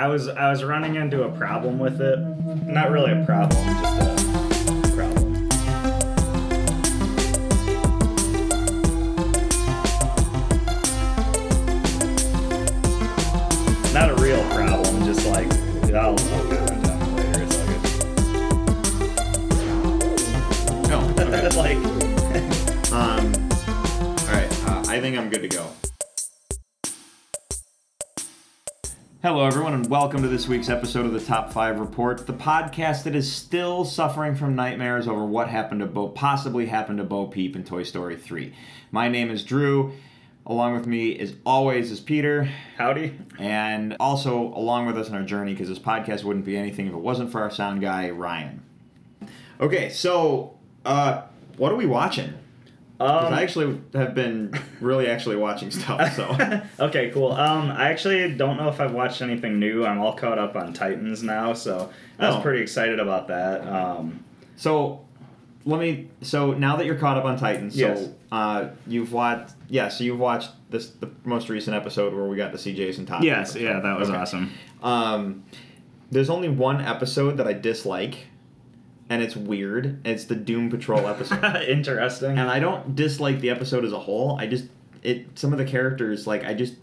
[0.00, 2.18] I was I was running into a problem with it.
[2.66, 5.46] Not really a problem, just a problem.
[13.92, 15.52] Not a real problem, just like
[15.94, 17.42] I'll, I'll it later.
[17.42, 17.66] It's all
[20.88, 21.00] No.
[21.20, 21.40] Okay.
[21.42, 21.56] good.
[21.56, 21.76] like
[22.90, 23.34] um.
[23.68, 24.50] All right.
[24.66, 25.66] Uh, I think I'm good to go.
[29.22, 33.02] Hello, everyone, and welcome to this week's episode of the Top Five Report, the podcast
[33.02, 37.26] that is still suffering from nightmares over what happened to Bo, possibly happened to Bo
[37.26, 38.54] Peep in Toy Story 3.
[38.90, 39.92] My name is Drew.
[40.46, 42.48] Along with me, as always, is Peter.
[42.78, 43.14] howdy.
[43.38, 46.94] And also along with us on our journey, because this podcast wouldn't be anything if
[46.94, 48.62] it wasn't for our sound guy, Ryan.
[49.60, 50.56] Okay, so
[50.86, 51.24] uh,
[51.58, 52.32] what are we watching?
[53.00, 56.14] Um, I actually have been really actually watching stuff.
[56.16, 56.36] So
[56.86, 57.32] okay, cool.
[57.32, 59.86] Um, I actually don't know if I've watched anything new.
[59.86, 62.40] I'm all caught up on Titans now, so I was Oh.
[62.42, 63.66] pretty excited about that.
[63.66, 64.22] Um,
[64.56, 65.04] so
[65.64, 66.08] let me.
[66.20, 68.00] So now that you're caught up on Titans, Yes.
[68.04, 69.54] so uh, you've watched.
[69.68, 73.06] Yeah, so you've watched this the most recent episode where we got to see Jason
[73.06, 73.24] Todd.
[73.24, 74.18] yes, yeah, that was Okay.
[74.18, 74.50] awesome.
[74.82, 75.44] Um,
[76.10, 78.26] there's only one episode that I dislike,
[79.10, 80.00] and it's weird.
[80.06, 81.44] It's the Doom Patrol episode.
[81.68, 82.38] Interesting.
[82.38, 84.38] and I don't dislike the episode as a whole.
[84.38, 84.66] I just
[85.02, 86.74] it some of the characters like I just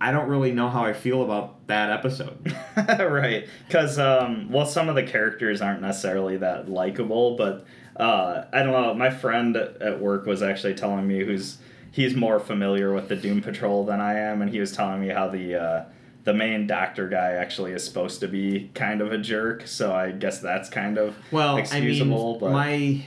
[0.00, 2.54] I don't really know how I feel about that episode.
[2.76, 7.64] right, because um, well, some of the characters aren't necessarily that likable, but
[7.96, 8.94] uh, I don't know.
[8.94, 11.58] My friend at work was actually telling me who's
[11.92, 15.08] he's more familiar with the Doom Patrol than I am, and he was telling me
[15.08, 15.84] how the uh,
[16.24, 19.66] the main doctor guy actually is supposed to be kind of a jerk.
[19.66, 22.36] So I guess that's kind of Well, excusable.
[22.36, 23.04] I but mean, my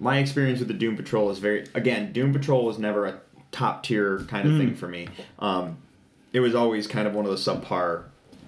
[0.00, 2.12] my experience with the Doom Patrol is very again.
[2.12, 4.58] Doom Patrol was never a top tier kind of Mm.
[4.58, 5.08] thing for me.
[5.38, 5.78] Um,
[6.32, 8.04] it was always kind of one of the subpar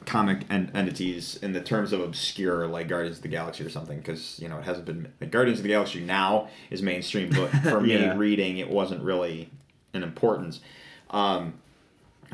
[0.07, 3.99] comic en- entities in the terms of obscure, like Guardians of the Galaxy or something,
[3.99, 5.09] because you know it hasn't been.
[5.31, 9.51] Guardians of the Galaxy now is mainstream, but for me reading, it wasn't really
[9.93, 10.61] an importance.
[11.11, 11.55] Um,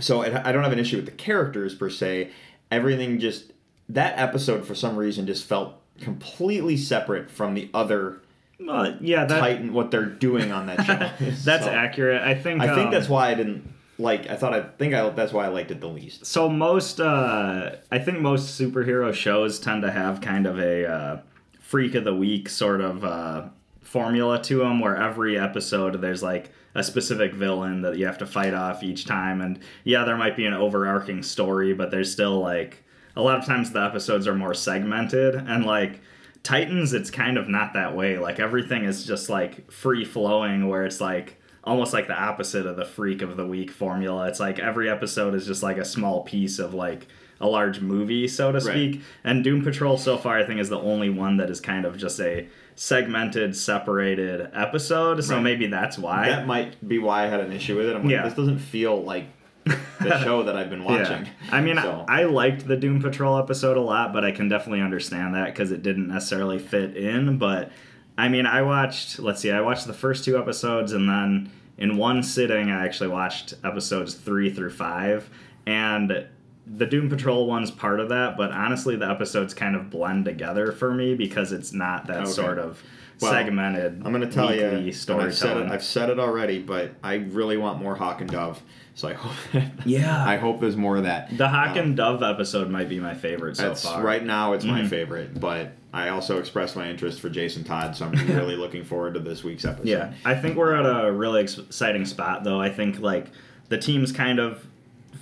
[0.00, 2.30] so it, I don't have an issue with the characters per se.
[2.70, 3.52] Everything just
[3.88, 8.20] that episode for some reason just felt completely separate from the other
[8.58, 11.26] well, yeah, that, Titan what they're doing on that show.
[11.44, 12.22] that's So, accurate.
[12.22, 12.62] I think.
[12.62, 14.30] I think um, that's why I didn't like.
[14.30, 16.24] I thought I think I that's why I liked it the least.
[16.24, 21.20] So most, uh, I think most superhero shows tend to have kind of a uh,
[21.60, 23.48] freak of the week sort of uh,
[23.82, 28.26] formula to them, where every episode there's like a specific villain that you have to
[28.26, 32.38] fight off each time, and yeah, there might be an overarching story, but there's still
[32.38, 32.84] like
[33.16, 36.00] a lot of times the episodes are more segmented, and like
[36.42, 38.18] Titans, it's kind of not that way.
[38.18, 42.76] Like everything is just like free flowing, where it's like almost like the opposite of
[42.76, 44.28] the freak of the week formula.
[44.28, 47.08] It's like every episode is just like a small piece of like
[47.40, 49.02] a large movie, so to speak.
[49.24, 51.96] And Doom Patrol so far, I think, is the only one that is kind of
[51.96, 55.24] just a segmented, separated episode.
[55.24, 55.42] So Right.
[55.42, 56.28] maybe that's why.
[56.28, 57.96] That might be why I had an issue with it.
[57.96, 58.22] I'm like, Yeah.
[58.22, 59.24] this doesn't feel like
[59.64, 61.24] the show that I've been watching.
[61.24, 61.30] Yeah.
[61.50, 64.48] I mean, So- I, I liked the Doom Patrol episode a lot, but I can
[64.48, 67.38] definitely understand that because it didn't necessarily fit in.
[67.38, 67.72] But
[68.18, 71.96] I mean, I watched, let's see, I watched the first two episodes and then in
[71.96, 75.28] one sitting, I actually watched episodes three through five.
[75.66, 76.26] And
[76.66, 80.72] the Doom Patrol one's part of that, but honestly, the episodes kind of blend together
[80.72, 82.30] for me because it's not that Okay.
[82.30, 82.82] sort of
[83.20, 84.02] Well, segmented.
[84.04, 87.80] I'm gonna tell you, I've said, it, I've said it already, but I really want
[87.80, 88.60] more Hawk and Dove.
[88.94, 90.24] So I hope, Yeah.
[90.26, 91.36] I hope there's more of that.
[91.38, 94.02] the Hawk Um, and Dove episode might be my favorite so far.
[94.02, 94.52] right now.
[94.54, 94.88] It's my Mhm.
[94.88, 99.14] favorite, but I also expressed my interest for Jason Todd, so I'm really looking forward
[99.14, 99.86] to this week's episode.
[99.88, 102.60] Yeah, I think we're at a really ex- exciting spot, though.
[102.60, 103.26] I think like
[103.68, 104.66] the team's kind of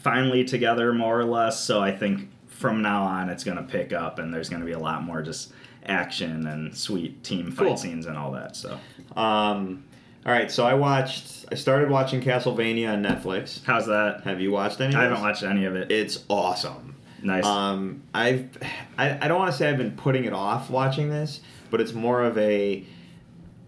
[0.05, 1.59] finally together, more or less.
[1.59, 4.67] So I think from now on, it's going to pick up, and there's going to
[4.67, 5.53] be a lot more just
[5.87, 7.77] action and sweet team fight Cool.
[7.77, 8.55] scenes and all that.
[8.55, 8.79] So
[9.17, 9.85] Um,
[10.27, 11.47] all right, so I watched.
[11.51, 13.61] I started watching Castlevania on Netflix.
[13.65, 14.23] how's that?
[14.25, 14.95] Have you watched any?
[14.95, 15.91] of I haven't watched any of it.
[15.91, 16.95] It's awesome.
[17.23, 17.45] nice.
[17.45, 18.49] Um, I've.
[18.97, 21.41] I, I don't want to say I've been putting it off watching this,
[21.71, 22.85] but it's more of a.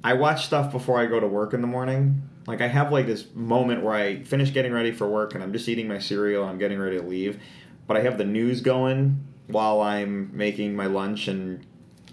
[0.05, 2.23] I watch stuff before I go to work in the morning.
[2.47, 5.53] Like I have like this moment where I finish getting ready for work and I'm
[5.53, 7.41] just eating my cereal and I'm getting ready to leave,
[7.87, 11.65] but I have the news going while I'm making my lunch and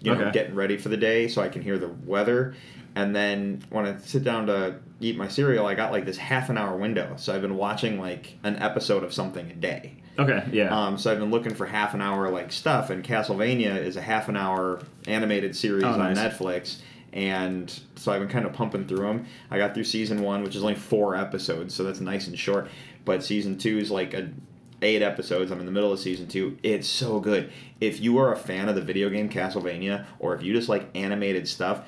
[0.02, 0.32] you know Okay.
[0.32, 2.56] getting ready for the day so I can hear the weather.
[2.96, 6.50] And then when I sit down to eat my cereal, I got like this half
[6.50, 7.14] an hour window.
[7.18, 9.96] So I've been watching like an episode of something a day.
[10.20, 10.70] okay, yeah.
[10.70, 14.02] Um, so I've been looking for half an hour like stuff, and Castlevania is a
[14.02, 16.14] half an hour animated series Oh, on.
[16.16, 16.82] Netflix,
[17.14, 19.26] and so I've been kind of pumping through them.
[19.52, 22.70] I got through season one, which is only four episodes, so that's nice and short.
[23.06, 24.32] But season two is like a,
[24.82, 25.52] eight episodes.
[25.52, 26.58] I'm in the middle of season two.
[26.64, 27.52] It's so good.
[27.80, 30.90] If you are a fan of the video game Castlevania, or if you just like
[30.96, 31.86] animated stuff,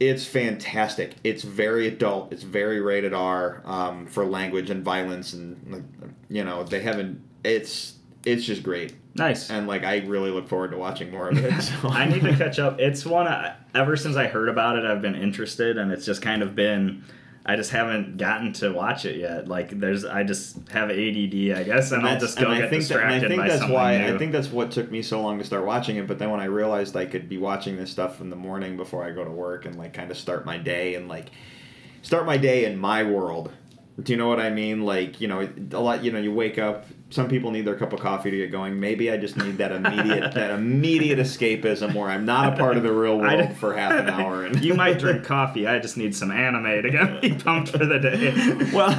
[0.00, 1.16] it's fantastic.
[1.24, 2.32] It's very adult.
[2.32, 7.22] It's very rated R um, for language and violence, and you know they haven't.
[7.42, 7.94] It's
[8.32, 9.50] it's just great, Nice.
[9.50, 11.48] and like I really look forward to watching more of it.
[11.62, 11.88] So.
[11.88, 12.78] I need to catch up.
[12.80, 16.22] It's one I, ever since I heard about it, I've been interested, and it's just
[16.22, 17.04] kind of been.
[17.46, 19.48] I just haven't gotten to watch it yet.
[19.48, 22.70] Like there's, I just have ADD, I guess, and, I'll just go and get I
[22.70, 24.14] think that, and I think by that's something why new.
[24.14, 26.06] I think that's what took me so long to start watching it.
[26.06, 29.02] But then when I realized I could be watching this stuff in the morning before
[29.02, 31.30] I go to work and like kind of start my day and like
[32.02, 33.50] start my day in my world.
[34.02, 34.82] Do you know what I mean?
[34.84, 36.04] Like you know, a lot.
[36.04, 36.84] You know, you wake up.
[37.10, 38.78] Some people need their cup of coffee to get going.
[38.78, 42.82] Maybe I just need that immediate that immediate escapism where I'm not a part of
[42.82, 44.44] the real world for half an hour.
[44.44, 45.66] And you might drink coffee.
[45.66, 48.70] I just need some anime to get me pumped for the day.
[48.72, 48.90] well,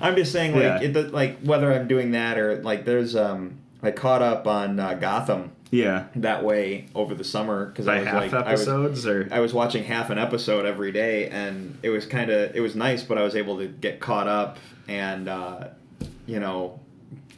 [0.00, 0.80] I'm just saying, like, Yeah.
[0.80, 4.94] it, like whether I'm doing that or like, there's um, I caught up on uh,
[4.94, 9.06] Gotham yeah, that way over the summer because I was half like, I was, episodes
[9.06, 12.60] or I was watching half an episode every day, and it was kind of it
[12.60, 15.68] was nice, but I was able to get caught up, and uh,
[16.26, 16.78] you know,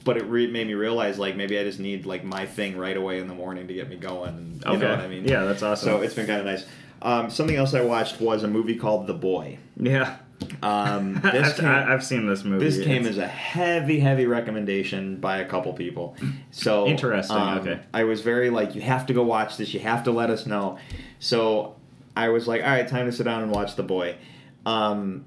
[0.07, 2.97] but it re- made me realize like maybe I just need like my thing right
[2.97, 4.31] away in the morning to get me going.
[4.31, 4.79] And, you okay.
[4.79, 5.25] know what I mean?
[5.27, 5.87] Yeah, that's awesome.
[5.89, 6.65] So it's been kind of nice.
[7.03, 9.59] Um, something else I watched was a movie called The Boy.
[9.77, 10.17] yeah,
[10.63, 12.65] Um, this I've, came, I've seen this movie.
[12.65, 16.17] this came It's- as a heavy, heavy recommendation by a couple people.
[16.53, 17.81] So Interesting, um, okay.
[17.93, 19.75] I was very like, you have to go watch this.
[19.75, 20.79] You have to let us know.
[21.19, 21.77] So
[22.17, 24.17] I was like, all right, time to sit down and watch The Boy.
[24.65, 25.27] Um,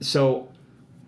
[0.00, 0.49] so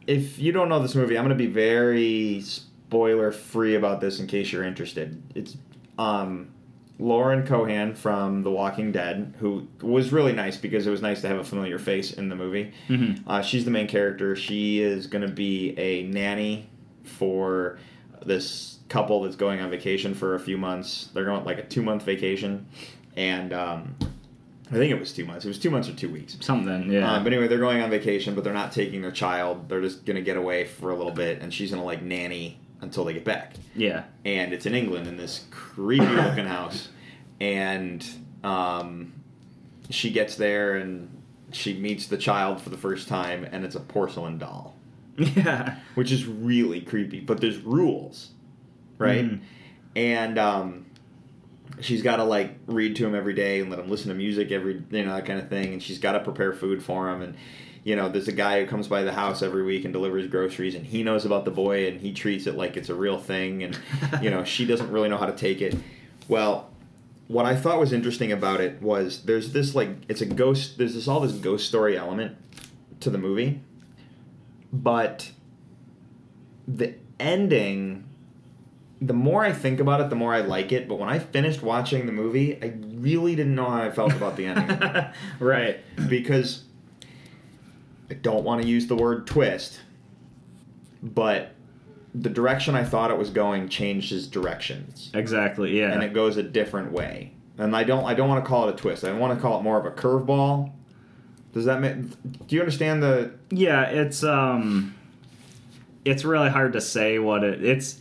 [0.07, 4.21] if you don't know this movie, I'm going to be very spoiler free about this
[4.21, 5.23] in case you're interested.
[5.35, 5.57] It's
[5.99, 6.51] um,
[6.99, 11.29] Lauren Cohan from The Walking Dead, who was really nice because it was nice to
[11.29, 12.73] have a familiar face in the movie.
[12.89, 13.23] Mhm.
[13.27, 14.37] Uh, she's the main character.
[14.37, 16.69] She is going to be a nanny
[17.05, 17.79] for
[18.25, 21.09] this couple that's going on vacation for a few months.
[21.15, 22.67] They're going like a two month vacation,
[23.17, 23.97] and um,
[24.73, 25.45] I think it was two months.
[25.45, 26.37] It was two months or two weeks.
[26.41, 26.91] something.
[26.91, 27.13] Yeah.
[27.13, 29.69] Um, but anyway, they're going on vacation, but they're not taking their child.
[29.69, 33.05] They're just gonna get away for a little bit, and she's gonna like nanny until
[33.05, 33.55] they get back.
[33.77, 34.05] yeah.
[34.25, 36.89] And it's in England in this creepy looking house,
[37.41, 38.05] and
[38.43, 39.13] um,
[39.91, 41.09] she gets there and
[41.53, 44.75] she meets the child for the first time, and it's a porcelain doll,
[45.19, 45.77] Yeah.
[45.97, 47.21] which is really creepy.
[47.21, 48.31] But there's rules,
[48.99, 49.25] right?
[49.27, 49.41] Mhm.
[49.95, 50.87] And um,
[51.81, 54.51] she's got to like read to him every day and let him listen to music
[54.51, 57.23] every you know that kind of thing and she's got to prepare food for him
[57.23, 57.35] and
[57.85, 60.75] you know there's a guy who comes by the house every week and delivers groceries
[60.75, 63.63] and he knows about the boy and he treats it like it's a real thing
[63.63, 63.79] and
[64.21, 65.77] you know she doesn't really know how to take it.
[66.29, 66.71] Well
[67.29, 70.95] what i thought was interesting about it was there's this like it's a ghost there's
[70.95, 72.37] this all this ghost story element
[73.01, 73.61] to the movie
[74.73, 75.31] but
[76.67, 78.05] the ending
[79.05, 80.87] the more I think about it, the more I like it.
[80.89, 84.37] But when I finished watching the movie, I really didn't know how I felt about
[84.37, 84.79] the ending
[85.41, 85.81] right.
[86.09, 86.65] because
[88.11, 89.81] I don't want to use the word twist,
[91.03, 91.55] but
[92.15, 95.79] the direction I thought it was going changes directions, Exactly.
[95.79, 95.93] Yeah.
[95.93, 97.33] and it goes a different way.
[97.59, 99.05] And I don't, I don't want to call it a twist.
[99.05, 100.73] I want to call it more of a curveball.
[101.53, 101.95] Does that make?
[102.47, 103.33] Do you understand the?
[103.51, 104.95] Yeah, it's um
[106.05, 107.99] it's really hard to say what it it's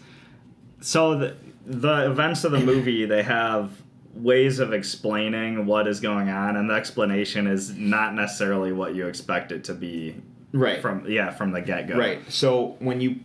[0.81, 1.35] so the
[1.65, 3.71] the events of the movie they have
[4.13, 9.07] ways of explaining what is going on and the explanation is not necessarily what you
[9.07, 10.15] expect it to be
[10.53, 10.81] Right.
[10.81, 12.19] from yeah from the get-go Right.
[12.29, 13.21] So when you,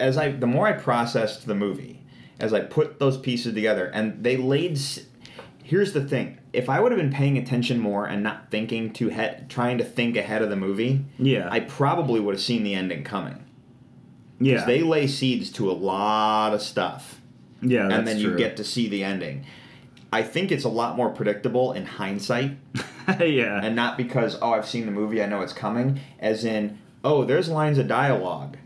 [0.00, 2.02] as I, the more I processed the movie,
[2.40, 4.76] as I put those pieces together, and they laid.
[5.62, 9.08] Here's the thing: if I would have been paying attention more and not thinking to
[9.10, 12.74] he- trying to think ahead of the movie, yeah I probably would have seen the
[12.74, 13.44] ending coming.
[14.38, 14.64] Yeah.
[14.64, 17.20] They lay seeds to a lot of stuff,
[17.62, 18.38] yeah that's and then you true.
[18.38, 19.46] get to see the ending.
[20.12, 22.56] I think it's a lot more predictable in hindsight.
[23.20, 23.60] Yeah.
[23.62, 26.00] And not because oh I've seen the movie I know it's coming.
[26.18, 28.56] As in oh there's lines of dialogue.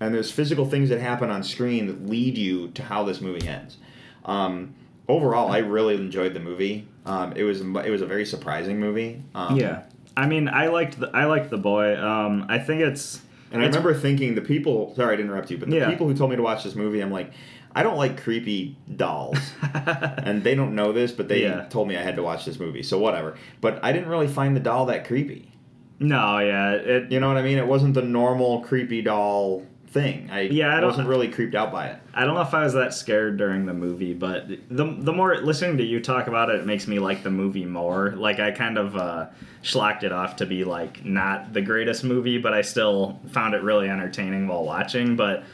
[0.00, 3.46] And there's physical things that happen on screen that lead you to how this movie
[3.46, 3.76] ends.
[4.24, 4.74] Um,
[5.08, 6.88] overall I really enjoyed the movie.
[7.04, 9.22] Um, it was it was a very surprising movie.
[9.36, 9.84] Um, yeah.
[10.16, 11.96] I mean I liked the I liked the boy.
[11.96, 13.20] Um I think it's
[13.52, 15.90] and I remember thinking the people sorry to interrupt you but the Yeah.
[15.90, 17.32] people who told me to watch this movie I'm like
[17.74, 21.66] I don't like creepy dolls and they don't know this but they Yeah.
[21.68, 24.56] told me I had to watch this movie so whatever but I didn't really find
[24.56, 25.52] the doll that creepy
[25.98, 27.58] no yeah it You know what I mean?
[27.58, 30.28] It wasn't the normal creepy doll thing.
[30.30, 32.00] I Yeah, I wasn't really creeped out by it.
[32.14, 35.36] I don't know if I was that scared during the movie, but the the more
[35.36, 38.12] listening to you talk about it, it makes me like the movie more.
[38.16, 39.26] Like I kind of uh,
[39.62, 43.62] schlocked it off to be like not the greatest movie, but I still found it
[43.62, 45.16] really entertaining while watching.
[45.16, 45.44] But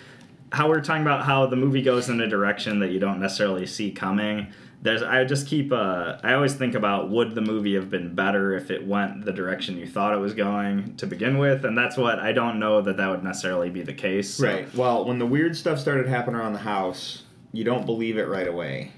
[0.52, 3.66] how we're talking about how the movie goes in a direction that you don't necessarily
[3.66, 4.48] see coming.
[4.82, 8.54] There's, I just keep, uh, I always think about would the movie have been better
[8.56, 11.96] if it went the direction you thought it was going to begin with, and that's
[11.96, 14.34] what I don't know that that would necessarily be the case.
[14.34, 14.74] so- Right.
[14.74, 18.48] Well, when the weird stuff started happening around the house, you don't believe it right
[18.48, 18.90] away,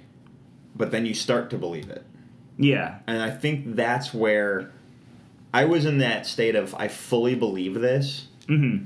[0.75, 2.05] but then you start to believe it.
[2.57, 3.01] Yeah.
[3.07, 4.73] And I think that's where
[5.53, 8.77] I was in that state of I fully believe this, hmm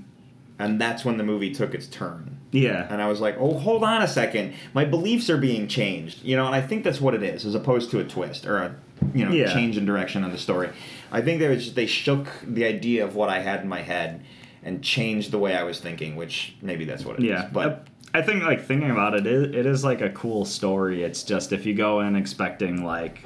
[0.59, 2.37] and that's when the movie took its turn.
[2.51, 2.87] Yeah.
[2.91, 4.55] And I was like, "Oh, hold on a second.
[4.75, 7.55] My beliefs are being changed." You know, and I think that's what it is as
[7.55, 8.75] opposed to a twist or a,
[9.15, 9.53] you know, Yeah.
[9.53, 10.71] change in direction on the story.
[11.13, 14.23] I think there was they shook the idea of what I had in my head
[14.65, 17.31] and changed the way I was thinking, which maybe that's what it is.
[17.31, 20.45] Yeah, But I, I think like thinking about it, it, it is like a cool
[20.45, 21.03] story.
[21.05, 23.23] It's just if you go in expecting like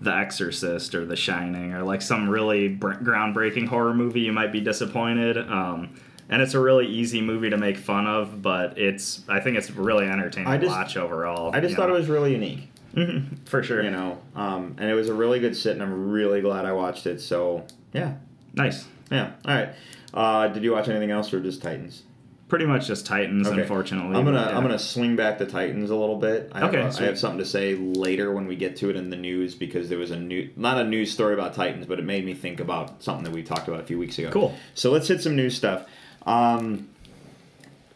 [0.00, 4.50] The Exorcist or The Shining or like some really br- groundbreaking horror movie, you might
[4.50, 5.36] be disappointed.
[5.38, 5.90] Um,
[6.28, 9.70] and it's a really easy movie to make fun of, but it's I think it's
[9.70, 11.54] really entertaining I to just- watch overall.
[11.54, 11.94] I just thought know.
[11.96, 12.68] it was really unique.
[12.94, 13.82] Mhm, for sure.
[13.82, 16.72] you know um, and it was a really good sit and i'm really glad i
[16.72, 17.64] watched it so
[17.94, 18.16] yeah
[18.52, 18.86] nice.
[19.10, 19.70] yeah all right
[20.12, 22.02] uh, did you watch anything else or just titans
[22.48, 23.62] Pretty much just Titans, Okay.
[23.62, 24.14] unfortunately.
[24.14, 24.54] i'm gonna yeah.
[24.54, 27.18] i'm gonna swing back to titans a little bit I have, Okay, a- I have
[27.18, 30.10] something to say later when we get to it in the news because there was
[30.10, 33.24] a new not a news story about titans but it made me think about something
[33.24, 34.54] that we talked about a few weeks ago Cool.
[34.74, 35.86] so let's hit some news stuff
[36.26, 36.88] um,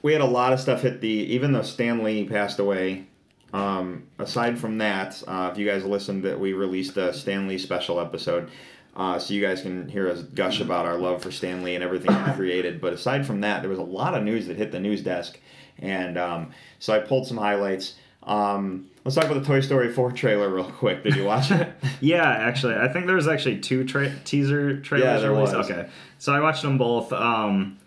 [0.02, 3.06] we had a lot of stuff hit the even though stan lee passed away
[3.52, 7.56] um, aside from that, uh, if you guys listened, that we released a Stan Lee
[7.56, 8.50] special episode,
[8.96, 11.82] uh, so you guys can hear us gush about our love for Stan Lee and
[11.82, 12.80] everything he created.
[12.82, 15.38] But aside from that, there was a lot of news that hit the news desk,
[15.78, 17.94] and um, so I pulled some highlights.
[18.24, 21.02] Um, let's talk about the Toy Story 4 trailer real quick.
[21.04, 21.68] Did you watch it?
[22.00, 25.56] Yeah, actually, I think there was actually two tra- teaser trailers Yeah, there released.
[25.56, 25.70] was.
[25.70, 27.10] Okay, so I watched them both.
[27.12, 27.78] Um,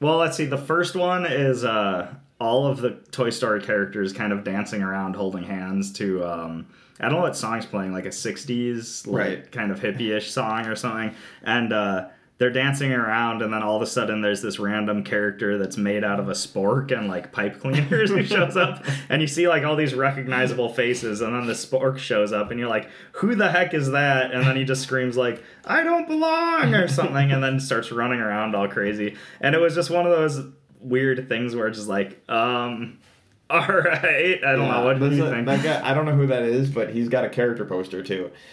[0.00, 0.44] well, let's see.
[0.46, 5.14] The first one is uh, all of the Toy Story characters kind of dancing around,
[5.16, 6.24] holding hands to.
[6.24, 6.66] Um,
[7.00, 9.52] I don't know what song's playing, like a '60s, like Right.
[9.52, 11.72] kind of hippie-ish song or something, and.
[11.72, 15.76] Uh, they're dancing around, and then all of a sudden, there's this random character that's
[15.76, 19.48] made out of a spork and like pipe cleaners who shows up, and you see
[19.48, 23.34] like all these recognizable faces, and then the spork shows up, and you're like, "Who
[23.34, 27.32] the heck is that?" And then he just screams like, "I don't belong" or something,
[27.32, 29.16] and then starts running around all crazy.
[29.40, 30.40] And it was just one of those
[30.80, 32.98] weird things where it's just like, um,
[33.50, 35.46] all right, I don't know what do you a- think.
[35.46, 38.30] That guy, I don't know who that is, but he's got a character poster too.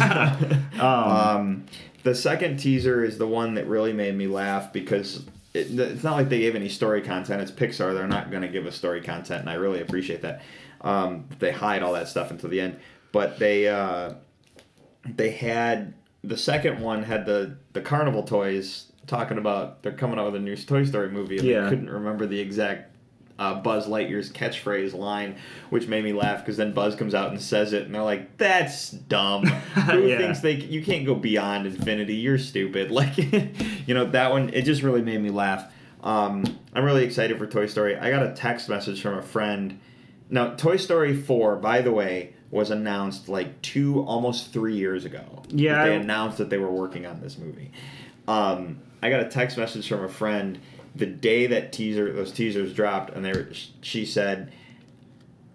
[0.00, 1.64] um, Um,
[2.02, 6.16] the second teaser is the one that really made me laugh because it, it's not
[6.16, 7.42] like they gave any story content.
[7.42, 10.42] It's Pixar; they're not going to give us story content, and I really appreciate that.
[10.80, 12.78] Um, they hide all that stuff until the end,
[13.12, 14.14] but they uh,
[15.04, 15.94] they had
[16.24, 20.44] the second one had the the carnival toys talking about they're coming out with a
[20.44, 21.62] new Toy Story movie, and Yeah.
[21.64, 22.91] they couldn't remember the exact
[23.42, 25.36] uh, Buzz Lightyear's catchphrase line,
[25.70, 28.36] which made me laugh because then Buzz comes out and says it, and they're like,
[28.38, 29.42] "That's dumb.
[29.46, 30.18] Who Yeah.
[30.18, 32.14] thinks they you can't go beyond infinity?
[32.16, 34.50] You're stupid." Like, you know that one.
[34.50, 35.72] It just really made me laugh.
[36.02, 36.44] Um,
[36.74, 37.96] I'm really excited for Toy Story.
[37.96, 39.78] I got a text message from a friend.
[40.30, 45.42] Now, Toy Story 4, by the way, was announced like two, almost three years ago.
[45.48, 47.70] Yeah, They announced that they were working on this movie.
[48.26, 50.58] Um, I got a text message from a friend
[50.94, 53.48] the day that teaser those teasers dropped, and they were,
[53.80, 54.52] she said,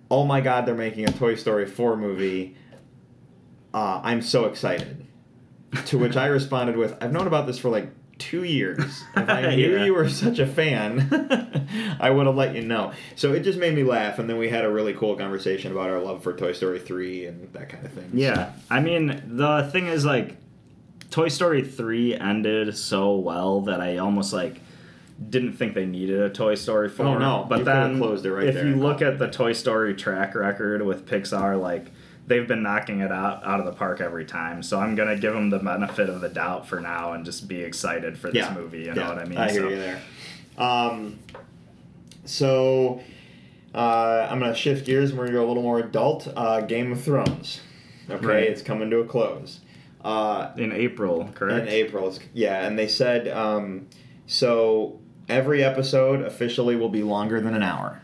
[0.10, 2.56] "Oh my God, they're making a Toy Story 4 movie.
[3.74, 5.04] Uh, I'm so excited."
[5.88, 9.04] to which I responded with, "I've known about this for like two years.
[9.18, 9.86] If I knew Yeah.
[9.86, 11.02] you were such a fan,
[12.00, 14.48] I would have let you know." So it just made me laugh, and then we
[14.50, 17.86] had a really cool conversation about our love for Toy Story 3 and that kind
[17.86, 18.10] of thing.
[18.14, 20.38] Yeah, I mean the thing is like,
[21.12, 24.62] Toy Story three ended so well that I almost like
[25.30, 27.06] didn't think they needed a Toy Story four.
[27.08, 29.54] Oh, no, but you then closed it right if there you look at the Toy
[29.54, 31.88] Story track record with Pixar, like
[32.28, 34.62] they've been knocking it out out of the park every time.
[34.62, 37.62] So I'm gonna give them the benefit of the doubt for now and just be
[37.62, 38.54] excited for this yeah.
[38.54, 38.80] movie.
[38.80, 39.38] You Yeah, know what I mean?
[39.40, 40.02] I hear So- you there.
[40.58, 41.20] Um,
[42.26, 43.02] so
[43.74, 45.10] uh, I'm gonna shift gears.
[45.12, 46.28] and We're gonna go a little more adult.
[46.36, 47.62] Uh, Game of Thrones.
[48.10, 48.44] Okay, Right.
[48.44, 49.60] it's coming to a close.
[50.04, 51.68] Uh, In April, correct?
[51.68, 53.88] in April, it's, yeah, and they said um,
[54.26, 55.00] so.
[55.30, 58.02] Every episode officially will be longer than an hour.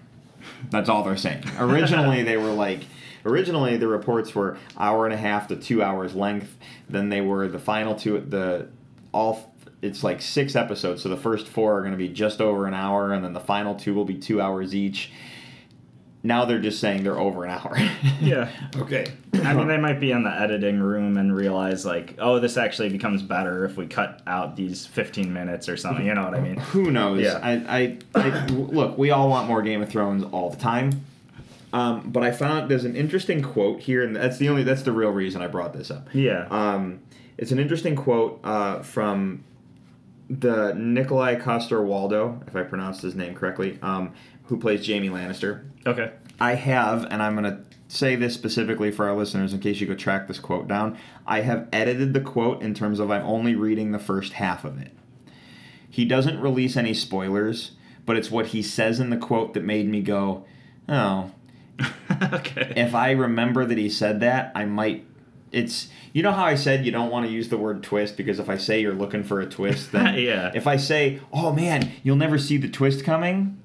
[0.70, 1.44] That's all they're saying.
[1.60, 2.82] Originally, they were like,
[3.26, 6.58] originally the reports were hour and a half to two hours length.
[6.90, 8.20] Then they were the final two.
[8.20, 8.68] The
[9.14, 11.04] all it's like six episodes.
[11.04, 13.40] So the first four are going to be just over an hour, and then the
[13.40, 15.12] final two will be two hours each.
[16.26, 17.78] Now they're just saying they're over an hour.
[18.22, 18.50] Yeah.
[18.78, 19.12] okay.
[19.34, 22.88] I mean, they might be in the editing room and realize, like, oh, this actually
[22.88, 26.06] becomes better if we cut out these 15 minutes or something.
[26.06, 26.56] You know what I mean?
[26.56, 27.20] Who knows?
[27.22, 27.40] Yeah.
[27.44, 28.98] I, I, I look.
[28.98, 31.04] We all want more Game of Thrones all the time.
[31.74, 34.94] Um, but I found there's an interesting quote here, and that's the only that's the
[34.94, 36.08] real reason I brought this up.
[36.14, 36.48] Yeah.
[36.50, 37.02] Um,
[37.38, 39.44] it's an interesting quote uh, from
[40.30, 44.14] the Nikolaj Coster-Waldau, if I pronounced his name correctly, um,
[44.46, 45.66] who plays Jaime Lannister.
[45.86, 46.12] Okay.
[46.40, 49.88] I have, and I'm going to say this specifically for our listeners in case you
[49.88, 50.98] could track this quote down.
[51.28, 54.82] I have edited the quote in terms of I'm only reading the first half of
[54.82, 54.92] it.
[55.90, 57.74] He doesn't release any spoilers,
[58.06, 60.44] but it's what he says in the quote that made me go,
[60.90, 61.32] oh,
[62.34, 62.74] okay.
[62.76, 65.06] if I remember that he said that, I might.
[65.52, 68.40] It's you know how I said you don't want to use the word twist because
[68.40, 70.52] if I say you're looking for a twist, then Yeah.
[70.56, 73.62] If I say, oh man, you'll never see the twist coming.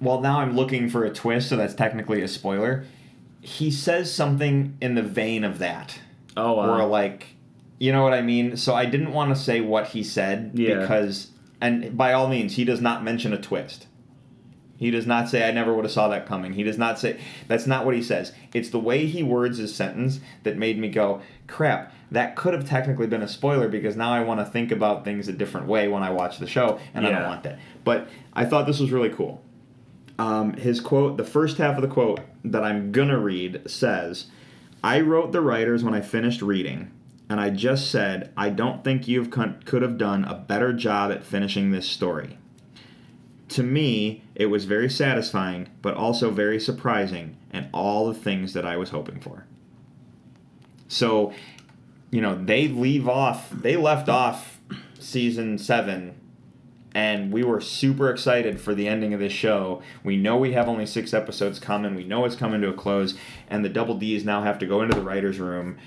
[0.00, 2.84] Well, now I'm looking for a twist, so that's technically a spoiler.
[3.42, 5.98] He says something in the vein of that,
[6.36, 6.80] Oh, wow.
[6.80, 7.26] or like,
[7.78, 8.56] you know what I mean.
[8.56, 10.80] So I didn't want to say what he said Yeah.
[10.80, 11.30] because,
[11.60, 13.86] and by all means, he does not mention a twist.
[14.78, 16.54] He does not say, I never would have saw that coming.
[16.54, 18.32] He does not say, that's not what he says.
[18.54, 22.66] It's the way he words his sentence that made me go, crap, that could have
[22.66, 25.86] technically been a spoiler because now I want to think about things a different way
[25.88, 27.58] when I watch the show, and I don't want that.
[27.84, 29.42] But I thought this was really cool.
[30.20, 34.26] Um, his quote, the first half of the quote that I'm gonna read says,
[34.84, 36.90] I wrote the writers when I finished reading,
[37.30, 41.24] and I just said, I don't think you could have done a better job at
[41.24, 42.36] finishing this story.
[43.48, 48.66] To me, it was very satisfying, but also very surprising, and all the things that
[48.66, 49.46] I was hoping for.
[50.86, 51.32] So,
[52.10, 54.60] you know, they leave off, they left off
[54.98, 56.19] season seven,
[56.94, 59.82] and we were super excited for the ending of this show.
[60.02, 63.14] We know we have only six episodes coming, we know it's coming to a close,
[63.48, 65.78] and the Double D's now have to go into the writer's room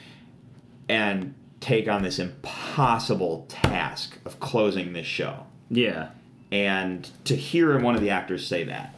[0.90, 5.46] and take on this impossible task of closing this show.
[5.70, 6.10] Yeah.
[6.52, 8.94] and to hear one of the actors say that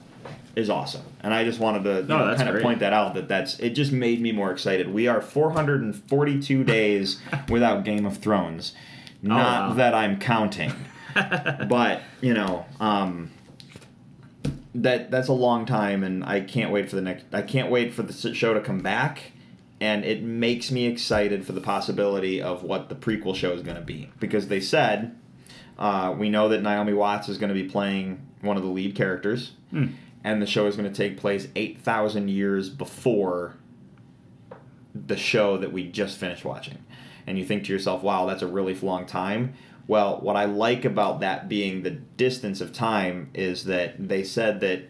[0.55, 1.03] is awesome.
[1.21, 3.71] And i just wanted to No, know, kind of point that out that that's it
[3.71, 4.93] just made me more excited.
[4.93, 8.73] We are 442 days without game of thrones.
[8.75, 9.73] Oh, Not Oh, wow.
[9.75, 10.73] that i'm counting
[11.69, 13.31] but you know um
[14.73, 17.93] that that's a long time and i can't wait for the next i can't wait
[17.93, 19.31] for the show to come back
[19.79, 23.75] and it makes me excited for the possibility of what the prequel show is going
[23.77, 25.15] to be because they said
[25.77, 28.95] uh, we know that Naomi Watts is going to be playing one of the lead
[28.95, 29.87] characters, Hmm.
[30.23, 33.57] and the show is going to take place 8,000 years before
[34.93, 36.77] the show that we just finished watching.
[37.27, 39.55] And you think to yourself, wow, that's a really long time.
[39.87, 44.59] Well, what I like about that being the distance of time is that they said
[44.61, 44.89] that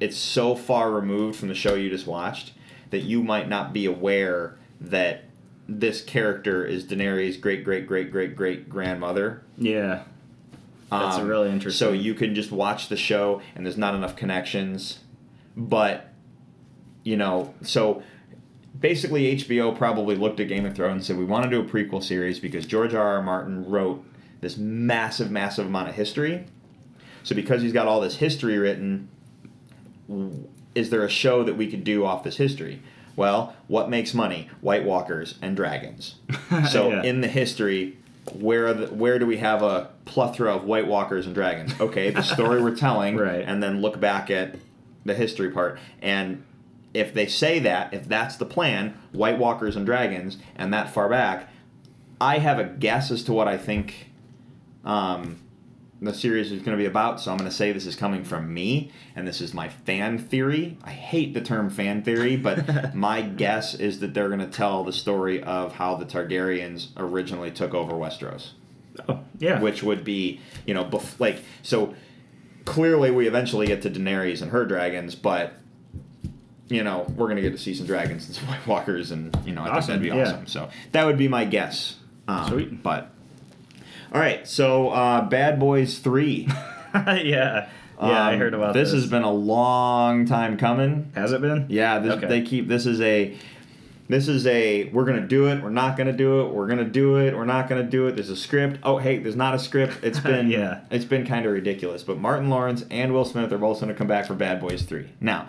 [0.00, 2.52] it's so far removed from the show you just watched
[2.90, 5.24] that you might not be aware that
[5.68, 9.42] this character is Daenerys' great great great great great grandmother.
[9.56, 10.02] Yeah.
[10.90, 11.86] That's Um, really interesting.
[11.86, 14.98] So you can just watch the show, and there's not enough connections.
[15.56, 16.12] But
[17.04, 18.02] you know, so
[18.80, 21.64] basically, HBO probably looked at Game of Thrones and said, "We want to do a
[21.64, 23.06] prequel series because George R.
[23.16, 23.22] R.
[23.22, 24.04] Martin wrote
[24.40, 26.44] this massive, massive amount of history.
[27.22, 29.08] So because he's got all this history written,
[30.74, 32.80] is there a show that we could do off this history?"
[33.16, 34.48] Well, what makes money?
[34.60, 36.14] White Walkers and dragons.
[36.70, 37.02] So Yeah.
[37.02, 37.96] in the history,
[38.32, 41.74] where are the, where do we have a plethora of White Walkers and dragons?
[41.80, 43.44] Okay, the story we're telling, Right.
[43.46, 44.54] and then look back at
[45.04, 45.78] the history part.
[46.00, 46.42] And
[46.92, 51.08] if they say that, if that's the plan, White Walkers and dragons, and that far
[51.08, 51.48] back,
[52.20, 54.10] I have a guess as to what I think
[54.84, 55.38] um,
[56.00, 57.20] the series is going to be about.
[57.20, 60.18] So I'm going to say this is coming from me, and this is my fan
[60.18, 60.78] theory.
[60.82, 64.84] I hate the term fan theory, but my guess is that they're going to tell
[64.84, 68.50] the story of how the Targaryens originally took over Westeros
[69.08, 69.60] oh, yeah.
[69.60, 71.94] which would be you know bef- like so
[72.64, 75.54] clearly we eventually get to Daenerys and her dragons, but
[76.70, 79.52] you know we're gonna get to see some dragons and some White Walkers, and you
[79.52, 80.22] know I Awesome, think that'd be yeah.
[80.22, 80.46] awesome.
[80.46, 81.96] So that would be my guess.
[82.28, 82.82] Um, Sweet.
[82.82, 83.10] but
[84.12, 86.48] all right, so uh, Bad Boys Three.
[86.94, 87.68] yeah.
[88.02, 88.92] Yeah, I Um, heard about this.
[88.92, 89.02] this.
[89.02, 91.12] has been a long time coming.
[91.14, 91.66] Has it been?
[91.68, 92.26] Yeah, this, Okay.
[92.28, 93.36] they keep this is a
[94.08, 97.16] this is a we're gonna do it, we're not gonna do it, we're gonna do
[97.18, 98.16] it, we're not gonna do it.
[98.16, 98.78] There's a script.
[98.82, 99.98] Oh hey, there's not a script.
[100.02, 100.80] It's been Yeah.
[100.90, 102.02] it's been kind of ridiculous.
[102.02, 105.10] But Martin Lawrence and Will Smith are both gonna come back for Bad Boys Three.
[105.20, 105.48] Now,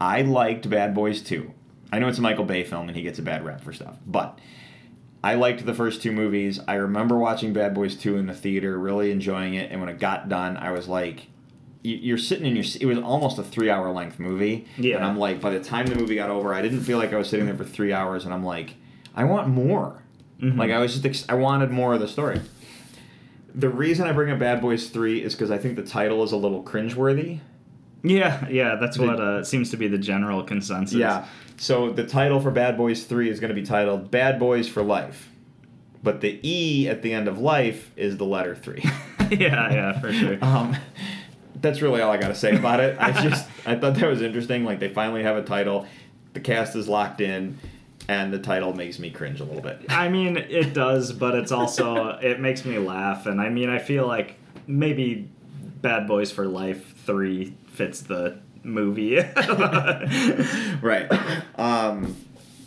[0.00, 1.52] I liked Bad Boys Two.
[1.92, 3.96] I know it's a Michael Bay film and he gets a bad rap for stuff,
[4.06, 4.38] but
[5.22, 6.60] I liked the first two movies.
[6.68, 9.98] I remember watching Bad Boys 2 in the theater, really enjoying it, and when it
[9.98, 11.26] got done, I was like,
[11.82, 12.64] you- you're sitting in your.
[12.80, 14.66] It was almost a three hour length movie.
[14.78, 14.96] Yeah.
[14.96, 17.16] And I'm like, by the time the movie got over, I didn't feel like I
[17.16, 18.76] was sitting there for three hours, and I'm like,
[19.14, 20.02] I want more.
[20.40, 20.56] Mhm.
[20.56, 22.40] Like I was just, ex- I wanted more of the story.
[23.54, 26.32] The reason I bring up Bad Boys Three is because I think the title is
[26.32, 27.40] a little cringeworthy.
[28.02, 30.96] Yeah, yeah, that's The- what uh, seems to be the general consensus.
[30.96, 31.26] Yeah.
[31.56, 34.82] So the title for Bad Boys 3 is going to be titled Bad Boys for
[34.82, 35.28] Life.
[36.02, 38.82] But the E at the end of life is the letter 3.
[39.30, 40.38] yeah, yeah, for sure.
[40.42, 40.74] um,
[41.60, 42.96] that's really all I got to say about it.
[42.98, 45.86] I just I thought that was interesting like they finally have a title.
[46.32, 47.58] The cast is locked in
[48.08, 49.82] and the title makes me cringe a little bit.
[49.88, 53.78] I mean, it does, but it's also it makes me laugh, and I mean, I
[53.78, 54.34] feel like
[54.66, 55.28] maybe
[55.80, 59.16] Bad Boys for Life three fits the movie.
[60.82, 61.08] right.
[61.58, 62.16] Um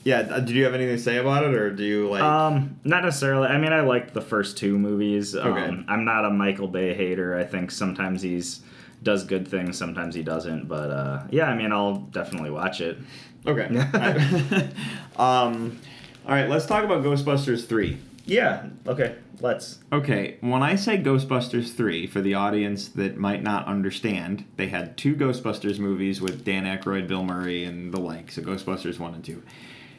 [0.06, 2.78] yeah, uh, did you have anything to say about it or do you like um,
[2.84, 3.48] not necessarily.
[3.48, 5.34] I mean, I liked the first two movies.
[5.36, 5.84] Um, Okay.
[5.88, 7.38] I'm not a Michael Bay hater.
[7.38, 8.62] I think sometimes he's
[9.02, 10.68] does good things, sometimes he doesn't.
[10.68, 12.98] But uh, yeah, I mean, I'll definitely watch it.
[13.46, 13.68] Okay.
[15.18, 15.80] um
[16.26, 17.98] all right, let's talk about Ghostbusters 3.
[18.26, 18.68] Yeah.
[18.88, 19.16] Okay.
[19.42, 19.80] Let's.
[19.92, 24.96] Okay, when I say Ghostbusters 3, for the audience that might not understand, they had
[24.96, 29.26] two Ghostbusters movies with Dan Aykroyd, Bill Murray, and the like, so Ghostbusters 1 and
[29.26, 29.44] 2.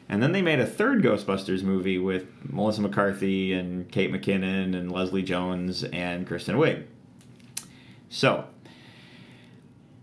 [0.07, 4.91] And then they made a third Ghostbusters movie with Melissa McCarthy and Kate McKinnon and
[4.91, 6.85] Leslie Jones and Kristen Wiig.
[8.09, 8.45] So,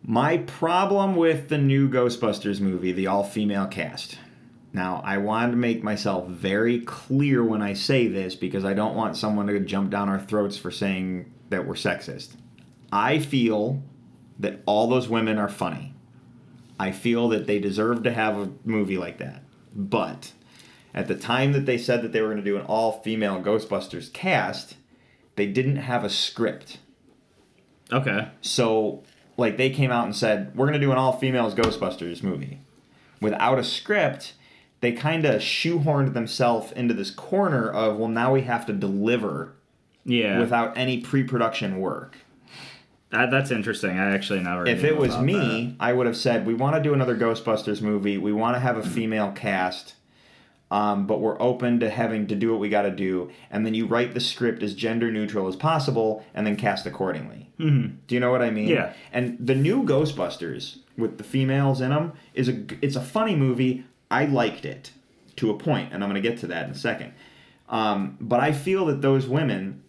[0.05, 4.19] my problem with the new Ghostbusters movie, the all female cast.
[4.73, 8.97] Now, I want to make myself very clear when I say this because I don't
[8.97, 12.31] want someone to jump down our throats for saying that we're sexist.
[12.91, 13.83] I feel
[14.39, 15.95] that all those women are funny.
[16.79, 19.43] I feel that they deserve to have a movie like that.
[19.75, 20.33] But
[20.95, 23.43] at the time that they said that they were going to do an all female
[23.43, 24.77] Ghostbusters cast,
[25.37, 26.79] they didn't have a script.
[27.93, 28.29] Okay.
[28.41, 29.03] So,
[29.37, 32.61] like, they came out and said, we're going to do an all females Ghostbusters movie.
[33.21, 34.33] Without a script,
[34.83, 39.55] they kind of shoehorned themselves into this corner of, well, now we have to deliver
[40.05, 40.39] Yeah.
[40.41, 42.19] without any pre production work.
[43.11, 43.91] That, that's interesting.
[43.99, 44.67] I actually never.
[44.67, 48.19] If it was me, I would have said, we want to do another Ghostbusters movie.
[48.19, 49.95] We want to have a female cast,
[50.71, 53.31] um, but we're open to having to do what we got to do.
[53.51, 57.51] And then you write the script as gender neutral as possible and then cast accordingly.
[57.59, 57.65] that.
[57.67, 57.93] Mhm.
[58.09, 58.67] Do you know what I mean?
[58.69, 58.95] Yeah.
[59.13, 63.85] And the new Ghostbusters with the females in them is a it's a funny movie.
[64.13, 64.93] I liked it
[65.37, 67.15] to a point, and I'm going to get to that in a second.
[67.69, 69.83] Um, but I feel that those women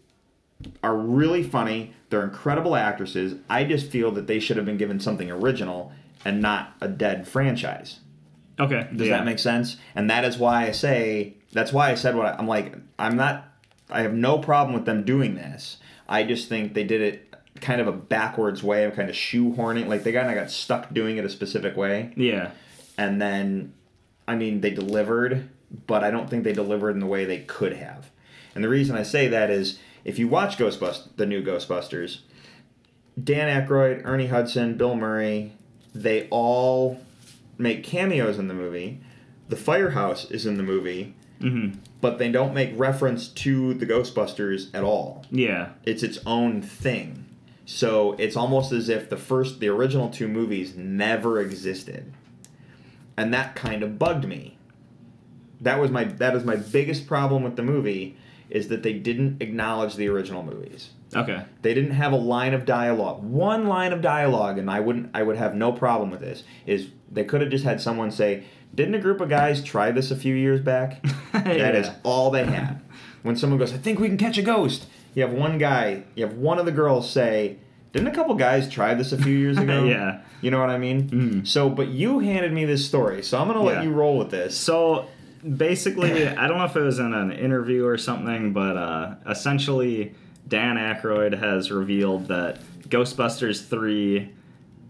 [0.81, 1.93] are really funny.
[2.09, 3.35] They're incredible actresses.
[3.49, 5.91] I just feel that they should have been given something original
[6.23, 7.99] and not a dead franchise.
[8.59, 8.87] Okay.
[8.95, 9.17] Does yeah.
[9.17, 9.77] that make sense?
[9.95, 12.75] And that is why I say that's why I said what I, I'm like.
[12.97, 13.45] I'm not.
[13.89, 15.77] I have no problem with them doing this.
[16.07, 19.87] I just think they did it kind of a backwards way of kind of shoehorning.
[19.87, 22.51] Like they kind of got stuck doing it a specific way, Yeah.
[22.97, 23.73] and then,
[24.27, 25.49] I mean, they delivered,
[25.87, 28.09] but I don't think they delivered in the way they could have.
[28.55, 32.19] And the reason I say that is if you watch Ghostbusters, the new Ghostbusters,
[33.21, 35.53] Dan Aykroyd, Ernie Hudson, Bill Murray,
[35.93, 36.99] they all
[37.57, 39.01] make cameos in the movie.
[39.49, 41.71] The firehouse is in the movie, hmm
[42.03, 45.25] but they don't make reference to the Ghostbusters at all.
[45.31, 45.69] Yeah.
[45.85, 47.23] It's its own thing.
[47.65, 52.11] So it's almost as if the first, the original two movies never existed,
[53.17, 54.57] and that kind of bugged me.
[55.61, 58.17] That was my that is my biggest problem with the movie
[58.49, 60.91] is that they didn't acknowledge the original movies.
[61.15, 61.43] Okay.
[61.61, 65.23] They didn't have a line of dialogue, one line of dialogue, and I wouldn't, I
[65.23, 66.43] would have no problem with this.
[66.65, 70.11] Is they could have just had someone say, "Didn't a group of guys try this
[70.11, 72.81] a few years back?" That is all they had.
[73.23, 76.25] When someone goes, "I think we can catch a ghost," you have one guy, you
[76.25, 77.57] have one of the girls say,
[77.93, 80.19] "Didn't a couple guys try this a few years ago?" Yeah.
[80.41, 81.09] You know what I mean?
[81.09, 81.47] Mhm.
[81.47, 83.83] So, but you handed me this story, so I'm gonna let Yeah.
[83.83, 84.57] you roll with this.
[84.57, 85.05] So
[85.57, 90.13] basically, I don't know if it was in an interview or something, but uh, essentially,
[90.47, 94.29] Dan Aykroyd has revealed that Ghostbusters 3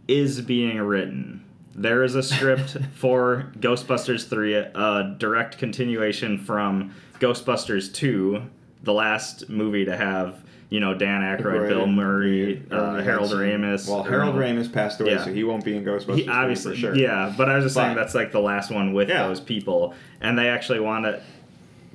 [0.07, 1.43] is being written.
[1.75, 8.41] There is a script for Ghostbusters 3, a direct continuation from Ghostbusters 2,
[8.83, 13.31] the last movie to have, you know, Dan Aykroyd, Bill Murray, uh, Harold.
[13.31, 13.87] Ramis.
[13.89, 14.35] Well, Harold.
[14.35, 15.23] Ramis passed away, Yeah.
[15.25, 16.15] so he won't be in Ghostbusters.
[16.17, 16.95] He obviously, for sure.
[16.95, 19.27] yeah, but I was just saying that's like the last one with Yeah.
[19.27, 21.21] those people, and they actually want to.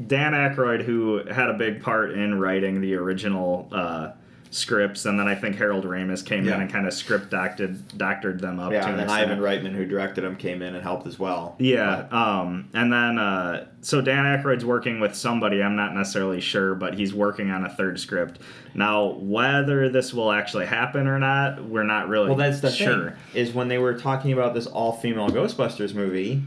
[0.06, 4.10] Dan Aykroyd, who had a big part in writing the original uh,
[4.50, 6.54] scripts, and then I think Harold Ramis came Yeah.
[6.56, 8.72] in and kind of script doctored doctored them up.
[8.72, 9.16] Yeah, to and an then.
[9.16, 11.56] Ivan Reitman, who directed them, came in and helped as well.
[11.58, 15.62] Yeah, um, and then uh, so Dan Aykroyd's working with somebody.
[15.62, 18.40] I'm not necessarily sure, but he's working on a third script
[18.74, 19.16] now.
[19.18, 23.10] Whether this will actually happen or not, we're not really Well, that's the sure.
[23.10, 23.42] thing.
[23.42, 26.42] Is when they were talking about this all-female Ghostbusters movie,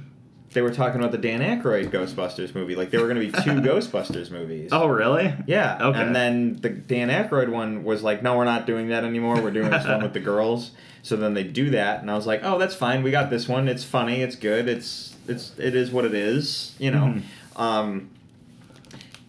[0.53, 2.75] they were talking about the Dan Aykroyd Ghostbusters movie.
[2.75, 4.69] Like there were going to be two Ghostbusters movies.
[4.71, 5.33] Oh, really?
[5.47, 5.77] Yeah.
[5.81, 5.99] Okay.
[6.01, 9.41] And then the Dan Aykroyd one was like, no, we're not doing that anymore.
[9.41, 10.71] We're doing this one with the girls.
[11.03, 13.01] So then they do that, and I was like, oh, that's fine.
[13.01, 13.67] We got this one.
[13.67, 14.21] It's funny.
[14.21, 14.67] It's good.
[14.67, 16.75] It's it's it is what it is.
[16.77, 17.15] You know.
[17.15, 17.21] Mhm.
[17.59, 18.09] Um,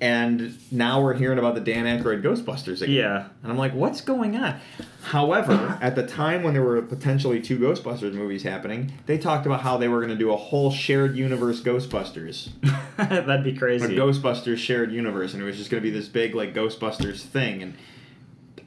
[0.02, 2.96] and now we're hearing about the Dan Aykroyd Ghostbusters again.
[2.96, 3.28] Yeah.
[3.44, 4.58] And I'm like, what's going on?
[5.04, 9.60] However, at the time when there were potentially two Ghostbusters movies happening, they talked about
[9.60, 12.48] how they were going to do a whole shared universe Ghostbusters.
[12.96, 13.94] That'd be A crazy.
[13.94, 17.62] Ghostbusters shared universe, and it was just going to be this big, like, Ghostbusters thing.
[17.62, 17.74] And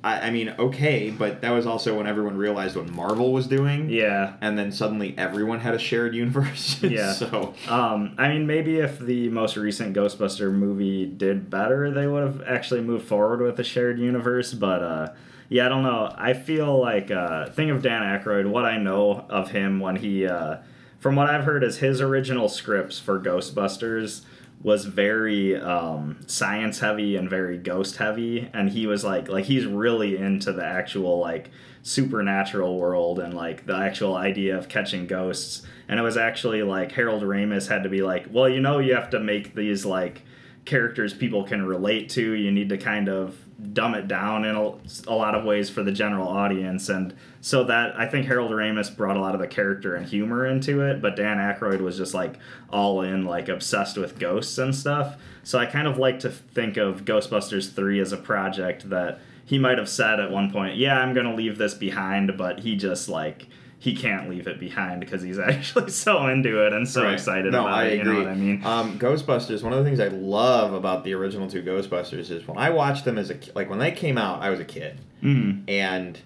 [0.05, 3.89] I, I mean, okay, but that was also when everyone realized what Marvel was doing.
[3.89, 4.35] yeah.
[4.39, 6.79] And then suddenly everyone had a shared universe.
[6.83, 7.13] Yeah.
[7.13, 12.21] so, Um, I mean, maybe if the most recent Ghostbuster movie did better, they would
[12.23, 14.53] have actually moved forward with a shared universe.
[14.53, 15.07] But uh,
[15.49, 16.13] yeah, I don't know.
[16.15, 18.47] I feel like uh, thing of Dan Aykroyd.
[18.47, 20.57] What I know of him when he, uh,
[20.99, 24.21] from what I've heard, is his original scripts for Ghostbusters
[24.61, 29.65] was very um, science heavy and very ghost heavy, and he was like, like he's
[29.65, 31.49] really into the actual like
[31.83, 35.61] supernatural world and like the actual idea of catching ghosts.
[35.87, 38.95] And it was actually like Harold Ramis had to be like, well, you know, you
[38.95, 40.23] have to make these like
[40.65, 42.33] characters people can relate to.
[42.33, 43.37] You need to kind of
[43.73, 44.73] dumb it down in a,
[45.07, 46.89] a lot of ways for the general audience.
[46.89, 50.45] And so that I think Harold Ramis brought a lot of the character and humor
[50.45, 52.37] into it, but Dan Aykroyd was just like
[52.69, 55.15] all in, like obsessed with ghosts and stuff.
[55.43, 59.59] So I kind of like to think of Ghostbusters 3 as a project that he
[59.59, 62.75] might have said at one point, yeah, I'm going to leave this behind, but he
[62.75, 63.47] just like
[63.85, 67.13] he can't leave it behind because he's actually so into it and so Right.
[67.13, 67.99] excited no, about I it.
[68.01, 68.13] agree.
[68.15, 68.65] You know what I mean?
[68.65, 69.61] Um, Ghostbusters.
[69.61, 73.05] One of the things I love about the original two Ghostbusters is when I watched
[73.05, 75.61] them as a like when they came out, I was a kid, Mm.
[75.69, 76.19] and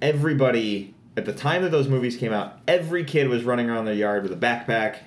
[0.00, 3.94] everybody at the time that those movies came out, every kid was running around their
[3.94, 4.98] yard with a backpack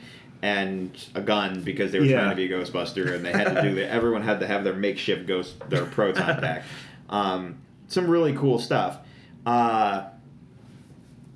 [0.42, 2.18] and a gun because they were Yeah.
[2.18, 3.90] trying to be a Ghostbuster, and they had to do that.
[3.92, 6.64] Everyone had to have their makeshift ghost, their proton pack.
[7.10, 7.58] Um,
[7.90, 8.98] some really cool stuff.
[9.46, 10.06] Uh,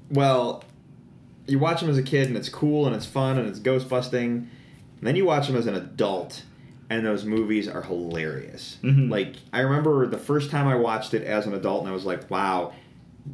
[0.09, 0.63] well,
[1.47, 3.87] you watch them as a kid and it's cool and it's fun and it's ghost
[3.89, 4.49] busting.
[4.99, 6.43] And then you watch them as an adult
[6.89, 8.77] and those movies are hilarious.
[8.81, 9.09] Mhm.
[9.09, 12.05] Like I remember the first time I watched it as an adult and I was
[12.05, 12.73] like, wow,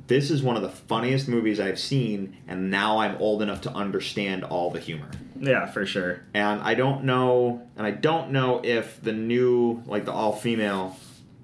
[0.07, 3.71] this is one of the funniest movies I've seen and now I'm old enough to
[3.71, 5.09] understand all the humor.
[5.39, 6.21] Yeah, for sure.
[6.33, 10.97] And I don't know and I don't know if the new like the all-female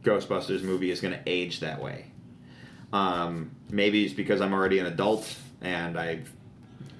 [0.03, 2.05] Ghostbusters movie is going to age that way.
[2.93, 6.31] Um, maybe it's because I'm already an adult and I've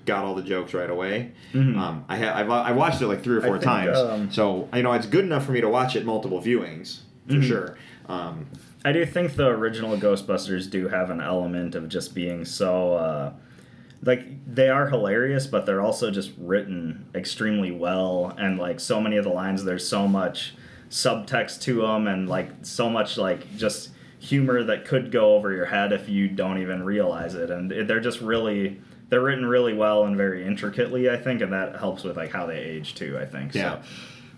[0.06, 1.32] got all the jokes right away.
[1.54, 1.78] Mhm.
[1.78, 4.32] Um, I have I've, I watched it like three or I four think, times, um,
[4.32, 7.44] so you know it's good enough for me to watch it multiple viewings for Mhm.
[7.44, 7.78] sure.
[8.08, 8.48] Um,
[8.86, 13.32] I do think the original Ghostbusters do have an element of just being so uh,
[14.04, 19.18] like they are hilarious, but they're also just written extremely well, and like so many
[19.18, 20.54] of the lines, there's so much
[20.90, 25.66] subtext to them, and like so much like just humor that could go over your
[25.66, 28.80] head if you don't even realize it, and it, they're just really
[29.10, 32.46] they're written really well and very intricately, I think, and that helps with like how
[32.46, 33.18] they age too.
[33.20, 33.56] I think.
[33.56, 33.82] Yeah.
[33.82, 33.88] So.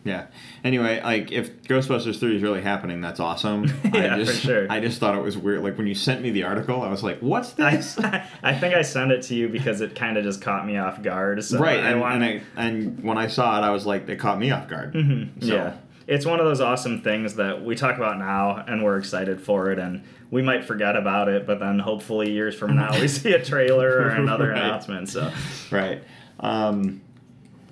[0.05, 0.25] yeah.
[0.63, 3.65] Anyway, like if Ghostbusters three is really happening, that's awesome.
[3.93, 4.67] Yeah, I just, for sure.
[4.71, 5.61] I just thought it was weird.
[5.63, 7.97] Like when you sent me the article, I was like, "What's I, this?"
[8.43, 11.01] I think I sent it to you because it kind of just caught me off
[11.03, 11.43] guard.
[11.43, 14.17] So right, I and, and, I, and when I saw it, I was like, it
[14.19, 14.93] caught me off guard.
[14.93, 15.73] Mhm, So- Yeah.
[16.11, 19.71] It's one of those awesome things that we talk about now and we're excited for
[19.71, 23.31] it and we might forget about it, but then hopefully years from now we see
[23.33, 24.57] a trailer or another Right.
[24.57, 25.09] announcement.
[25.09, 25.31] So
[25.71, 26.03] Right.
[26.39, 27.01] Um,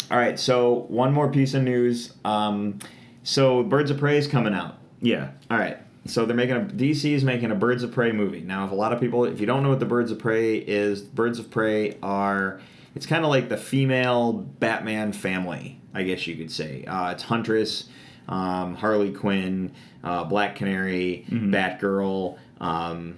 [0.09, 0.39] all right.
[0.39, 2.13] So one more piece of news.
[2.23, 2.79] Um,
[3.23, 4.77] so Birds of Prey is coming out.
[5.01, 5.31] yeah.
[5.51, 5.77] All right.
[6.05, 8.39] So they're making a DC is making a Birds of Prey movie.
[8.41, 10.55] Now, if a lot of people, if you don't know what the Birds of Prey
[10.57, 12.61] is, Birds of Prey are
[12.95, 16.83] it's kind of like the female Batman family, I guess you could say.
[16.85, 17.89] Uh, it's Huntress,
[18.29, 19.71] um, Harley Quinn,
[20.03, 21.49] uh, Black Canary, Mhm.
[21.51, 22.37] Batgirl.
[22.61, 23.15] Um,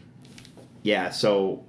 [0.82, 1.10] yeah.
[1.12, 1.64] So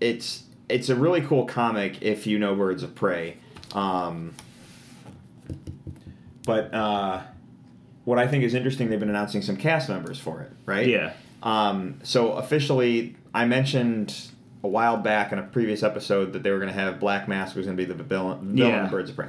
[0.00, 3.38] it's it's a really cool comic if you know Birds of Prey.
[3.74, 4.34] Um,
[6.44, 7.22] but uh,
[8.04, 10.86] what I think is interesting, they've been announcing some cast members for it, right?
[10.86, 11.12] Yeah.
[11.42, 14.14] Um, so officially, I mentioned
[14.64, 17.54] a while back in a previous episode that they were going to have Black Mask
[17.54, 18.88] was going to be the villain, villain Yeah.
[18.88, 19.28] Birds of Prey,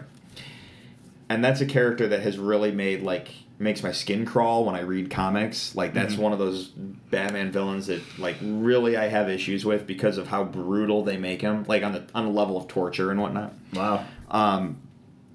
[1.30, 3.30] and that's a character that has really made like
[3.62, 5.76] makes my skin crawl when I read comics.
[5.76, 10.18] Like that's one of those Batman villains that like really I have issues with because
[10.18, 13.22] of how brutal they make him, like on the on the level of torture and
[13.22, 13.54] whatnot.
[13.74, 14.06] Wow.
[14.32, 14.78] Um,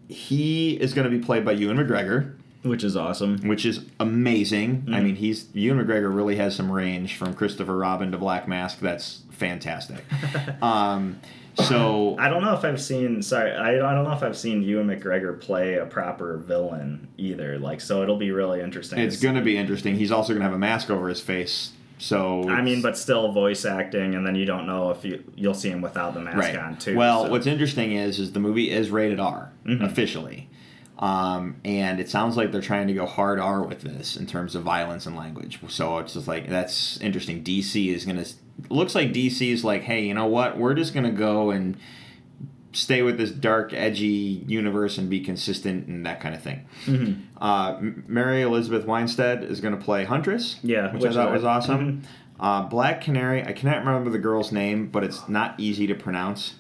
[0.09, 3.39] he is going to be played by Ewan McGregor, Which is awesome.
[3.49, 4.85] which is amazing.
[4.89, 5.05] I Mhm.
[5.05, 8.81] mean, he's Ewan McGregor really has some range from Christopher Robin to Black Mask.
[8.81, 10.05] That's fantastic.
[10.63, 11.21] um,
[11.55, 13.23] so I don't know if I've seen.
[13.23, 17.59] Sorry, I, I don't know if I've seen Ewan McGregor play a proper villain either.
[17.59, 18.99] Like, so it'll be really interesting.
[18.99, 19.97] it's to going to be interesting.
[19.97, 21.73] He's also going to have a mask over his face.
[21.99, 25.55] So I mean, but still voice acting, and then you don't know if you you'll
[25.55, 26.57] see him without the mask right.
[26.57, 26.97] on too.
[26.97, 29.85] Well, so- what's interesting is is the movie is rated R Mhm.
[29.85, 30.49] officially,
[30.99, 34.57] um, and it sounds like they're trying to go hard R with this in terms
[34.57, 35.61] of violence and language.
[35.69, 37.43] So it's just like that's interesting.
[37.45, 38.25] DC is gonna
[38.71, 40.57] looks like DC is like, hey, you know what?
[40.59, 41.77] We're just gonna go and
[42.73, 46.67] stay with this dark, edgy universe and be consistent and that kind of thing.
[46.87, 47.21] Mhm.
[47.41, 47.77] Uh,
[48.09, 50.59] Mary Elizabeth Winstead is going to play Huntress.
[50.65, 52.03] Yeah, which, which I thought was awesome.
[52.03, 52.07] mhm.
[52.41, 53.45] Uh, Black Canary.
[53.47, 56.55] I cannot remember the girl's name, but it's not easy to pronounce.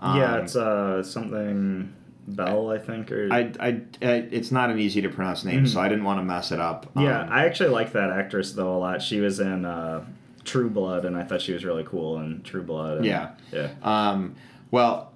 [0.00, 1.92] Um, yeah, it's uh something
[2.26, 3.68] Bell, I think, or I, I,
[4.00, 5.68] I, it's not an easy to pronounce name, Mhm.
[5.68, 6.90] so I didn't want to mess it up.
[6.96, 7.20] yeah.
[7.22, 9.00] Um, I actually like that actress though a lot.
[9.00, 10.04] She was in uh,
[10.44, 12.98] True Blood, and I thought she was really cool in True Blood.
[12.98, 13.30] and- Yeah.
[13.52, 13.70] yeah.
[13.82, 14.34] Um,
[14.70, 15.12] well,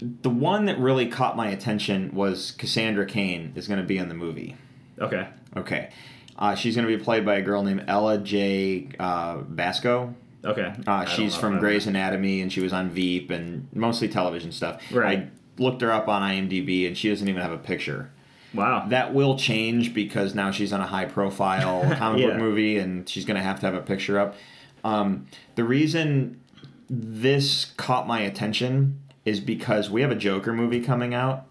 [0.00, 4.08] the one that really caught my attention was Cassandra Cain is going to be in
[4.08, 4.56] the movie.
[5.00, 5.26] Okay.
[5.56, 5.90] Okay.
[6.38, 10.14] Uh, she's going to be played by a girl named Ella Jay Uh, Basco.
[10.44, 10.72] Okay.
[10.86, 14.80] Uh, she's from Grey's Anatomy, and she was on Veep and mostly television stuff.
[14.92, 15.18] Right.
[15.18, 15.28] I
[15.60, 18.10] looked her up on IMDb, and she doesn't even have a picture.
[18.54, 18.86] Wow.
[18.88, 23.36] That will change because now she's on a high-profile comic book movie, and she's going
[23.36, 24.36] to have to have a picture up.
[24.84, 26.40] Um, the reason
[26.88, 31.44] this caught my attention is because we have a Joker movie coming out,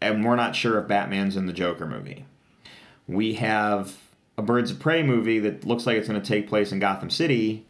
[0.00, 2.24] and we're not sure if Batman's in the Joker movie.
[3.06, 3.96] We have
[4.38, 7.10] a Birds of Prey movie that looks like it's going to take place in Gotham
[7.10, 7.66] City,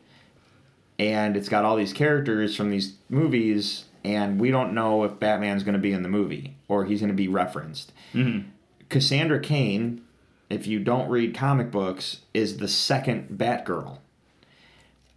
[0.98, 5.64] and it's got all these characters from these movies, and we don't know if Batman's
[5.64, 7.92] going to be in the movie or he's going to be referenced.
[8.14, 8.44] Mhm.
[8.88, 10.02] Cassandra Cain,
[10.48, 13.98] if you don't read comic books, is the second Batgirl.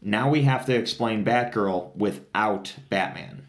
[0.04, 3.48] Now we have to explain Batgirl without Batman.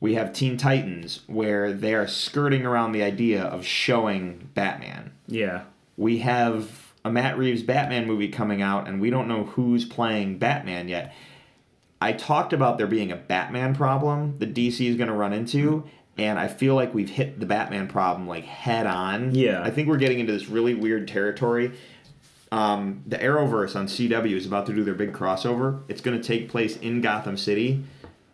[0.00, 5.12] We have Teen Titans, where they are skirting around the idea of showing Batman.
[5.26, 5.64] Yeah.
[5.96, 10.38] We have a Matt Reeves Batman movie coming out, and we don't know who's playing
[10.38, 11.14] Batman yet.
[12.00, 15.84] I talked about there being a Batman problem that DC is going to run into,
[16.18, 19.34] and I feel like we've hit the Batman problem like head on.
[19.34, 19.62] Yeah.
[19.62, 21.72] I think we're getting into this really weird territory.
[22.52, 25.82] Um, the Arrowverse on CW is about to do their big crossover.
[25.88, 27.84] It's going to take place in Gotham City,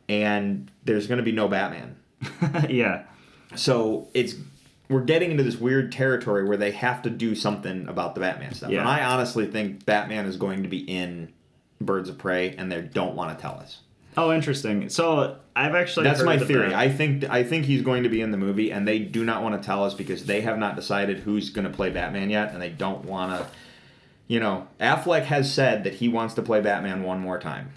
[0.08, 1.96] and there's going to be no Batman.
[2.68, 3.04] yeah.
[3.54, 4.34] So it's
[4.88, 8.54] we're getting into this weird territory where they have to do something about the Batman
[8.54, 8.70] stuff.
[8.70, 8.80] Yeah.
[8.80, 11.32] And I honestly think Batman is going to be in
[11.80, 13.80] Birds of Prey, and they don't want to tell us.
[14.16, 14.90] Oh, interesting.
[14.90, 16.68] So I've actually That's my theory.
[16.68, 19.24] the- I think I think he's going to be in the movie, and they do
[19.24, 22.28] not want to tell us because they have not decided who's going to play Batman
[22.28, 23.46] yet, and they don't want to.
[24.28, 27.70] You know, Affleck has said that he wants to play Batman one more time.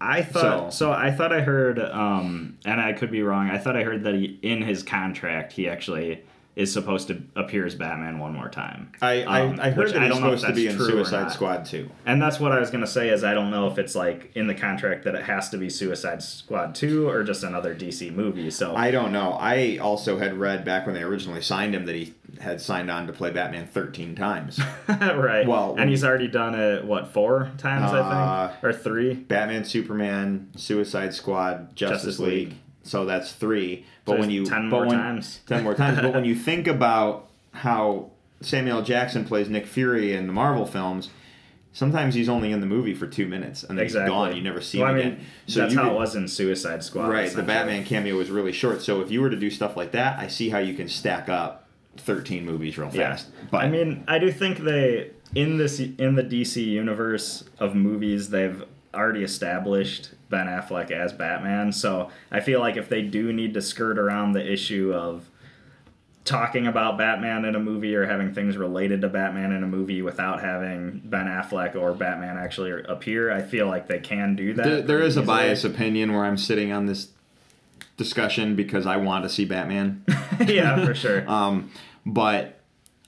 [0.00, 0.92] I thought So- so.
[0.92, 3.50] I thought I heard, um, and I could be wrong.
[3.50, 6.22] I thought I heard that he, in his contract, he actually
[6.56, 8.90] is supposed to appear as Batman one more time.
[9.02, 10.88] I I, Um, I heard that I don't know if supposed to be in that's
[10.90, 11.30] Suicide.
[11.30, 11.90] Squad too.
[12.06, 13.10] And that's what I was gonna say.
[13.10, 15.68] Is I don't know if it's like in the contract that it has to be
[15.68, 18.50] Suicide Squad two or just another DC movie.
[18.50, 19.32] So I don't know.
[19.38, 23.06] I also had read back when they originally signed him that he had signed on
[23.06, 24.58] to play Batman 13 times.
[24.88, 25.46] right.
[25.46, 29.12] Well- and he's already done it what four times I Uh, think or three.
[29.14, 32.48] Batman, Superman, Suicide Squad, Justice, Justice League.
[32.48, 32.54] League.
[32.86, 33.84] So that's three.
[34.04, 35.40] But So when you 10 more when- times.
[35.46, 36.00] ten more times.
[36.00, 41.10] but when you think about how Samuel Jackson plays Nick Fury in the Marvel films,
[41.72, 44.04] sometimes he's only in the movie for two minutes and then Exactly.
[44.04, 44.36] he's gone.
[44.36, 45.26] You never see well, him I mean, again.
[45.46, 47.08] So that's how could- it was in Suicide Squad.
[47.08, 47.42] Right, the.
[47.42, 48.82] Batman cameo was really short.
[48.82, 51.28] So if you were to do stuff like that, I see how you can stack
[51.28, 53.10] up 13 movies real Yeah.
[53.10, 53.28] fast.
[53.50, 58.28] But I mean, I do think they in this in the DC universe of movies
[58.30, 58.62] they've
[58.96, 61.72] already established Ben Affleck as Batman.
[61.72, 65.28] So I feel like if they do need to skirt around the issue of
[66.24, 70.02] talking about Batman in a movie or having things related to Batman in a movie
[70.02, 74.64] without having Ben Affleck or Batman actually appear, I feel like they can do that.
[74.64, 75.26] There, there is a easily.
[75.26, 77.10] biased opinion where I'm sitting on this
[77.96, 80.04] discussion because I want to see Batman.
[80.46, 81.24] yeah, for sure.
[81.36, 81.70] Um,
[82.04, 82.60] but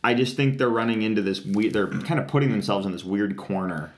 [0.03, 1.73] I just think they're running into this weird.
[1.73, 3.93] They're kind of putting themselves in this weird corner.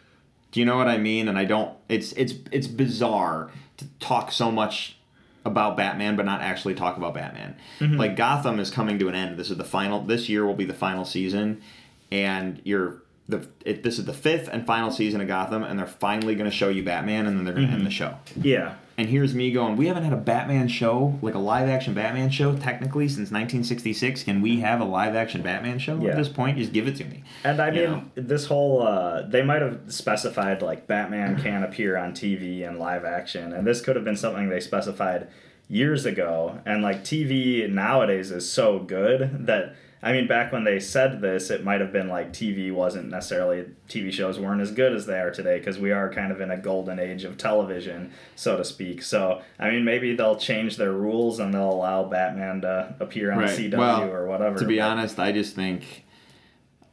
[0.53, 1.29] Do you know what I mean?
[1.29, 1.77] And I don't.
[1.89, 4.97] It's it's it's bizarre to talk so much
[5.45, 7.57] about Batman, but not actually talk about Batman.
[7.79, 7.97] Mm-hmm.
[7.97, 9.39] Like Gotham is coming to an end.
[9.39, 10.03] This is the final.
[10.03, 11.63] This year will be the final season,
[12.11, 13.47] and you're the.
[13.65, 16.57] It, this is the fifth and final season of Gotham, and they're finally going to
[16.57, 18.17] show you Batman, and then they're going to end the show.
[18.41, 18.75] Yeah.
[18.99, 22.29] And here's me going, we haven't had a Batman show, like a live action Batman
[22.29, 24.25] show, technically since 1966.
[24.25, 26.11] Can we have a live action Batman show Yeah.
[26.11, 26.59] at this point?
[26.59, 27.25] Just give it to me.
[27.43, 28.05] And I You mean, know?
[28.17, 33.07] this whole uh, they might have specified like Batman can appear on TV and live
[33.07, 35.29] action, and this could have been something they specified
[35.67, 36.61] years ago.
[36.67, 41.51] And like TV nowadays is so good that I mean, back when they said this,
[41.51, 45.19] it might have been like TV wasn't necessarily TV shows weren't as good as they
[45.21, 48.65] are today because we are kind of in a golden age of television, so to
[48.65, 49.03] speak.
[49.03, 53.41] So I mean, maybe they'll change their rules and they'll allow Batman to appear on
[53.41, 53.51] Right.
[53.51, 54.59] CW Well, or whatever.
[54.59, 56.05] To be but- honest, I just think,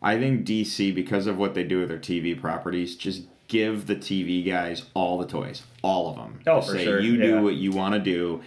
[0.01, 3.95] I think DC because of what they do with their TV properties, just give the
[3.95, 6.41] TV guys all the toys, all of them.
[6.45, 7.39] Oh, for say, sure, You do yeah.
[7.39, 8.41] what you want to do,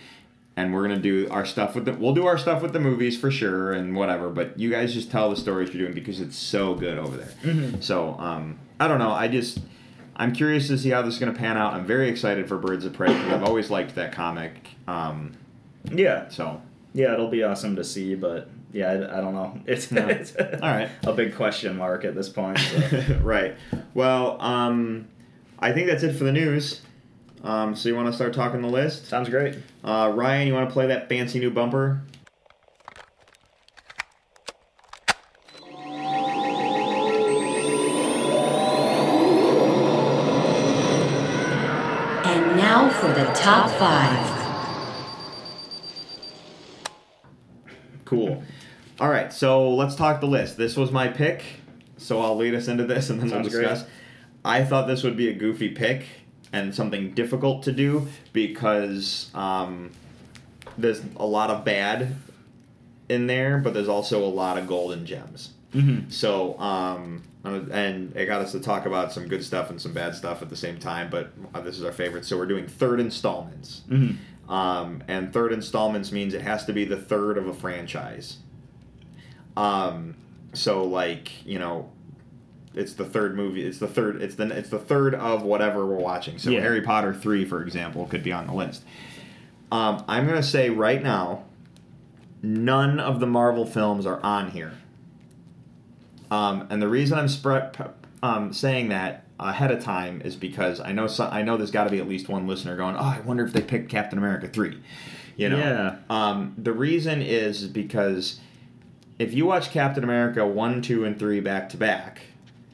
[0.60, 1.92] and we're gonna do our stuff with the.
[1.92, 4.28] We'll do our stuff with the movies for sure and whatever.
[4.30, 7.32] But you guys just tell the stories you're doing because it's so good over there.
[7.42, 7.80] Mm-hmm.
[7.80, 9.10] So um, I don't know.
[9.12, 9.60] I just.
[10.16, 11.72] I'm curious to see how this is going to pan out.
[11.72, 14.68] I'm very excited for Birds of Prey because I've always liked that comic.
[14.86, 15.32] Um,
[15.90, 16.60] yeah, so
[16.92, 19.58] Yeah, it'll be awesome to see, but yeah, I, I don't know.
[19.66, 20.06] It's, No.
[20.08, 20.90] it's All right.
[21.04, 22.58] a big question mark at this point.
[23.22, 23.54] right.
[23.94, 25.08] Well, um,
[25.58, 26.82] I think that's it for the news.
[27.42, 29.06] Um, so you want to start talking the list?
[29.06, 29.56] Sounds great.
[29.82, 32.02] Uh, Ryan, you want to play that fancy new bumper?
[42.24, 44.38] And now for the top five.
[48.04, 48.42] Cool.
[48.98, 49.32] All right.
[49.32, 50.56] So let's talk the list.
[50.56, 51.42] This was my pick.
[51.96, 53.82] So I'll lead us into this, and then Sounds we'll discuss.
[53.82, 53.86] great.
[53.88, 53.90] discuss.
[54.44, 56.04] I thought this would be a goofy pick
[56.52, 59.90] and something difficult to do because um,
[60.76, 62.16] there's a lot of bad
[63.08, 65.50] in there, but there's also a lot of golden gems.
[65.74, 66.10] Mm-hmm.
[66.10, 70.14] So, um, and it got us to talk about some good stuff and some bad
[70.14, 72.24] stuff at the same time, but uh, this is our favorite.
[72.24, 73.82] So, we're doing third installments.
[73.88, 74.52] Mm-hmm.
[74.52, 78.38] Um, and third installments means it has to be the third of a franchise.
[79.56, 80.16] Um,
[80.54, 81.90] so, like, you know,
[82.74, 83.66] it's the third movie.
[83.66, 84.22] It's the third.
[84.22, 86.38] It's the it's the third of whatever we're watching.
[86.38, 86.60] So Yeah.
[86.60, 88.84] Harry Potter three, for example, could be on the list.
[89.72, 91.44] Um, I'm gonna say right now,
[92.42, 94.72] none of the Marvel films are on here.
[96.30, 97.76] Um, and the reason I'm spread,
[98.22, 101.84] um, saying that ahead of time is because I know some, I know there's got
[101.84, 104.46] to be at least one listener going, "Oh, I wonder if they picked Captain America
[104.46, 104.80] 3.
[105.36, 105.58] You know.
[105.58, 105.96] Yeah.
[106.10, 108.38] Um, the reason is because
[109.18, 112.20] if you watch Captain America 1, 2, and 3 back to back,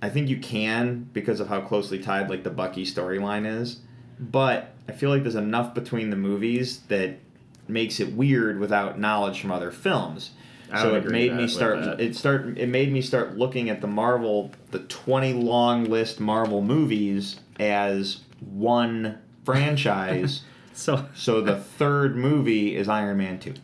[0.07, 3.81] I think you can because of how closely tied like the Bucky storyline is.
[4.21, 7.19] But I feel like there's enough between the movies that
[7.67, 10.31] makes it weird without knowledge from other films.
[10.71, 13.89] I so it made me start it start it made me start looking at the
[13.89, 20.43] Marvel the 20 long list Marvel movies as one franchise.
[20.77, 23.55] So so the third movie is Iron Man 2.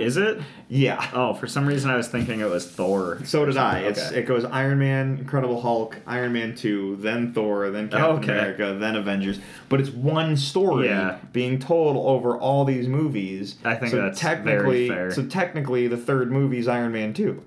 [0.00, 0.40] Is it?
[0.68, 1.08] Yeah.
[1.12, 3.18] Oh, for some reason I was thinking it was Thor.
[3.24, 3.80] So did I.
[3.80, 4.20] It's Okay.
[4.20, 8.32] it goes Iron Man, Incredible Hulk, Iron Man two, then Thor, then Captain Okay.
[8.32, 9.38] America, then Avengers.
[9.68, 11.18] But it's one story Yeah.
[11.32, 13.56] being told over all these movies.
[13.64, 15.10] I think so that's technically, very fair.
[15.12, 17.42] So technically, the third movie is Iron Man two.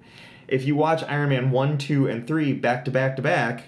[0.48, 3.64] If you watch Iron Man one, two, and three back to back to back,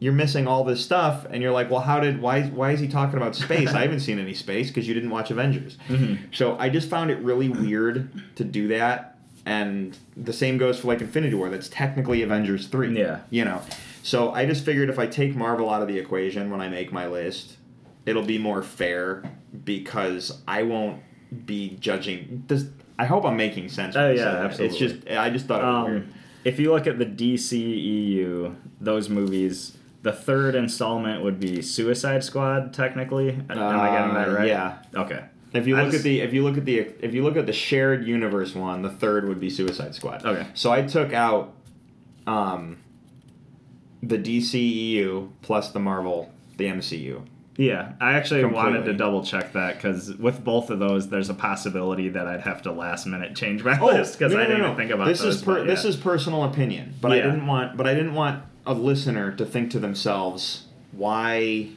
[0.00, 2.88] you're missing all this stuff, and you're like, well, how did why why is he
[2.88, 3.68] talking about space?
[3.72, 5.76] I haven't seen any space because you didn't watch Avengers.
[5.88, 6.34] Mhm.
[6.34, 10.88] So I just found it really weird to do that, and the same goes for
[10.88, 11.48] like Infinity War.
[11.50, 12.98] That's technically Avengers three.
[12.98, 13.20] Yeah.
[13.30, 13.60] You know,
[14.02, 16.92] so I just figured if I take Marvel out of the equation when I make
[16.92, 17.56] my list,
[18.06, 19.22] it'll be more fair
[19.64, 21.02] because I won't
[21.46, 22.44] be judging.
[22.48, 22.64] This
[22.98, 23.96] I hope I'm making sense.
[23.96, 24.66] Oh, yeah, absolutely.
[24.66, 26.02] It's just I just thought it was weird.
[26.04, 32.24] Um, if you look at the DCEU, those movies, the third installment would be Suicide
[32.24, 32.72] Squad.
[32.72, 34.48] Technically, am I getting that Uh, right?
[34.48, 34.78] yeah.
[34.94, 35.24] Okay.
[35.52, 37.36] If you I look just- at the if you look at the if you look
[37.36, 40.24] at the shared universe one, the third would be Suicide Squad.
[40.24, 40.46] Okay.
[40.54, 41.52] So I took out
[42.26, 42.76] um
[44.02, 47.22] the DCEU plus the Marvel, the MCU.
[47.56, 51.34] Yeah, I actually wanted to double check that because with both of those, there's a
[51.34, 54.48] possibility that I'd have to last minute change my Oh, list because no, I no,
[54.48, 54.74] didn't no.
[54.76, 55.36] think about this those.
[55.36, 58.74] is per, this is personal opinion, but I didn't want but I didn't want a
[58.74, 61.68] listener to think to themselves why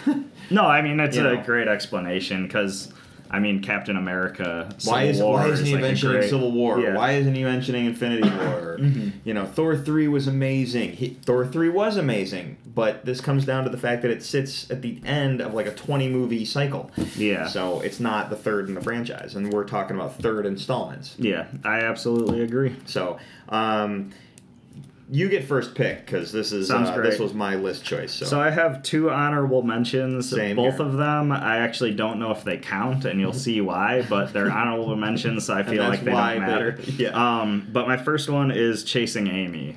[0.50, 1.42] no, I mean it's a know.
[1.42, 2.92] great explanation because
[3.32, 4.68] I mean, Captain America.
[4.76, 6.78] Civil why, is, War why isn't he like mentioning great- Civil War?
[6.78, 6.94] Yeah.
[6.94, 8.76] Why isn't he mentioning Infinity War?
[8.78, 9.08] Mm-hmm.
[9.24, 10.92] You know, Thor 3 was amazing.
[10.92, 14.70] He, Thor 3 was amazing, but this comes down to the fact that it sits
[14.70, 16.90] at the end of like a 20 movie cycle.
[17.16, 17.46] Yeah.
[17.46, 21.16] So it's not the third in the franchise, and we're talking about third installments.
[21.18, 22.76] Yeah, I absolutely agree.
[22.84, 24.10] So, um,
[25.14, 27.10] you get first pick because this is Sounds uh, great.
[27.10, 28.12] this was my list choice.
[28.14, 30.30] So, So I have two honorable mentions.
[30.30, 30.86] Same Both here.
[30.86, 34.04] of them, I actually don't know if they count, and you'll see why.
[34.08, 36.78] But they're honorable mentions, so I feel that's like they why don't they- matter.
[36.96, 37.40] yeah.
[37.40, 39.76] Um, but my first one is Chasing Amy.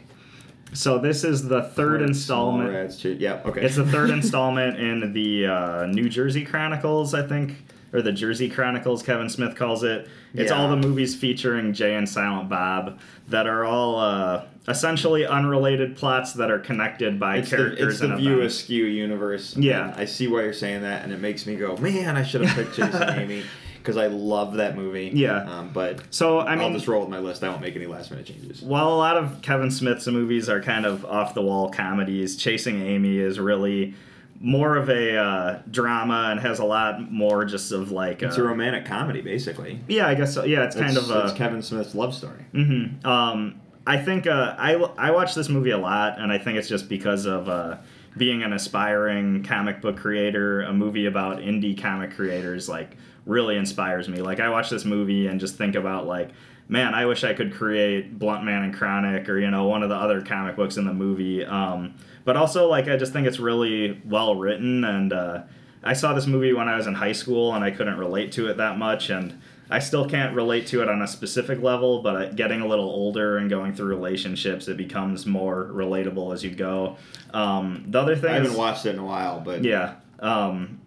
[0.74, 2.70] So this is the third installment.
[2.74, 3.42] Rats, Ch- yeah.
[3.46, 3.62] Okay.
[3.66, 7.64] It's the third installment in the uh, New Jersey Chronicles, I think,
[7.96, 9.02] or the Jersey Chronicles.
[9.02, 10.08] Kevin Smith calls it.
[10.34, 10.58] It's Yeah.
[10.58, 16.34] all the movies featuring Jay and Silent Bob that are all uh, essentially unrelated plots
[16.34, 18.56] that are connected by It's the, characters it's the View events.
[18.60, 19.56] Askew universe.
[19.56, 19.93] Yeah.
[19.96, 22.56] I see why you're saying that, and it makes me go, man, I should have
[22.56, 23.43] picked Chasing Amy
[23.78, 25.12] because I love that movie.
[25.14, 25.43] Yeah.
[25.43, 27.43] Um, but So I mean, I mean, will just roll with my list.
[27.43, 28.62] I won't make any last minute changes.
[28.64, 32.82] while a lot of Kevin Smith's movies are kind of off the wall comedies, Chasing
[32.82, 33.93] Amy is really
[34.40, 38.44] more of a uh, drama and has a lot more just of like It's a
[38.44, 39.80] romantic comedy, basically.
[39.88, 40.44] yeah, I guess so.
[40.44, 42.44] Yeah, it's kind of a it's Kevin Smith's love story.
[42.52, 46.58] hmm Um, I think uh, I I watch this movie a lot, and I think
[46.58, 47.78] it's just because of uh,
[48.18, 50.64] being an aspiring comic book creator.
[50.64, 54.22] A movie about indie comic creators like really inspires me.
[54.22, 56.32] Like I watch this movie and just think about like.
[56.68, 59.96] Man, I wish I could create Bluntman and Chronic, or you know, one of the
[59.96, 61.46] other comic books in the movie.
[61.46, 61.94] Um,
[62.26, 65.43] but also, like, I just think it's really well written, and uh,
[65.84, 68.49] I saw this movie when I was in high school, and I couldn't relate to
[68.49, 72.15] it that much, and I still can't relate to it on a specific level, but
[72.15, 76.51] uh, getting a little older and going through relationships, it becomes more relatable as you
[76.51, 76.97] go.
[77.34, 79.95] Um, the other thing I haven't watched it in a while, but yeah.
[80.19, 80.82] Um,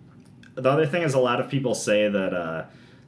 [0.55, 2.65] the other thing is, a lot of people say that uh,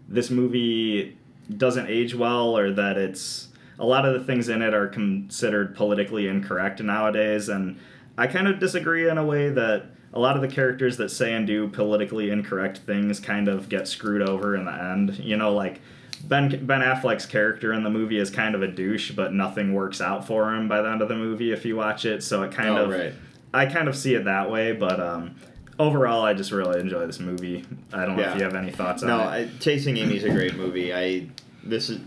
[0.09, 1.17] this movie
[1.57, 5.75] doesn't age well, or that it's a lot of the things in it are considered
[5.75, 7.79] politically incorrect nowadays, and
[8.19, 11.33] I kind of disagree in a way that a lot of the characters that say
[11.33, 15.19] and do politically incorrect things kind of get screwed over in the end.
[15.19, 15.81] You know, like.
[16.23, 20.03] Ben Ben Affleck's character in the movie is kind of a douche, but nothing works
[20.03, 22.23] out for him by the end of the movie if you watch it.
[22.23, 23.15] So it kind Oh, of right.
[23.55, 25.37] I kind of see it that way, but um,
[25.79, 27.65] overall, I just really enjoy this movie.
[27.91, 29.47] I don't know if you have any thoughts No, on it.
[29.47, 30.93] No, I, Chasing Amy's a great movie.
[30.93, 31.27] I
[31.65, 32.01] this is,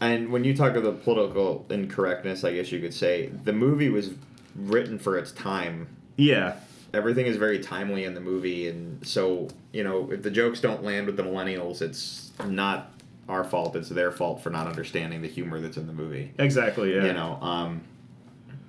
[0.00, 3.90] and when you talk of the political incorrectness, I guess you could say the movie
[3.90, 4.12] was
[4.58, 5.88] written for its time.
[6.16, 6.56] yeah,
[6.94, 10.82] Everything is very timely in the movie, and so you know if the jokes don't
[10.82, 12.92] land with the millennials, it's not
[13.28, 13.76] our fault.
[13.76, 16.32] It's their fault for not understanding the humor that's in the movie.
[16.38, 16.94] exactly.
[16.94, 17.82] Yeah, You know, um,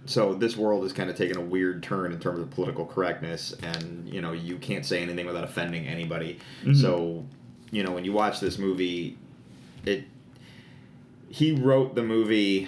[0.05, 3.53] so this world is kind of taking a weird turn in terms of political correctness,
[3.63, 6.39] and you know you can't say anything without offending anybody.
[6.65, 6.75] Mhm.
[6.75, 7.25] So,
[7.71, 9.17] you know, when you watch this movie,
[9.85, 10.03] it
[11.29, 12.67] he wrote the movie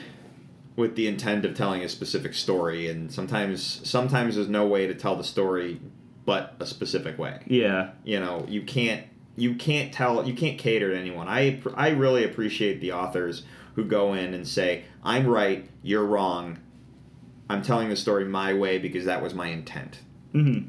[0.82, 4.94] with the intent of telling a specific story, and sometimes sometimes there's no way to
[4.94, 5.80] tell the story
[6.26, 7.40] but a specific way.
[7.46, 9.06] Yeah, you know you can't
[9.38, 11.28] you can't tell you can't cater to anyone.
[11.28, 13.44] I i really appreciate the authors
[13.76, 16.60] who go in and say i'm right you're wrong
[17.50, 20.00] i'm telling the story my way because that was my intent.
[20.34, 20.60] Hmm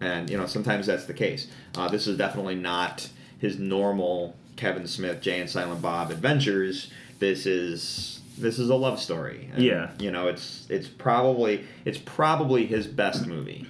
[0.00, 1.48] and you know sometimes that's the case.
[1.76, 3.08] Uh, this is definitely not
[3.38, 6.90] his normal kevin smith jay and silent bob adventures.
[7.18, 9.90] This is this is a love story And, Yeah.
[9.98, 13.66] you know it's it's probably it's probably his best movie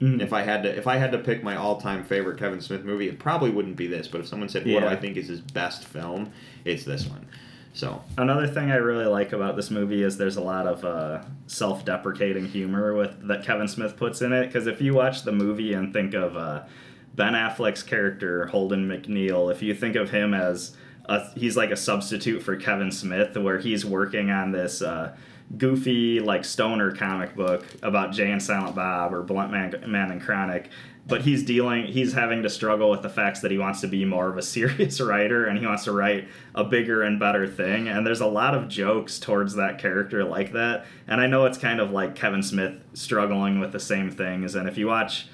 [0.00, 0.22] Mhm.
[0.22, 3.08] if I had to, if I had to pick my all-time favorite Kevin Smith movie,
[3.08, 4.06] it probably wouldn't be this.
[4.06, 6.30] But if someone said, "What do I think is his best film?"
[6.64, 7.26] It's this one.
[7.72, 11.22] So Another thing I really like about this movie is there's a lot of uh,
[11.48, 14.46] self-deprecating humor with that Kevin Smith puts in it.
[14.46, 16.62] Because if you watch the movie and think of uh,
[17.16, 20.76] Ben Affleck's character Holden McNeil, if you think of him as
[21.34, 24.82] he's like a substitute for Kevin Smith, where he's working on this.
[24.82, 25.16] Uh,
[25.56, 30.68] goofy like stoner comic book about Jay and Silent Bob or Bluntman, Man and Chronic,
[31.08, 34.04] but he's dealing he's having to struggle with the facts that he wants to be
[34.04, 37.88] more of a serious writer and he wants to write a bigger and better thing
[37.88, 41.58] and there's a lot of jokes towards that character like that and I know it's
[41.58, 45.26] kind of like Kevin Smith struggling with the same things and if you watch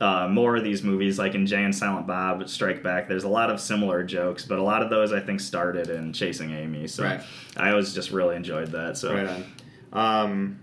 [0.00, 3.28] uh, more of these movies, like in Jay and Silent Bob Strike Back, there's a
[3.28, 6.86] lot of similar jokes, but a lot of those I think started in Chasing Amy.
[6.86, 7.20] So Right.
[7.56, 8.96] I always just really enjoyed that.
[8.96, 9.44] So right on.
[9.92, 10.58] Um,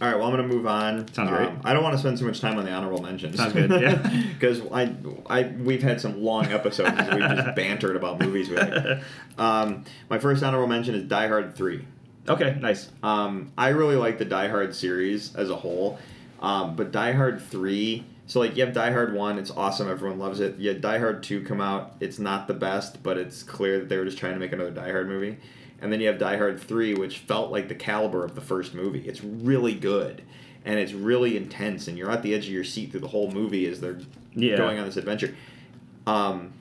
[0.00, 1.08] all right, well, I'm going to move on.
[1.14, 1.50] Sounds um, great.
[1.64, 3.36] I don't want to spend too much time on the honorable mentions.
[3.36, 4.24] Sounds good, yeah.
[4.38, 4.94] Because I,
[5.26, 9.02] I, we've had some long episodes we've just bantered about movies with.
[9.38, 11.84] Um, my first honorable mention is Die Hard 3.
[12.26, 12.90] Okay, nice.
[13.02, 15.98] Um, I really like the Die Hard series as a whole,
[16.40, 20.18] um, but Die Hard 3 So like you have Die Hard one, it's awesome, everyone
[20.18, 20.58] loves it.
[20.58, 23.88] You have Die Hard two come out, it's not the best, but it's clear that
[23.88, 25.38] they were just trying to make another Die Hard movie.
[25.80, 28.74] And then you have Die Hard three, which felt like the caliber of the first
[28.74, 29.06] movie.
[29.06, 30.22] It's really good,
[30.64, 33.30] and it's really intense, and you're at the edge of your seat through the whole
[33.30, 33.98] movie as they're
[34.34, 34.56] Yeah.
[34.56, 35.34] going on this adventure.
[36.06, 36.52] Um,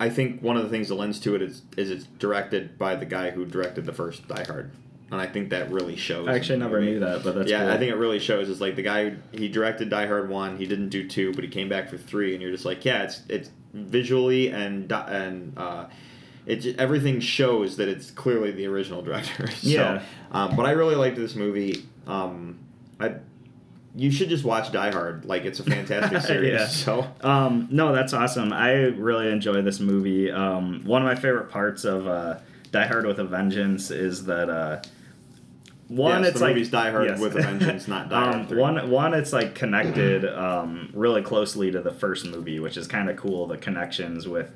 [0.00, 2.96] I think one of the things that lends to it is is it's directed by
[2.96, 4.70] the guy who directed the first Die Hard,
[5.14, 6.28] and I think that really shows.
[6.28, 7.70] I actually never knew that, but that's yeah, cool.
[7.72, 8.48] I think it really shows.
[8.48, 11.50] Is like the guy he directed Die Hard one, he didn't do two, but he
[11.50, 15.86] came back for three, and you're just like, yeah, it's it's visually and and uh,
[16.46, 19.46] it everything shows that it's clearly the original director.
[19.50, 20.02] so, Yeah.
[20.32, 21.84] um, but I really liked this movie.
[22.06, 22.58] Um,
[23.00, 23.14] I
[23.96, 25.24] you should just watch Die Hard.
[25.24, 26.52] Like it's a fantastic series.
[26.52, 26.66] Yeah.
[26.66, 28.52] So Um, no, that's awesome.
[28.52, 30.30] I really enjoy this movie.
[30.32, 32.38] Um, one of my favorite parts of uh,
[32.72, 34.82] Die Hard with a Vengeance is that uh,
[35.88, 37.20] one, Yes, it's the like movie's Die Hard yes.
[37.20, 38.58] with a Vengeance, not Die Hard Um, 3.
[38.60, 43.10] one, one, it's like connected um, really closely to the first movie, which is kind
[43.10, 43.46] of cool.
[43.46, 44.50] The connections with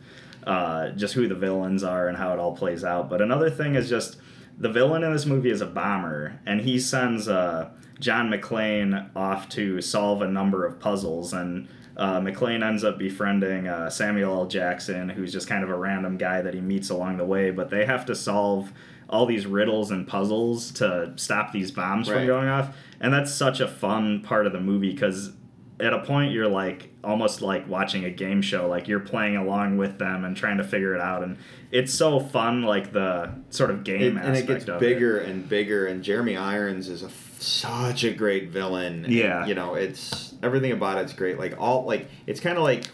[0.47, 3.11] uh, just who the villains are and how it all plays out.
[3.11, 4.17] But another thing is just
[4.59, 7.71] the villain in this movie is a bomber, and he sends uh,
[8.01, 13.67] John McClane off to solve a number of puzzles, and uh, McClane ends up befriending
[13.69, 14.47] uh, Samuel L.
[14.47, 17.51] Jackson, who's just kind of a random guy that he meets along the way.
[17.51, 18.73] But they have to solve
[19.09, 23.61] all these riddles and puzzles to stop these bombs from going off, and that's such
[23.61, 25.33] a fun part of the movie because
[25.81, 29.77] at a point you're like almost like watching a game show like you're playing along
[29.77, 31.23] with them and trying to figure it out.
[31.23, 31.37] And
[31.71, 35.87] it's so fun like the sort of game It- and it gets bigger and bigger
[35.87, 39.05] and jeremy irons is a f- such a great villain.
[39.05, 39.47] And, Yeah.
[39.47, 41.39] you know it's everything about it's great.
[41.39, 42.89] Like all like it's kind of like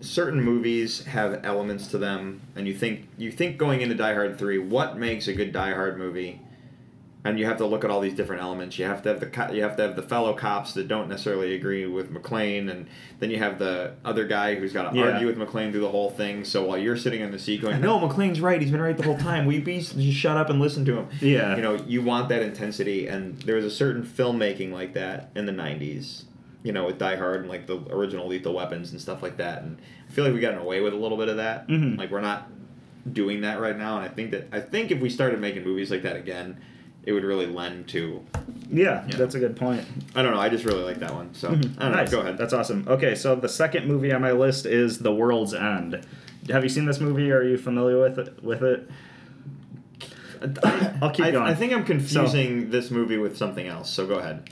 [0.00, 4.38] certain movies have elements to them and you think you think going into die hard
[4.38, 6.40] 3 what makes a good die hard movie
[7.22, 8.78] and you have to look at all these different elements.
[8.78, 11.06] You have to have the co- you have to have the fellow cops that don't
[11.06, 12.86] necessarily agree with McClane, and
[13.18, 15.10] then you have the other guy who's got to Yeah.
[15.10, 16.44] argue with McClane through the whole thing.
[16.44, 18.58] So while you're sitting in the seat going, "No, McClane's right.
[18.58, 19.44] He's been right the whole time.
[19.44, 21.56] We be just shut up and listen to him." Yeah.
[21.56, 25.44] you know, you want that intensity, and there was a certain filmmaking like that in
[25.44, 26.22] the '90s.
[26.62, 29.62] You know, with Die Hard and like the original Lethal Weapons and stuff like that,
[29.62, 31.68] and I feel like we've gotten away with a little bit of that.
[31.68, 31.96] Mhm.
[31.96, 32.48] Like we're not
[33.10, 35.90] doing that right now, and I think that I think if we started making movies
[35.90, 36.58] like that again,
[37.04, 38.22] it would really lend to.
[38.70, 39.16] yeah, Yeah.
[39.16, 39.84] that's a good point
[40.14, 40.38] I don't know.
[40.40, 41.32] I just really like that one.
[41.34, 41.68] So I don't know.
[41.70, 41.92] Mm-hmm.
[41.92, 42.10] Nice.
[42.10, 42.36] Go ahead.
[42.38, 46.06] that's awesome okay so the second movie on my list is the world's end
[46.50, 48.88] have you seen this movie are you familiar with it with it
[51.02, 51.46] I'll keep I, going.
[51.46, 53.90] I think I'm confusing this movie with something else.
[53.90, 54.48] So go ahead.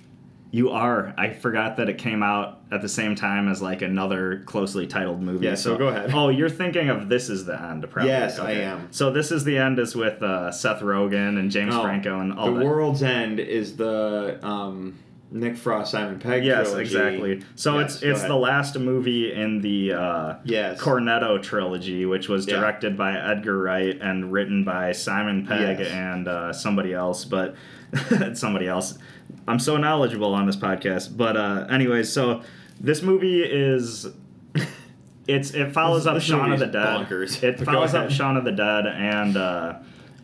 [0.51, 1.13] You are.
[1.19, 5.21] I forgot that it came out at the same time as like another closely titled
[5.21, 5.45] movie.
[5.45, 6.11] Yeah, so go ahead.
[6.15, 8.11] Oh, you're thinking of This Is the End, probably.
[8.11, 8.89] Yes, I am.
[8.91, 12.33] So This Is the End is with uh, Seth Rogen and James No, Franco and
[12.33, 12.65] all the that.
[12.65, 14.99] World's End is the um,
[15.31, 16.43] Nick Frost Simon Pegg.
[16.45, 16.81] Yes, trilogy.
[16.83, 17.43] exactly.
[17.55, 18.31] So Yes, it's it's ahead.
[18.31, 20.81] the last movie in the uh, Yes.
[20.81, 22.57] Cornetto trilogy, which was Yeah.
[22.61, 25.91] directed by Edgar Wright and written by Simon Pegg Yes.
[25.91, 27.55] and uh, somebody else, but
[28.35, 28.99] somebody else.
[29.47, 32.43] I'm so knowledgeable on this podcast, but uh, anyways, so
[32.81, 34.07] this movie is.
[35.27, 37.07] It's it follows This- up this Shaun of the Dead.
[37.07, 37.43] bonkers.
[37.43, 38.11] It follows up.
[38.11, 39.75] Shaun of the Dead and uh,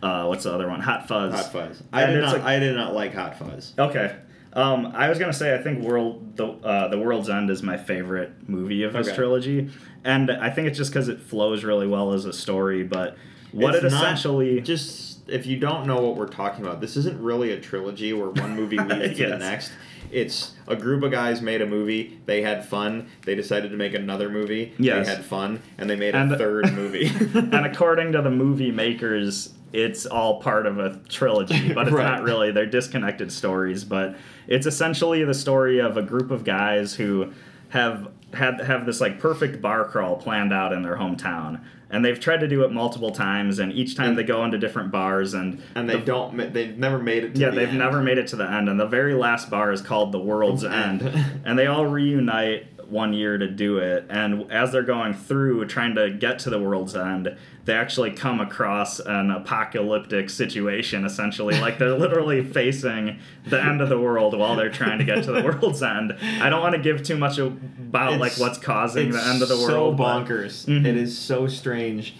[0.03, 0.81] uh, what's the other one?
[0.81, 1.35] Hot Fuzz.
[1.35, 1.83] Hot Fuzz.
[1.93, 2.33] I And did not.
[2.33, 3.75] like- I did not like Hot Fuzz.
[3.79, 4.17] Okay.
[4.55, 7.77] Um, I was gonna say I think World the uh, the World's End is my
[7.77, 9.15] favorite movie of this Okay.
[9.17, 9.69] trilogy,
[10.05, 12.83] and I think it's just because it flows really well as a story.
[12.83, 13.19] But
[13.53, 17.21] what It's it essentially just if you don't know what we're talking about, this isn't
[17.21, 19.73] really a trilogy where one movie leads to the next.
[20.11, 22.21] It's a group of guys made a movie.
[22.27, 23.09] They had fun.
[23.25, 24.75] They decided to make another movie.
[24.79, 25.07] Yes.
[25.07, 27.11] They had fun, and they made And- a third movie.
[27.35, 32.05] and according to the movie makers, it's all part of a trilogy, but it's Right.
[32.05, 32.53] not really.
[32.53, 34.17] They're disconnected stories, but
[34.47, 37.33] it's essentially the story of a group of guys who
[37.75, 41.61] have had have this like perfect bar crawl planned out in their hometown.
[41.91, 44.91] And they've tried to do it multiple times, and each time they go into different
[44.91, 47.35] bars, and and they the, don't they've never made it.
[47.37, 47.79] To Yeah, the they've end.
[47.79, 50.65] never made it to the end, and the very last bar is called the World's
[50.65, 51.03] End.
[51.45, 54.07] and they all reunite one year to do it.
[54.09, 58.41] And as they're going through trying to get to the World's End, they actually come
[58.41, 61.05] across an apocalyptic situation.
[61.05, 65.25] Essentially, like they're literally facing the end of the world while they're trying to get
[65.25, 66.15] to the World's End.
[66.41, 69.57] I don't want to give too much about like what's causing the end of the
[69.57, 69.97] So world.
[69.97, 70.67] but- bonkers.
[70.67, 70.85] Mhm.
[70.87, 72.15] It is so strange,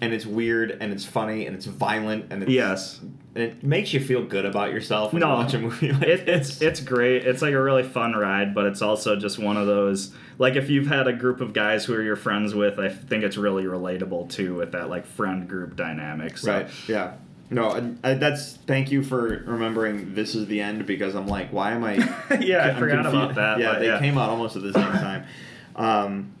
[0.00, 3.00] and it's weird, and it's funny, and it's violent, and it's, Yes.
[3.34, 5.28] and it makes you feel good about yourself when No.
[5.28, 7.26] you watch a movie like it, it's it's great.
[7.26, 10.70] It's like a really fun ride, but it's also just one of those like if
[10.70, 13.64] you've had a group of guys who are your friends with, I think it's really
[13.64, 16.38] relatable too with that like friend group dynamic.
[16.38, 16.68] So right.
[16.88, 17.12] Yeah.
[17.52, 21.52] No, and, uh, that's thank you for remembering this is the end because I'm like,
[21.52, 21.94] why am I?
[22.40, 23.14] yeah, I I'm forgot confused.
[23.32, 23.58] about that.
[23.58, 23.98] Yeah, they yeah.
[23.98, 25.24] came out almost at the same time.
[25.76, 26.32] Um,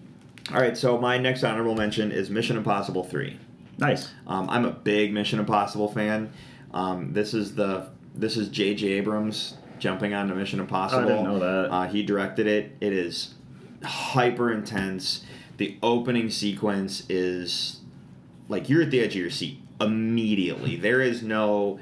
[0.52, 3.38] all right, so my next honorable mention is Mission Impossible Three.
[3.80, 4.08] Nice.
[4.26, 6.32] Um, I'm a big Mission Impossible fan.
[6.72, 8.86] Um, this is the this is J.J.
[8.88, 11.04] Abrams jumping onto Mission Impossible.
[11.04, 11.72] I didn't know that.
[11.72, 12.76] Uh, he directed it.
[12.80, 13.34] It is
[13.82, 15.24] hyper intense.
[15.56, 17.80] The opening sequence is
[18.48, 20.76] like you're at the edge of your seat immediately.
[20.80, 21.80] There is no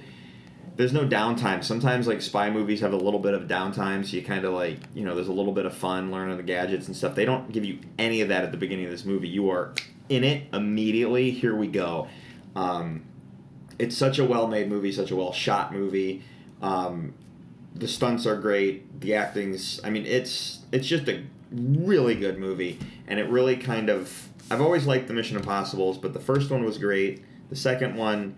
[0.76, 1.64] there's no downtime.
[1.64, 4.78] Sometimes like spy movies have a little bit of downtime, so you kind of like
[4.94, 7.16] you know there's a little bit of fun learning the gadgets and stuff.
[7.16, 9.28] They don't give you any of that at the beginning of this movie.
[9.28, 9.74] You are
[10.08, 11.30] in it immediately.
[11.30, 12.08] Here we go.
[12.56, 13.04] Um,
[13.78, 16.22] it's such a well-made movie, such a well-shot movie.
[16.60, 17.14] Um,
[17.74, 19.00] the stunts are great.
[19.00, 19.80] The acting's.
[19.84, 24.28] I mean, it's it's just a really good movie, and it really kind of.
[24.50, 27.22] I've always liked the Mission Impossibles, but the first one was great.
[27.50, 28.34] The second one,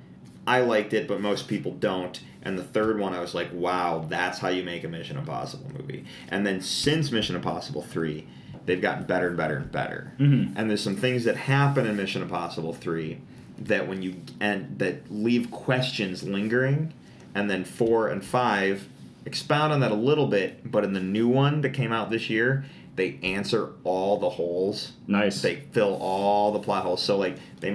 [0.47, 2.21] I liked it, but most people don't.
[2.43, 5.71] And the third one, I was like, wow, that's how you make a Mission Impossible
[5.79, 6.05] movie.
[6.29, 8.27] And then since Mission Impossible 3,
[8.67, 10.13] they've gotten better and better and better.
[10.19, 10.53] Mhm.
[10.57, 13.19] And there's some things that happen in Mission Impossible 3
[13.59, 16.93] that when you and that leave questions lingering
[17.35, 18.89] and then 4 and 5
[19.27, 22.31] expound on that a little bit, but in the new one that came out this
[22.31, 22.65] year,
[22.97, 25.41] they answer all the holes Nice.
[25.43, 27.03] they fill all the plot holes.
[27.03, 27.71] So like they,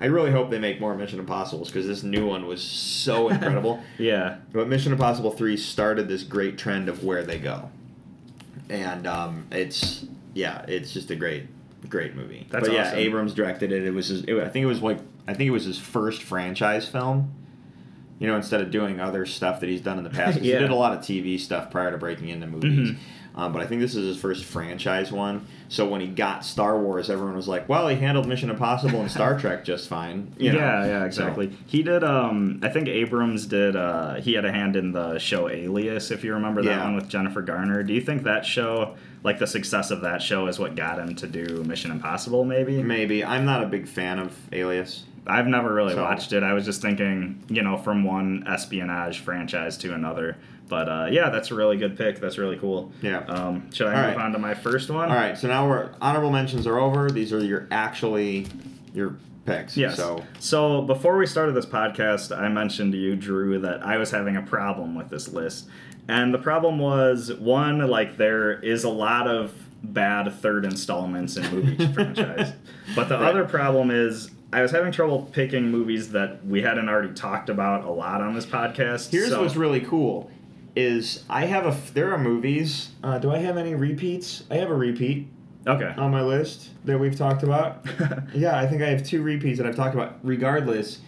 [0.00, 3.80] I really hope they make more Mission Impossibles because this new one was so incredible.
[3.98, 4.36] yeah.
[4.52, 7.70] but Mission Impossible Three started this great trend of where they go,
[8.70, 10.06] and um, it's
[10.38, 11.46] yeah, it's just a great,
[11.88, 12.46] great movie.
[12.50, 12.98] That's but yeah, awesome.
[12.98, 13.84] Abrams directed it.
[13.84, 16.22] It was his, it, I think it was like I think it was his first
[16.22, 17.34] franchise film.
[18.20, 20.54] You know, instead of doing other stuff that he's done in the past, Yeah.
[20.54, 22.90] he did a lot of TV stuff prior to breaking into movies.
[22.90, 22.96] Mhm.
[23.34, 25.46] Um, but I think this is his first franchise one.
[25.68, 29.10] So when he got Star Wars, everyone was like, "Well, he handled Mission Impossible and
[29.10, 30.58] Star Trek just fine." You know?
[30.58, 31.56] yeah, yeah, So- exactly.
[31.66, 32.02] He did.
[32.02, 33.76] Um, I think Abrams did.
[33.76, 36.84] Uh, he had a hand in the show Alias, if you remember that Yeah.
[36.84, 37.82] one with Jennifer Garner.
[37.82, 41.14] Do you think that show, like the success of that show, is what got him
[41.16, 42.44] to do Mission Impossible?
[42.44, 42.82] Maybe.
[42.82, 45.04] Maybe I'm not a big fan of Alias.
[45.26, 46.42] I've never really So- watched it.
[46.42, 50.36] I was just thinking, you know, from one espionage franchise to another.
[50.68, 52.20] But uh, yeah, that's a really good pick.
[52.20, 52.92] That's really cool.
[53.02, 53.18] Yeah.
[53.20, 54.24] Um, should I All move right.
[54.26, 55.08] on to my first one?
[55.10, 57.10] All right, so now we're honorable mentions are over.
[57.10, 58.46] These are your actually
[58.92, 59.16] your
[59.46, 59.76] picks.
[59.76, 59.96] Yes.
[59.96, 64.10] So So before we started this podcast, I mentioned to you, Drew, that I was
[64.10, 65.68] having a problem with this list.
[66.06, 69.52] And the problem was one, like there is a lot of
[69.82, 72.52] bad third installments in movie franchise.
[72.94, 73.28] But the Right.
[73.28, 77.84] other problem is I was having trouble picking movies that we hadn't already talked about
[77.84, 79.10] a lot on this podcast.
[79.10, 80.30] here's so, what's really cool
[80.78, 82.90] is I have a there are movies.
[83.02, 84.44] Uh, do I have any repeats?
[84.50, 85.28] I have a repeat
[85.66, 85.92] Okay.
[85.98, 87.84] on my list that we've talked about.
[88.34, 90.18] yeah, I think I have two repeats that I've talked about.
[90.22, 91.00] Regardless,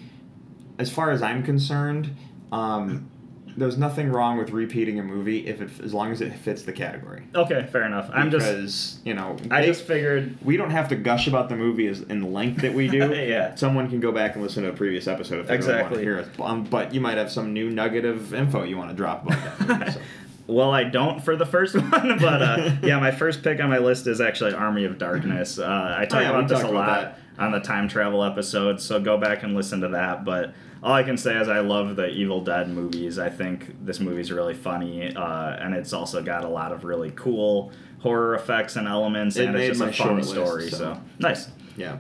[0.79, 2.15] as far as I'm concerned,
[2.53, 3.09] um,
[3.57, 6.73] there's nothing wrong with repeating a movie if it as long as it fits the
[6.73, 7.23] category.
[7.35, 8.11] okay, fair enough.
[8.13, 11.49] I'm just because you know I they- just figured we don't have to gush about
[11.49, 12.99] the movie as in the length that we do.
[13.31, 13.55] Yeah.
[13.55, 15.97] Someone can go back and listen to a previous episode if they really want Exactly.
[15.99, 16.29] to hear it.
[16.41, 19.59] Um, but you might have some new nugget of info you want to drop about
[19.59, 19.91] that movie.
[19.93, 20.01] So.
[20.51, 23.79] Well, I don't for the first one, but uh, yeah, my first pick on my
[23.79, 25.59] list is actually Army of Darkness.
[25.59, 29.01] Uh, I talk Oh, yeah, about this a lot on the time travel episode, so
[29.01, 30.25] go back and listen to that.
[30.25, 33.19] But all I can say is I love the Evil Dead movies.
[33.19, 37.13] I think this movie's really funny, uh, and it's also got a lot of really
[37.13, 40.71] cool horror effects and elements, It and it's just a fun short list, story.
[40.71, 40.79] so.
[40.79, 41.49] so nice.
[41.77, 41.99] Yeah.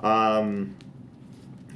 [0.00, 0.74] Um,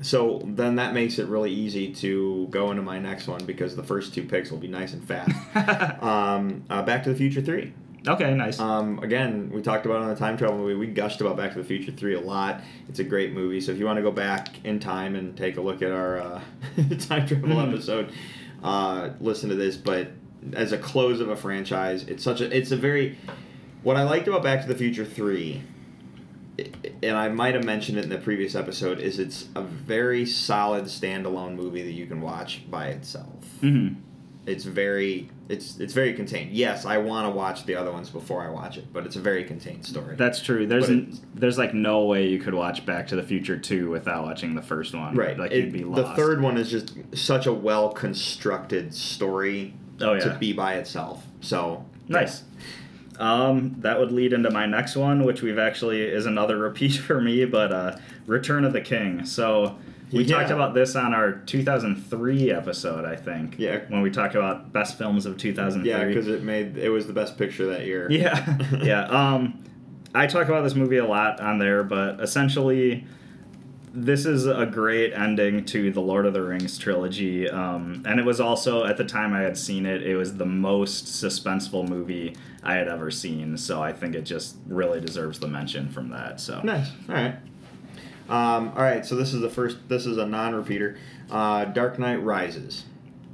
[0.02, 3.82] so then that makes it really easy to go into my next one because the
[3.82, 5.30] first two picks will be nice and fast.
[6.02, 7.72] um, uh, Back to the Future 3.
[8.08, 8.58] Okay, nice.
[8.58, 10.74] Um, again, we talked about it on the time travel movie.
[10.74, 12.62] We gushed about Back to the Future 3 a lot.
[12.88, 13.60] It's a great movie.
[13.60, 16.18] So if you want to go back in time and take a look at our
[16.18, 16.40] uh,
[17.00, 17.68] time travel Mhm.
[17.72, 18.12] episode,
[18.62, 19.76] uh, listen to this.
[19.76, 20.12] But
[20.54, 23.18] as a close of a franchise, it's such a it's a very
[23.82, 25.62] what I liked about Back to the Future 3 i-
[27.02, 30.84] and I might have mentioned it in the previous episode is it's a very solid
[30.84, 33.88] standalone movie that you can watch by itself hmm
[34.46, 36.52] it's very it's it's very contained.
[36.52, 39.20] Yes, I want to watch the other ones before I watch it, but it's a
[39.20, 40.16] very contained story.
[40.16, 40.66] That's true.
[40.66, 43.90] There's But n- there's like no way you could watch Back to the Future 2
[43.90, 45.14] without watching the first one.
[45.14, 45.38] right.
[45.38, 46.02] Like It- you'd be lost.
[46.02, 50.20] the third one is just such a well constructed story Oh yeah.
[50.20, 51.26] to be by itself.
[51.42, 52.42] So Nice.
[53.20, 57.20] Um, that would lead into my next one, which we've actually is another repeat for
[57.20, 57.96] me, but uh,
[58.26, 59.24] Return of the King.
[59.26, 59.76] So
[60.10, 60.38] we Yeah.
[60.38, 63.56] talked about this on our 2003 episode, I think.
[63.58, 63.80] Yeah.
[63.88, 65.88] When we talked about best films of 2003.
[65.90, 68.10] yeah, because it made it was the best picture that year.
[68.10, 69.04] Yeah, yeah.
[69.04, 69.62] Um,
[70.14, 73.04] I talk about this movie a lot on there, but essentially,
[73.92, 77.48] this is a great ending to the Lord of the Rings trilogy.
[77.48, 80.46] Um, and it was also, at the time I had seen it, it was the
[80.46, 83.56] most suspenseful movie I had ever seen.
[83.56, 86.40] So I think it just really deserves the mention from that.
[86.40, 86.90] So Nice.
[87.08, 87.36] All right.
[88.28, 89.04] Um, all right.
[89.04, 89.88] So this is the first.
[89.88, 90.96] This is a non-repeater.
[91.30, 92.84] Uh, Dark Knight Rises.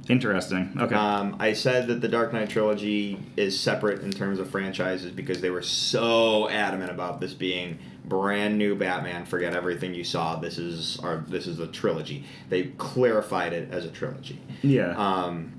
[0.09, 0.75] Interesting.
[0.79, 0.95] Okay.
[0.95, 5.41] Um, I said that the Dark Knight trilogy is separate in terms of franchises because
[5.41, 9.25] they were so adamant about this being brand new Batman.
[9.25, 10.37] Forget everything you saw.
[10.37, 11.17] This is our.
[11.27, 12.25] This is the trilogy.
[12.49, 14.39] They clarified it as a trilogy.
[14.61, 14.95] yeah.
[14.97, 15.53] Um,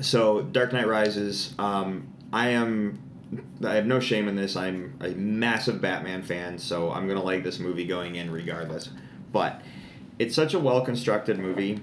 [0.00, 1.54] so Dark Knight Rises.
[1.58, 3.00] Um, I am.
[3.64, 4.56] I have no shame in this.
[4.56, 8.88] I'm a massive Batman fan, so I'm gonna like this movie going in regardless.
[9.32, 9.60] But
[10.18, 11.80] it's such a well constructed movie,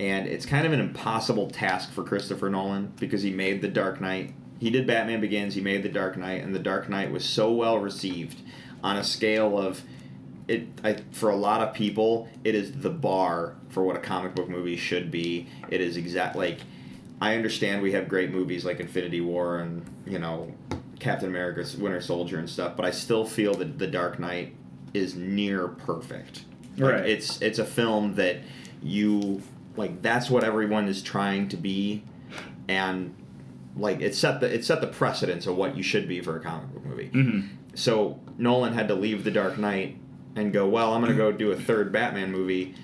[0.00, 4.00] and it's kind of an impossible task for Christopher Nolan because he made The Dark
[4.00, 4.32] Knight.
[4.60, 5.54] He did Batman Begins.
[5.54, 8.40] He made The Dark Knight, and The Dark Knight was so well received
[8.82, 9.82] on a scale of
[10.46, 14.34] it I, for a lot of people it is the bar for what a comic
[14.34, 16.60] book movie should be it is exact like
[17.20, 20.54] i understand we have great movies like infinity war and you know
[21.00, 24.54] captain america's winter soldier and stuff but i still feel that the dark knight
[24.94, 26.44] is near perfect
[26.78, 27.06] Like, Right.
[27.10, 28.38] it's it's a film that
[28.82, 29.42] you
[29.78, 32.02] like that's what everyone is trying to be
[32.68, 33.14] and
[33.76, 36.40] like it set the it set the precedence of what you should be for a
[36.40, 37.40] comic book movie hmm
[37.74, 39.98] so Nolan had to leave The Dark Knight
[40.34, 42.74] and go, well, I'm going to go do a third Batman movie.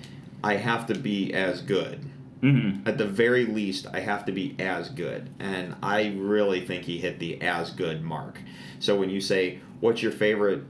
[0.41, 1.99] I have to be as good.
[2.39, 5.29] hmm At the very least, I have to be as good.
[5.39, 8.39] And I really think he hit the as good mark.
[8.79, 10.63] So when you say, what's your favorite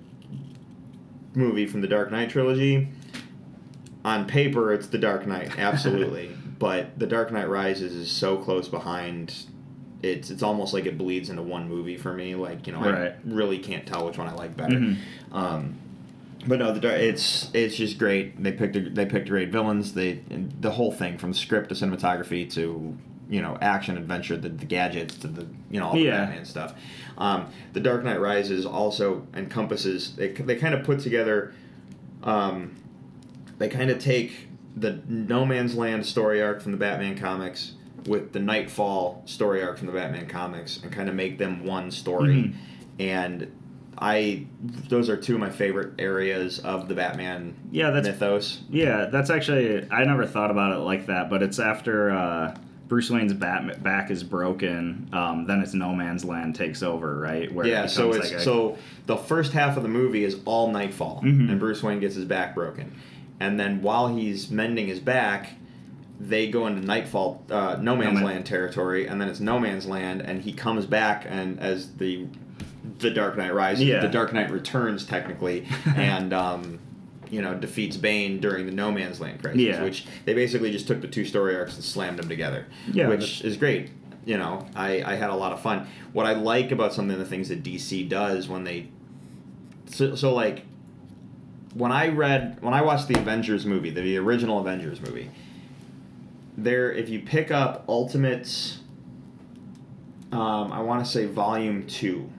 [1.36, 2.88] movie from the Dark Knight trilogy?
[4.06, 6.30] On paper, it's The Dark Knight, absolutely.
[6.60, 9.34] but The Dark Knight Rises is so close behind.
[10.04, 12.36] It's it's almost like it bleeds into one movie for me.
[12.36, 13.12] Like you know, Right.
[13.12, 14.76] I really can't tell which one I like better.
[14.76, 14.98] Mhm.
[15.32, 15.76] Um,
[16.46, 18.42] but no, the it's it's just great.
[18.44, 19.94] They picked a, they picked great villains.
[19.94, 20.22] They
[20.62, 22.96] the whole thing from script to cinematography to
[23.28, 26.26] you know action adventure, the, the gadgets to the you know all the Yeah.
[26.26, 26.76] Batman stuff.
[27.18, 30.16] Um, the Dark Knight Rises also encompasses.
[30.16, 31.54] They they kind of put together.
[32.22, 32.76] Um,
[33.58, 37.74] they kind of take the No Man's Land story arc from the Batman comics
[38.08, 41.90] with the Nightfall story arc from the Batman comics and kind of make them one
[41.92, 42.36] story.
[42.36, 42.54] Mhm.
[43.00, 43.52] And
[43.98, 44.46] I,
[44.90, 48.62] those are two of my favorite areas of the Batman Yeah, that's mythos.
[48.70, 52.56] Yeah, that's actually I never thought about it like that, but it's after uh,
[52.90, 57.52] Bruce Wayne's bat- back is broken, um, then it's No Man's Land takes over, right?
[57.52, 58.78] Where it Yeah, so it's like a- so
[59.08, 61.50] the first half of the movie is all Nightfall, Mhm.
[61.50, 62.92] and Bruce Wayne gets his back broken,
[63.40, 65.54] and then while he's mending his back,
[66.20, 69.86] they go into Nightfall, uh, No Man's Man- Land territory, and then it's No Man's
[69.86, 72.28] Land, and he comes back and as the
[73.00, 74.00] the Dark Knight Rises, Yeah.
[74.00, 75.66] the Dark Knight returns technically,
[75.98, 76.80] and um,
[77.30, 79.84] you know defeats Bane during the No Man's Land crisis, Yeah.
[79.84, 83.42] which they basically just took the two story arcs and slammed them together, Yeah, which
[83.44, 83.90] is great.
[84.26, 85.88] You know, I, I had a lot of fun.
[86.14, 88.88] What I like about some of the things that DC does when they,
[89.88, 90.64] so, so like,
[91.76, 95.30] when I read when I watched the Avengers movie, the the original Avengers movie,
[96.58, 98.80] there if you pick up Ultimates,
[100.32, 102.32] um, I want to say Volume Two,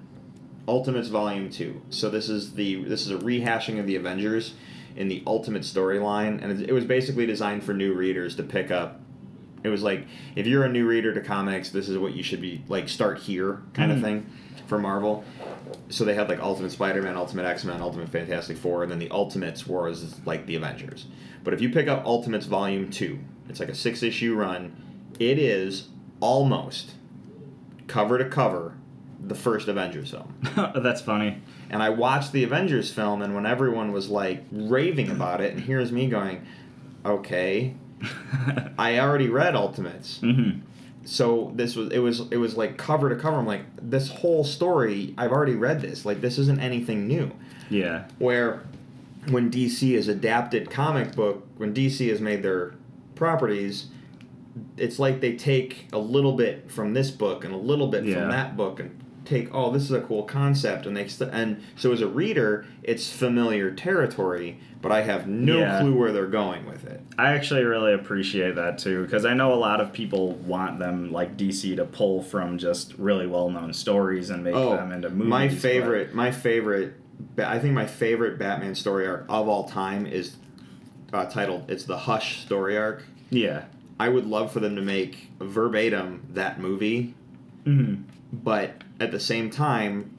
[0.67, 1.83] Ultimates Volume Two.
[1.91, 4.55] So this is the this is a rehashing of the Avengers
[4.97, 8.71] in the Ultimate storyline, and it, it was basically designed for new readers to pick
[8.71, 9.03] up.
[9.67, 10.07] It was like
[10.37, 12.89] if you're a new reader to comics, this is what you should be like.
[12.89, 13.97] Start here, kind Mhm.
[13.97, 14.27] of thing,
[14.67, 15.25] for Marvel.
[15.89, 19.67] So they had like Ultimate Spider-Man, Ultimate X-Men, Ultimate Fantastic Four, and then the Ultimates
[19.67, 21.07] was like the Avengers.
[21.45, 24.73] But if you pick up Ultimates Volume Two, it's like a six-issue run.
[25.19, 25.89] It is
[26.21, 26.93] almost
[27.87, 28.75] cover to cover
[29.25, 30.35] the first Avengers film.
[30.83, 31.41] that's funny.
[31.71, 35.61] And I watched the Avengers film, and when everyone was like raving about it, and
[35.63, 36.43] here's me going,
[37.05, 37.75] okay,
[38.79, 40.19] I already read Ultimates.
[40.21, 40.59] hmm
[41.05, 43.37] So this was it was it was like cover to cover.
[43.37, 46.05] I'm like, this whole story, I've already read this.
[46.05, 47.31] Like this isn't anything new.
[47.71, 48.07] Yeah.
[48.19, 48.63] Where
[49.29, 52.75] when DC has adapted comic book, when DC has made their
[53.17, 53.87] properties,
[54.77, 58.15] it's like they take a little bit from this book and a little bit Yeah.
[58.21, 61.63] from that book and take oh this is a cool concept and they st- and
[61.77, 65.81] so as a reader it's familiar territory but I have no Yeah.
[65.81, 67.01] clue where they're going with it.
[67.19, 71.11] I actually really appreciate that too because I know a lot of people want them
[71.11, 75.25] like DC to pull from just really well-known stories and make them into movies.
[75.27, 76.95] Oh, My but- favorite, my favorite,
[77.39, 80.37] I think my favorite Batman story arc of all time is
[81.13, 83.03] uh, titled "It's the Hush" story arc.
[83.31, 83.65] Yeah.
[83.99, 87.15] I would love for them to make verbatim that movie,
[87.65, 87.95] hmm
[88.33, 90.17] but at the same time,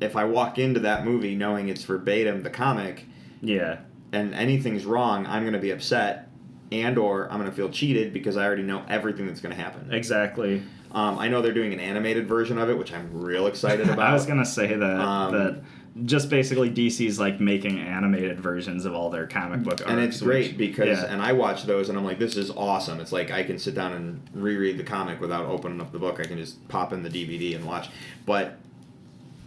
[0.00, 3.06] if I walk into that movie knowing it's verbatim the comic,
[3.40, 3.78] Yeah.
[4.12, 6.28] and anything's wrong, I'm going to be upset,
[6.70, 9.60] and or I'm going to feel cheated because I already know everything that's going to
[9.62, 9.92] happen.
[9.92, 10.62] Exactly.
[10.90, 13.98] Um, I know they're doing an animated version of it, which I'm real excited about.
[14.10, 15.62] I was gonna say that Um, that
[16.04, 20.48] just basically DC's like making animated versions of all their comic book and it's great
[20.48, 21.12] which- because yeah.
[21.12, 22.98] and I watch those and I'm like this is awesome.
[22.98, 26.18] It's like I can sit down and reread the comic without opening up the book.
[26.18, 27.90] I can just pop in the DVD and watch.
[28.24, 28.58] But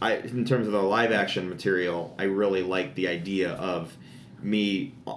[0.01, 3.95] I in terms of the live action material, I really like the idea of
[4.41, 5.15] me uh,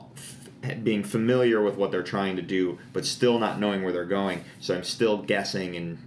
[0.82, 4.44] being familiar with what they're trying to do but still not knowing where they're going.
[4.60, 5.98] So I'm still guessing and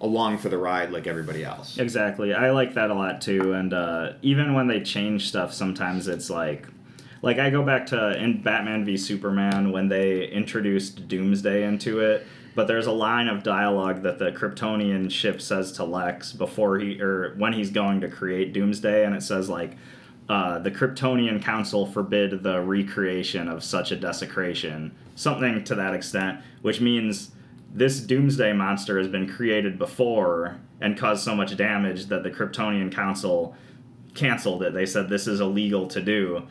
[0.00, 1.78] along for the ride like everybody else.
[1.78, 2.34] Exactly.
[2.34, 3.52] I like that a lot too.
[3.52, 6.66] And uh, even when they change stuff, sometimes it's like,
[7.22, 12.26] like I go back to in Batman v Superman when they introduced Doomsday into it.
[12.54, 17.00] But there's a line of dialogue that the Kryptonian ship says to Lex before he
[17.00, 19.76] or when he's going to create Doomsday, and it says like,
[20.28, 26.40] uh, "The Kryptonian Council forbid the recreation of such a desecration," something to that extent,
[26.62, 27.32] which means
[27.74, 32.92] this doomsday monster has been created before and caused so much damage that the Kryptonian
[32.92, 33.56] Council
[34.14, 34.72] canceled it.
[34.72, 36.46] They said this is illegal to do.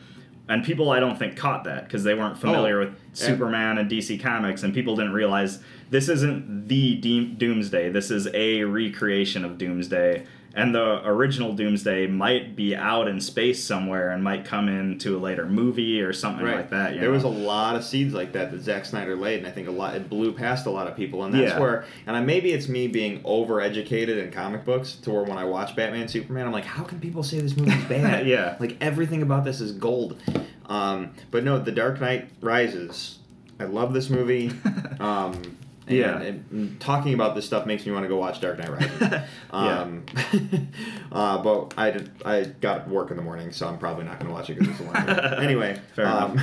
[0.46, 3.78] And people, I don't think, caught that because they weren't oh, familiar Oh, with Superman
[3.78, 7.88] and DC Comics, and people didn't realize this isn't the Deem- Doomsday.
[7.88, 10.26] This is a recreation of Doomsday.
[10.56, 15.18] And the original Doomsday might be out in space somewhere and might come into a
[15.18, 16.94] later movie or something like that.
[16.94, 17.14] you there know?
[17.14, 19.72] was a lot of seeds like that that Zack Snyder laid, and I think a
[19.72, 21.58] lot it blew past a lot of people, and that's Yeah.
[21.58, 21.84] where.
[22.06, 25.74] And I, maybe it's me being overeducated in comic books to where when I watch
[25.74, 28.24] Batman Superman, I'm like, how can people say this movie's bad?
[28.26, 28.56] Yeah.
[28.60, 30.18] like everything about this is gold.
[30.66, 33.18] Um, but no, The Dark Knight Rises.
[33.58, 34.52] I love this movie.
[35.00, 36.18] Um, and, Yeah.
[36.20, 39.20] and- talking about this stuff makes me want to go watch Dark Knight Rises.
[39.50, 40.04] um,
[41.12, 44.28] uh, but I did, I got work in the morning, so I'm probably not going
[44.28, 44.94] to watch it because it's a long.
[45.44, 46.40] Anyway, Fair um,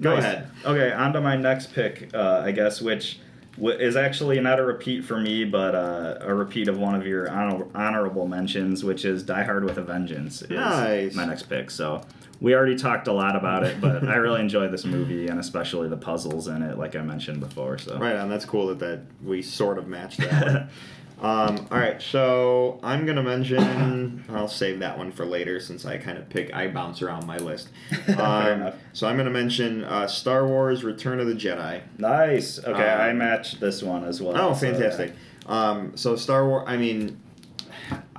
[0.00, 0.24] go Nice.
[0.24, 0.50] ahead.
[0.64, 3.18] Okay, on to my next pick, uh, I guess, which
[3.56, 7.06] w- is actually not a repeat for me, but uh, a repeat of one of
[7.06, 10.42] your honor- honorable mentions, which is Die Hard with a Vengeance.
[10.42, 11.14] Is Nice.
[11.14, 11.70] My next pick.
[11.70, 12.02] So
[12.40, 15.88] we already talked a lot about it, but I really enjoy this movie and especially
[15.88, 17.78] the puzzles in it, like I mentioned before.
[17.78, 18.28] So Right on.
[18.28, 20.68] That's cool that, that we sort of matched that.
[21.22, 24.22] um, all right, so I'm gonna mention.
[24.28, 26.52] I'll save that one for later since I kind of pick.
[26.54, 27.68] I bounce around my list.
[28.06, 28.74] Fair Um, enough.
[28.92, 31.80] so I'm gonna mention uh, Star Wars: Return of the Jedi.
[31.96, 32.58] nice.
[32.58, 34.34] Okay, I Um, matched this one as well.
[34.36, 34.72] Oh, so, yeah.
[34.72, 35.14] fantastic!
[35.46, 36.64] Um, so Star Wars.
[36.66, 37.18] I mean,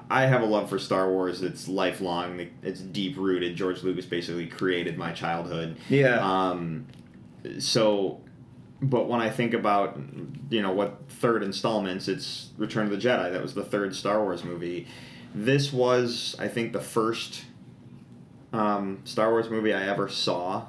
[0.10, 1.41] I have a love for Star Wars.
[1.41, 2.47] It's lifelong.
[2.64, 3.55] It's deep rooted.
[3.55, 5.78] George Lucas basically created my childhood.
[5.89, 6.20] Yeah.
[6.22, 6.88] Um,
[7.60, 8.22] so,
[8.82, 9.99] but when I think about,
[10.49, 13.32] you know, what third installments, it's Return of the Jedi.
[13.32, 14.88] That was the third Star Wars movie.
[15.36, 17.43] This was, I think, the first
[18.53, 20.68] um, Star Wars movie I ever saw.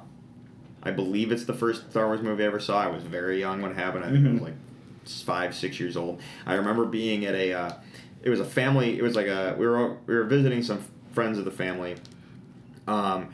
[0.83, 2.79] I believe it's the first Star Wars movie I ever saw.
[2.81, 4.05] I was very young when it happened.
[4.05, 4.43] I think I was Mhm.
[4.43, 4.53] like
[5.05, 6.21] five, six years old.
[6.45, 7.53] I remember being at a.
[7.53, 7.71] Uh,
[8.23, 8.97] it was a family.
[8.97, 9.55] It was like a.
[9.57, 11.95] We were we were visiting some friends of the family.
[12.87, 13.29] Um,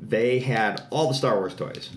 [0.00, 1.90] they had all the Star Wars toys.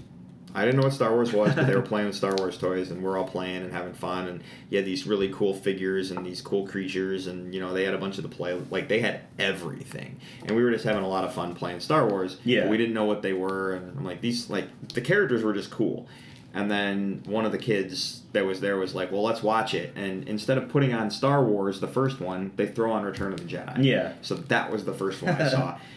[0.53, 2.91] I didn't know what Star Wars was, but they were playing with Star Wars toys,
[2.91, 4.27] and we're all playing and having fun.
[4.27, 7.83] And you had these really cool figures and these cool creatures, and you know they
[7.85, 8.59] had a bunch of the play.
[8.69, 12.07] Like they had everything, and we were just having a lot of fun playing Star
[12.07, 12.37] Wars.
[12.43, 12.61] Yeah.
[12.61, 15.53] but we didn't know what they were, and I'm like these like the characters were
[15.53, 16.07] just cool.
[16.53, 19.93] And then one of the kids that was there was like, "Well, let's watch it."
[19.95, 23.39] And instead of putting on Star Wars, the first one, they throw on Return of
[23.39, 23.83] the Jedi.
[23.83, 24.13] Yeah.
[24.21, 25.77] So that was the first one I saw.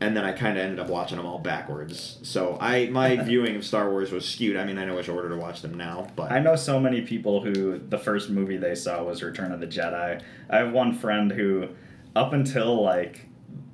[0.00, 2.18] and then I kind of ended up watching them all backwards.
[2.22, 4.56] So I my viewing of Star Wars was skewed.
[4.56, 7.02] I mean, I know which order to watch them now, but I know so many
[7.02, 10.20] people who the first movie they saw was Return of the Jedi.
[10.50, 11.68] I have one friend who,
[12.14, 13.26] up until like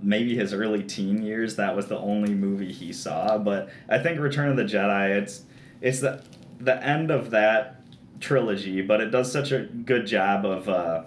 [0.03, 3.39] maybe his early teen years, that was the only movie he saw.
[3.39, 5.43] But I think Return of the Jedi, it's
[5.81, 6.23] it's the
[6.59, 7.83] the end of that
[8.21, 10.69] trilogy, but it does such a good job of.
[10.69, 11.03] Uh,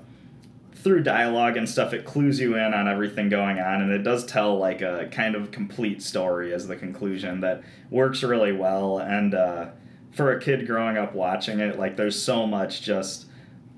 [0.75, 4.25] through dialogue and stuff, it clues you in on everything going on, and it does
[4.25, 8.97] tell like a kind of complete story as the conclusion that works really well.
[8.99, 9.67] And uh,
[10.11, 13.27] for a kid growing up watching it, like there's so much just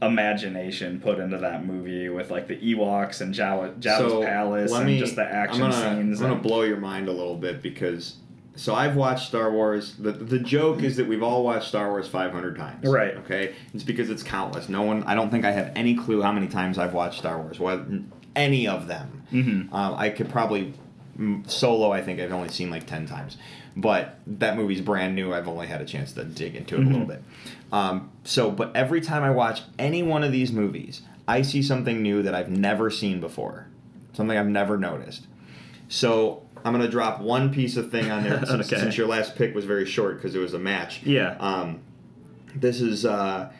[0.02, 4.90] imagination put into that movie with like the Ewoks and Jawa, Jabba's palace let and
[4.92, 6.22] me- just the action I'm gonna, scenes.
[6.22, 8.16] I'm gonna blow your mind a little bit because
[8.56, 9.96] so I've watched Star Wars.
[9.98, 12.88] The the joke is that we've all watched Star Wars 500 times.
[12.88, 13.16] Right.
[13.18, 13.54] Okay.
[13.74, 14.70] It's because it's countless.
[14.70, 15.04] No one.
[15.04, 17.60] I don't think I have any clue how many times I've watched Star Wars.
[17.60, 17.86] What
[18.36, 19.24] any of them.
[19.32, 19.74] Mhm.
[19.74, 20.74] Um, I could probably
[21.48, 21.92] solo.
[21.92, 23.38] I think I've only seen like 10 times.
[23.78, 25.34] But that movie's brand new.
[25.34, 27.08] I've only had a chance to dig into it a little Mhm.
[27.08, 27.24] bit.
[27.74, 32.02] Um, so, but every time I watch any one of these movies, I see something
[32.02, 33.68] new that I've never seen before,
[34.14, 35.28] something I've never noticed.
[35.90, 38.82] So, I'm gonna drop one piece of thing on there since, Okay.
[38.82, 41.04] since your last pick was very short because it was a match.
[41.04, 41.38] Yeah.
[41.40, 41.82] Um,
[42.56, 43.52] this is uh,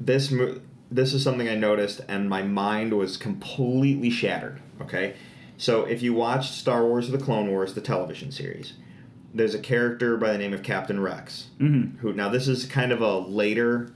[0.00, 4.60] this mo- this is something I noticed, and my mind was completely shattered.
[4.80, 5.16] Okay,
[5.56, 8.74] so if you watched Star Wars: The Clone Wars, the television series,
[9.34, 11.48] there's a character by the name of Captain Rex.
[11.60, 11.98] Mhm.
[11.98, 13.90] Who now this is kind of a later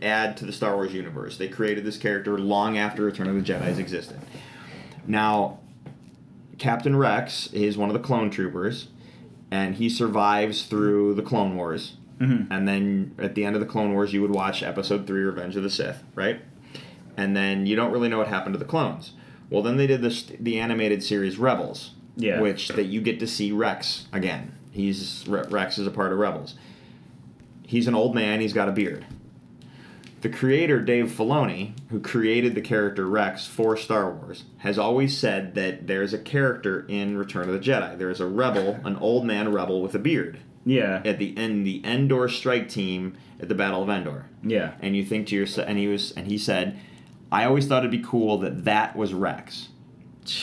[0.00, 1.36] add to the Star Wars universe.
[1.36, 4.18] They created this character long after Return of the Jedi's existed.
[5.06, 5.58] Now,
[6.58, 8.88] Captain Rex is one of the clone troopers,
[9.50, 11.96] and he survives through the Clone Wars.
[12.20, 12.48] Mhm.
[12.50, 15.56] And then at the end of the Clone Wars, you would watch Episode Three, Revenge
[15.56, 16.40] of the Sith, right?
[17.16, 19.12] And then you don't really know what happened to the clones.
[19.50, 22.40] Well, then they did this the animated series Rebels, Yeah.
[22.40, 24.52] which that you get to see Rex again.
[24.72, 26.54] He's Rex is a part of Rebels.
[27.62, 28.40] He's an old man.
[28.40, 29.04] He's got a beard.
[30.20, 35.54] The creator Dave Filoni, who created the character Rex for Star Wars, has always said
[35.54, 37.96] that there's a character in Return of the Jedi.
[37.96, 41.02] There's a rebel, an old man rebel with a beard Yeah.
[41.04, 44.26] at the end the Endor strike team at the Battle of Endor.
[44.42, 44.72] Yeah.
[44.80, 46.76] And you think to yourself, and he was, and he said,
[47.30, 49.68] I always thought it'd be cool that that was Rex.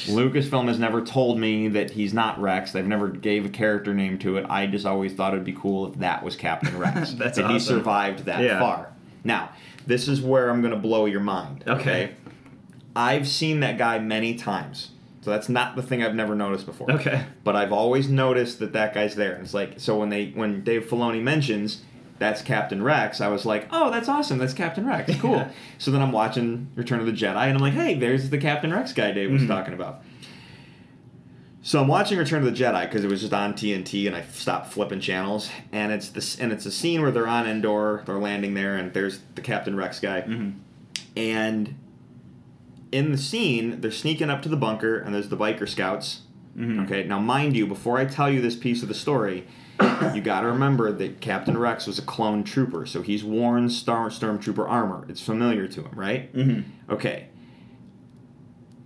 [0.07, 2.71] Lucasfilm has never told me that he's not Rex.
[2.71, 4.45] They've never gave a character name to it.
[4.49, 7.11] I just always thought it'd be cool if that was Captain Rex.
[7.17, 8.59] That's that he survived that Yeah.
[8.59, 8.91] far.
[9.25, 9.49] Now,
[9.85, 11.63] this is where I'm going to blow your mind.
[11.67, 12.11] Okay.
[12.95, 14.91] I've seen that guy many times.
[15.21, 16.89] So that's not the thing I've never noticed before.
[16.91, 17.25] Okay.
[17.43, 19.33] But I've always noticed that that guy's there.
[19.33, 21.81] And it's like so when they when Dave Filoni mentions
[22.19, 24.37] that's Captain Rex, I was like, oh, that's awesome.
[24.37, 25.13] That's Captain Rex.
[25.19, 25.45] Cool.
[25.79, 28.71] So then I'm watching Return of the Jedi, and I'm like, hey, there's the Captain
[28.71, 29.47] Rex guy Dave was Mhm.
[29.49, 30.01] talking about.
[31.65, 34.21] So I'm watching Return of the Jedi because it was just on TNT, and I
[34.21, 35.49] stopped flipping channels.
[35.71, 38.93] And it's this, and it's a scene where they're on Endor, they're landing there, and
[38.93, 40.53] there's the Captain Rex guy, Mhm.
[41.17, 41.73] and
[42.91, 46.21] in the scene, they're sneaking up to the bunker, and there's the biker scouts.
[46.55, 46.83] Mhm.
[46.85, 49.45] Okay, now mind you, before I tell you this piece of the story,
[50.13, 54.09] you got to remember that Captain Rex was a clone trooper, so he's worn Star
[54.11, 55.03] Stormtrooper armor.
[55.09, 56.31] It's familiar to him, right?
[56.31, 56.63] Mhm.
[56.91, 57.25] Okay.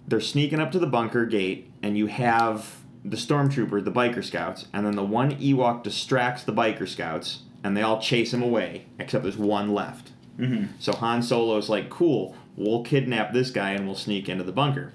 [0.10, 4.66] They're sneaking up to the bunker gate, and you have the stormtrooper, the biker scouts,
[4.74, 8.86] and then the one Ewok distracts the biker scouts, and they all chase him away,
[8.98, 10.12] except there's one left.
[10.40, 10.70] Mhm.
[10.80, 14.92] So Han Solo's like, cool, we'll kidnap this guy and we'll sneak into the bunker.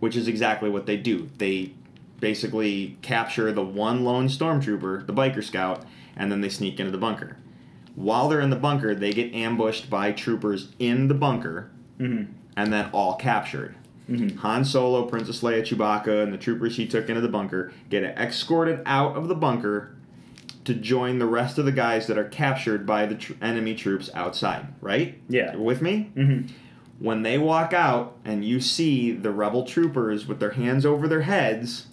[0.00, 1.28] Which is exactly what they do.
[1.38, 1.72] They
[2.18, 5.84] basically capture the one lone stormtrooper, the biker scout,
[6.16, 7.36] and then they sneak into the bunker.
[7.94, 11.70] While they're in the bunker, they get ambushed by troopers in the bunker
[12.00, 12.26] Mhm.
[12.56, 13.76] and then all captured.
[14.10, 14.36] Mhm.
[14.38, 18.80] Han Solo, Princess Leia, Chewbacca, and the troopers he took into the bunker get escorted
[18.84, 19.94] out of the bunker
[20.64, 24.10] to join the rest of the guys that are captured by the tr- enemy troops
[24.14, 24.66] outside.
[24.80, 25.18] Right?
[25.28, 25.52] Yeah.
[25.54, 26.10] You with me?
[26.16, 26.48] Mhm.
[26.98, 31.22] When they walk out and you see the rebel troopers with their hands over their
[31.22, 31.86] heads,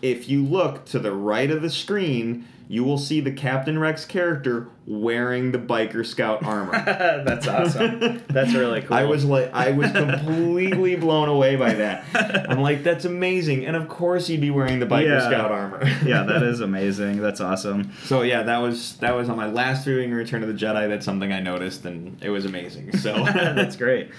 [0.00, 4.04] if you look to the right of the screen, you will see the Captain Rex
[4.04, 6.72] character wearing the biker scout armor.
[7.24, 8.22] That's awesome.
[8.28, 8.94] That's really cool.
[8.96, 12.04] I was like, I was completely blown away by that.
[12.50, 15.28] I'm like, that's amazing, and of course he'd be wearing the biker Yeah.
[15.28, 15.86] scout armor.
[16.04, 17.22] yeah, that is amazing.
[17.22, 17.92] That's awesome.
[18.04, 20.88] So yeah, that was that was on my last viewing, of Return of the Jedi.
[20.88, 22.96] That's something I noticed, and it was amazing.
[22.98, 24.10] So That's great.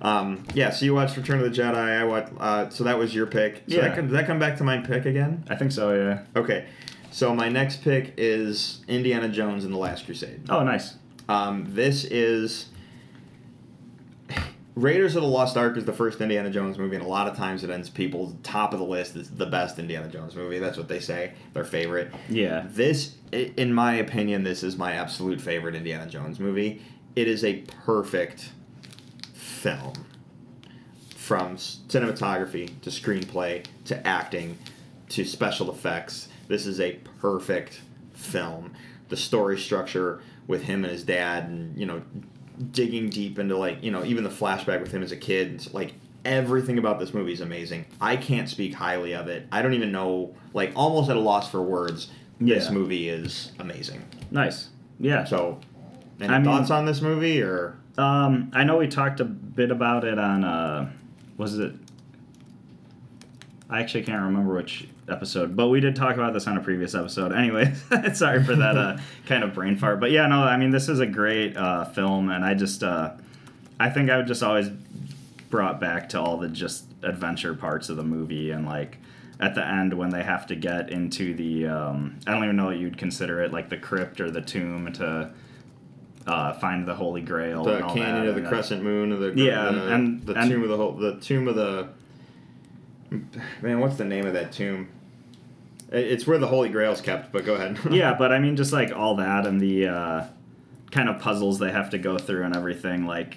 [0.00, 1.74] Um, yeah, so you watched Return of the Jedi.
[1.74, 2.32] I watched.
[2.38, 3.56] Uh, so that was your pick.
[3.68, 3.88] So Yeah.
[3.88, 5.44] that, did that come back to my pick again?
[5.48, 5.92] I think so.
[5.94, 6.22] Yeah.
[6.40, 6.66] Okay.
[7.10, 10.42] So my next pick is Indiana Jones and the Last Crusade.
[10.48, 10.94] Oh, nice.
[11.28, 12.68] Um, this is
[14.78, 17.36] Raiders of the Lost Ark is the first Indiana Jones movie, and a lot of
[17.36, 19.16] times it ends people's top of the list.
[19.16, 20.60] It's the best Indiana Jones movie.
[20.60, 21.32] That's what they say.
[21.52, 22.12] Their favorite.
[22.28, 22.64] Yeah.
[22.68, 26.80] This, in my opinion, this is my absolute favorite Indiana Jones movie.
[27.16, 28.50] It is a perfect
[29.32, 29.94] film.
[31.16, 34.56] From cinematography to screenplay to acting
[35.10, 37.80] to special effects, this is a perfect
[38.12, 38.72] film.
[39.08, 42.02] The story structure with him and his dad, and you know,
[42.72, 45.72] digging deep into like you know even the flashback with him as a kid, it's
[45.72, 45.94] like
[46.24, 47.86] everything about this movie is amazing.
[48.00, 49.46] I can't speak highly of it.
[49.52, 52.08] I don't even know, like, almost at a loss for words.
[52.40, 52.72] This Yeah.
[52.72, 54.02] movie is amazing.
[54.30, 54.68] Nice.
[55.00, 55.24] Yeah.
[55.24, 55.58] So,
[56.20, 57.76] any I mean- thoughts on this movie or?
[57.96, 60.90] Um, I know we talked a bit about it on uh,
[61.36, 61.72] was it?
[63.70, 66.94] I actually can't remember which episode, but we did talk about this on a previous
[66.94, 67.32] episode.
[67.32, 67.74] Anyway,
[68.14, 70.00] sorry for that uh, kind of brain fart.
[70.00, 73.12] But yeah, no, I mean this is a great uh, film, and I just uh,
[73.80, 74.68] I think I would just always
[75.50, 78.98] brought back to all the just adventure parts of the movie and like
[79.40, 82.66] at the end when they have to get into the um, I don't even know
[82.66, 85.30] what you'd consider it like the crypt or the tomb to
[86.26, 87.64] uh, find the Holy Grail.
[87.64, 90.22] the and all canyon that, of the and, crescent moon, or the Yeah, the, and-
[90.26, 91.88] the and- tomb of the whole, the tomb of the
[93.62, 94.88] Man, what's the name of that tomb?
[95.92, 97.32] It- It's where the Holy Grail's kept.
[97.32, 97.78] But go ahead.
[97.90, 100.24] yeah, but I mean, just like all that and the uh,
[100.90, 103.06] kind of puzzles they have to go through and everything.
[103.06, 103.36] Like,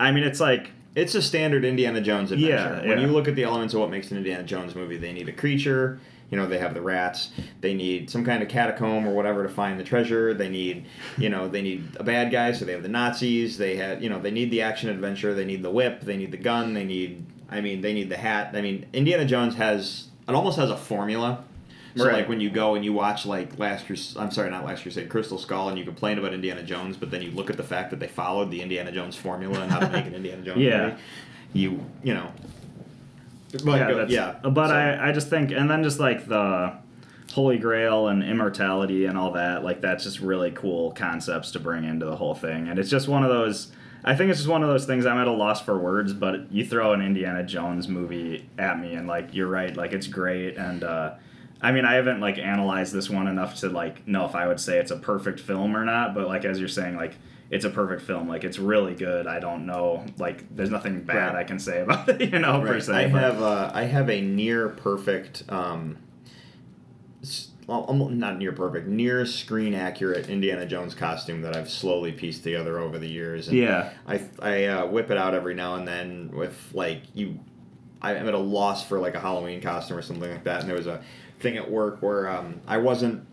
[0.00, 2.54] I mean, it's like It's a standard Indiana Jones adventure.
[2.54, 3.06] Yeah, When yeah.
[3.06, 5.32] you look at the elements of what makes an Indiana Jones movie, they need a
[5.32, 6.00] creature.
[6.30, 7.30] You know, they have the rats.
[7.62, 10.34] They need some kind of catacomb or whatever to find the treasure.
[10.34, 10.84] They need,
[11.16, 12.52] you know, they need a bad guy.
[12.52, 13.56] So they have the Nazis.
[13.56, 15.32] They have, you know, they need the action adventure.
[15.32, 16.02] They need the whip.
[16.02, 16.74] They need the gun.
[16.74, 18.50] They need, I mean, they need the hat.
[18.54, 21.44] I mean, Indiana Jones has, it almost has a formula.
[21.96, 22.14] So Right.
[22.14, 25.08] like when you go and you watch like Last Crus I'm sorry, not Last Crusade,
[25.08, 27.90] Crystal Skull, and you complain about Indiana Jones, but then you look at the fact
[27.90, 30.82] that they followed the Indiana Jones formula and how to make an Indiana Jones Yeah.
[30.84, 30.96] movie.
[31.54, 32.28] You you know.
[33.64, 34.34] But yeah, go- yeah.
[34.42, 36.74] But so- I, I just think, and then just like the
[37.32, 41.84] Holy Grail and immortality and all that, like that's just really cool concepts to bring
[41.84, 42.68] into the whole thing.
[42.68, 43.72] And it's just one of those.
[44.04, 45.06] I think it's just one of those things.
[45.06, 48.94] I'm at a loss for words, but you throw an Indiana Jones movie at me,
[48.94, 50.56] and like you're right, like it's great.
[50.56, 51.14] And uh,
[51.60, 54.60] I mean, I haven't like analyzed this one enough to like know if I would
[54.60, 56.14] say it's a perfect film or not.
[56.14, 57.16] But like as you're saying, like
[57.50, 58.28] it's a perfect film.
[58.28, 59.26] Like it's really good.
[59.26, 60.04] I don't know.
[60.18, 61.40] Like there's nothing bad Right.
[61.40, 62.32] I can say about it.
[62.32, 62.92] You know, per se.
[62.92, 65.98] I but- have uh, I have a near perfect um,
[67.66, 72.78] well, not near perfect, near screen accurate Indiana Jones costume that I've slowly pieced together
[72.78, 73.48] over the years.
[73.48, 73.90] And Yeah.
[74.06, 77.40] I I uh, whip it out every now and then with like you.
[78.00, 80.60] I am at a loss for like a Halloween costume or something like that.
[80.60, 81.02] And there was a
[81.40, 83.26] thing at work where um, I wasn't.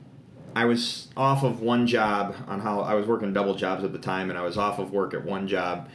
[0.55, 3.99] I was off of one job on how I was working double jobs at the
[3.99, 5.89] time, and I was off of work at one job,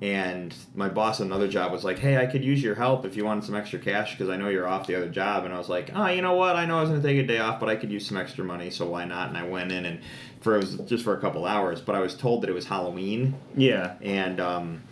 [0.00, 3.16] and my boss at another job was like, "Hey, I could use your help if
[3.16, 5.58] you wanted some extra cash because I know you're off the other job." And I
[5.58, 6.54] was like, "Oh, you know what?
[6.54, 8.44] I know I was gonna take a day off, but I could use some extra
[8.44, 9.98] money, so why not?" And I went in and
[10.40, 12.66] for it was just for a couple hours, but I was told that it was
[12.66, 13.94] Halloween, Yeah.
[14.02, 14.82] and um,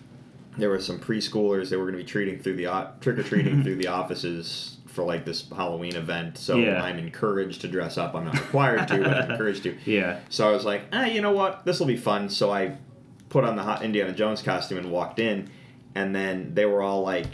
[0.58, 3.62] there were some preschoolers that were going to be treating through the trick or treating
[3.64, 6.38] through the offices for like this Halloween event.
[6.38, 6.82] So Yeah.
[6.82, 8.14] I'm encouraged to dress up.
[8.14, 9.76] I'm not required to, but I'm encouraged to.
[9.84, 10.20] Yeah.
[10.28, 11.64] So I was like, ah, you know what?
[11.64, 12.28] This will be fun.
[12.28, 12.76] So I
[13.30, 15.50] put on the hot Indiana Jones costume and walked in,
[15.94, 17.28] and then they were all like,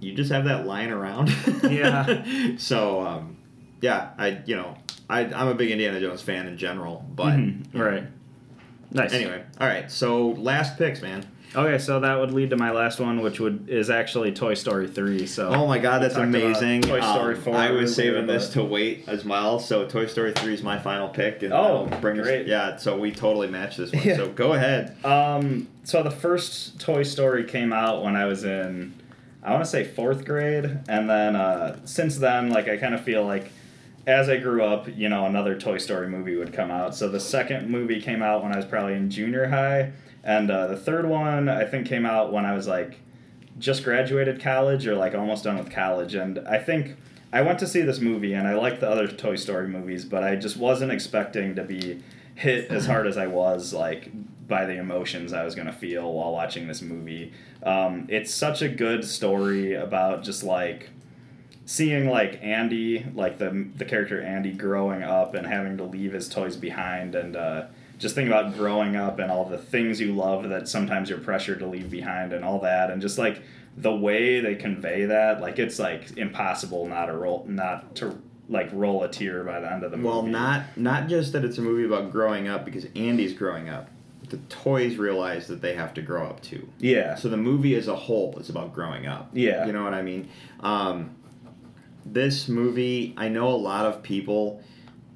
[0.00, 2.56] "You just have that lying around." Yeah.
[2.58, 3.36] so um,
[3.80, 4.76] yeah, I you know
[5.08, 8.04] I I'm a big Indiana Jones fan in general, but Mhm, Right.
[8.92, 9.12] Nice.
[9.12, 9.88] anyway, all right.
[9.90, 11.24] So last picks, man.
[11.54, 14.86] Okay, so that would lead to my last one, which would is actually Toy Story
[14.86, 15.26] three.
[15.26, 15.48] So.
[15.48, 16.82] Oh my god, that's amazing.
[16.82, 19.58] Toy Story Um, 4 I was saving this to wait as well.
[19.58, 21.42] So Toy Story 3 is my final pick.
[21.42, 22.46] And Oh, bring us- great.
[22.46, 24.02] yeah, so we totally match this one.
[24.04, 24.16] Yeah.
[24.16, 24.96] So go ahead.
[25.04, 25.66] Um.
[25.82, 28.92] So the first Toy Story came out when I was in,
[29.42, 33.02] I want to say fourth grade, and then uh, since then, like I kind of
[33.02, 33.50] feel like.
[34.06, 36.96] As I grew up, you know, another Toy Story movie would come out.
[36.96, 40.66] So the second movie came out when I was probably in junior high, and uh,
[40.66, 43.00] the third one I think came out when I was like
[43.58, 46.14] just graduated college or like almost done with college.
[46.14, 46.96] And I think
[47.32, 50.22] I went to see this movie and I liked the other Toy Story movies, but
[50.24, 52.02] I just wasn't expecting to be
[52.34, 54.10] hit as hard as I was like
[54.48, 57.32] by the emotions I was gonna feel while watching this movie.
[57.62, 60.90] Um, it's such a good story about just like
[61.66, 66.28] seeing like Andy, like the the character Andy growing up and having to leave his
[66.28, 67.66] toys behind and uh,
[68.00, 71.60] just think about growing up and all the things you love that sometimes you're pressured
[71.60, 73.40] to leave behind and all that and just like
[73.76, 78.68] the way they convey that like it's like impossible not to roll not to like
[78.72, 80.08] roll a tear by the end of the movie.
[80.08, 83.88] Well, not not just that it's a movie about growing up because Andy's growing up.
[84.28, 86.68] The toys realize that they have to grow up too.
[86.78, 87.14] yeah.
[87.14, 89.30] So the movie as a whole is about growing up.
[89.32, 89.66] Yeah.
[89.66, 90.28] You know what I mean?
[90.60, 91.14] Um,
[92.04, 94.62] this movie, I know a lot of people,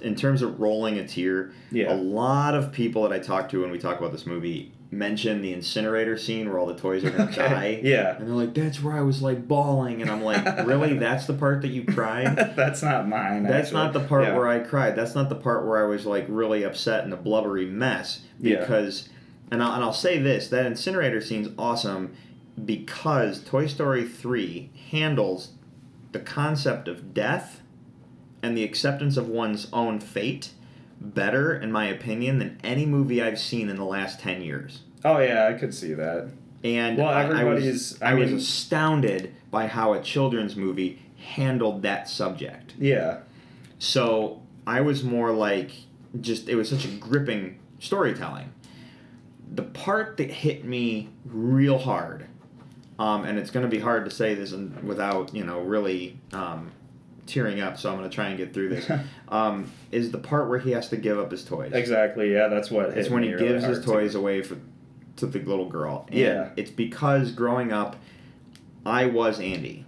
[0.04, 1.92] in terms of rolling a tear, Yeah.
[1.92, 5.42] a lot of people that I talk to when we talk about this movie mention
[5.42, 7.36] the incinerator scene where all the toys are to Okay.
[7.36, 7.80] die.
[7.82, 8.16] Yeah.
[8.16, 10.00] And they're like, that's where I was like bawling.
[10.02, 10.96] And I'm like, really?
[10.96, 12.36] That's the part that you cried?
[12.56, 13.42] That's not mine.
[13.42, 13.82] That's actually.
[13.82, 14.36] not the part Yeah.
[14.36, 14.94] where I cried.
[14.94, 18.20] That's not the part where I was like really upset and a blubbery mess.
[18.38, 18.60] Yeah.
[18.60, 19.08] Because,
[19.50, 22.14] and, I'll, and I'll say this that incinerator scene's awesome
[22.64, 25.52] because Toy Story 3 handles
[26.12, 27.60] the concept of death
[28.44, 30.50] and the acceptance of one's own fate
[31.00, 34.80] better, in my opinion, than any movie I've seen in the last 10 years.
[35.04, 36.28] Oh yeah, I could see that.
[36.62, 41.00] And Well, I- I, was, everybody's- I I was astounded by how a children's movie
[41.16, 42.74] handled that subject.
[42.78, 43.18] Yeah.
[43.78, 45.70] So I was more like,
[46.20, 48.52] just it was such a gripping storytelling.
[49.54, 52.26] The part that hit me real hard,
[52.98, 54.52] um, and it's going to be hard to say this
[54.82, 56.72] without you know really um,
[57.26, 57.78] tearing up.
[57.78, 58.90] So I'm going to try and get through this.
[59.28, 61.72] um, is the part where he has to give up his toys?
[61.72, 62.32] Exactly.
[62.32, 62.90] Yeah, that's what.
[62.96, 63.92] It's when he really gives his too.
[63.92, 64.56] toys away for
[65.16, 66.06] to the little girl.
[66.08, 66.50] And Yeah.
[66.56, 67.96] It's because growing up,
[68.84, 69.86] I was Andy.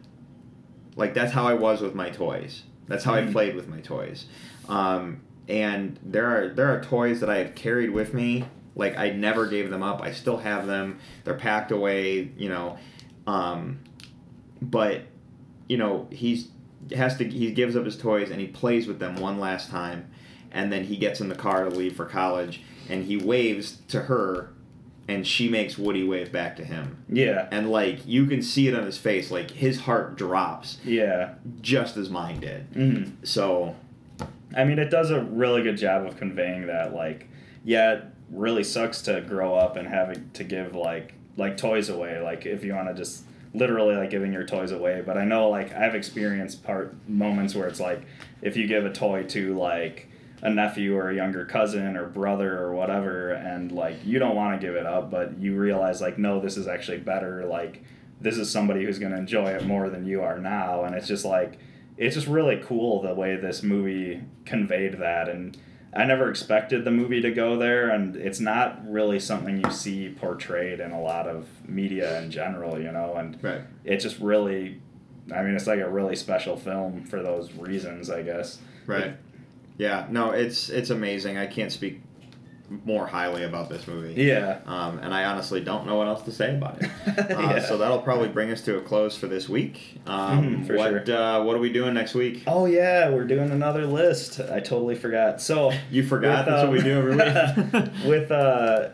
[0.97, 2.63] Like that's how I was with my toys.
[2.89, 3.33] That's how I Mhm.
[3.33, 4.27] played with my toys.
[4.69, 8.45] Um, and there are there are toys that I have carried with me.
[8.75, 10.01] Like I never gave them up.
[10.03, 10.99] I still have them.
[11.25, 12.31] They're packed away.
[12.39, 12.79] You know,
[13.27, 13.81] um,
[14.63, 15.03] but
[15.69, 16.49] you know he's
[16.95, 20.11] has to he gives up his toys and he plays with them one last time,
[20.53, 24.03] and then he gets in the car to leave for college and he waves to
[24.03, 24.51] her,
[25.09, 27.05] and she makes Woody wave back to him.
[27.09, 27.49] Yeah.
[27.51, 31.35] And like you can see it on his face, like his heart drops Yeah.
[31.61, 32.67] just as mine did.
[32.73, 33.75] hmm So
[34.57, 36.95] I mean, it does a really good job of conveying that.
[36.95, 37.29] Like,
[37.65, 42.21] yeah, it really sucks to grow up and having to give like like toys away.
[42.21, 43.25] Like, if you want to just
[43.57, 45.03] literally like giving your toys away.
[45.05, 48.03] But I know like I've experienced part moments where it's like
[48.43, 50.09] if you give a toy to like
[50.43, 54.61] a nephew or a younger cousin or brother or whatever, and like you don't want
[54.61, 57.47] to give it up, but you realize like no, this is actually better.
[57.47, 57.83] Like
[58.21, 61.09] this is somebody who's going to enjoy it more than you are now, and it's
[61.09, 61.59] just like
[61.97, 65.57] it's just really cool the way this movie conveyed that and
[65.97, 70.09] i never expected the movie to go there and it's not really something you see
[70.11, 73.63] portrayed in a lot of media in general you know and right.
[73.85, 74.81] it just really
[75.35, 79.17] i mean it's like a really special film for those reasons i guess Right.
[79.79, 80.07] Yeah.
[80.11, 81.37] No, it's it's amazing.
[81.37, 82.01] I can't speak
[82.85, 84.21] more highly about this movie.
[84.21, 86.91] yeah Um, and I honestly don't know what else to say about it.
[87.37, 87.59] Uh, Yeah.
[87.61, 90.01] So that'll probably bring us to a close for this week.
[90.07, 91.17] Um, Mhm, for what sure.
[91.17, 92.43] uh, what are we doing next week?
[92.47, 96.73] oh yeah we're doing another list i totally forgot so You forgot With, that's what
[96.73, 97.93] we um, do every week.
[98.07, 98.89] with uh,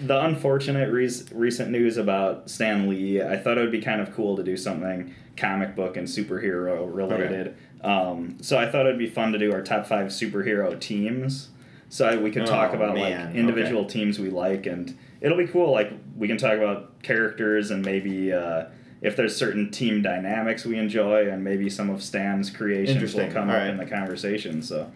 [0.00, 4.14] the unfortunate re- recent news about Stan Lee, I thought it would be kind of
[4.14, 7.56] cool to do something comic book and superhero related.
[7.82, 11.48] Um, so I thought it'd be fun to do our top five superhero teams.
[11.88, 15.46] So we could talk Oh, about man, like individual teams we like, and it'll be
[15.46, 15.70] cool.
[15.72, 18.32] Like we can talk about characters and maybe.
[18.32, 18.66] Uh,
[19.02, 23.50] if there's certain team dynamics we enjoy, and maybe some of Stan's creations will come
[23.50, 23.68] All up right.
[23.68, 24.62] in the conversation.
[24.62, 24.90] So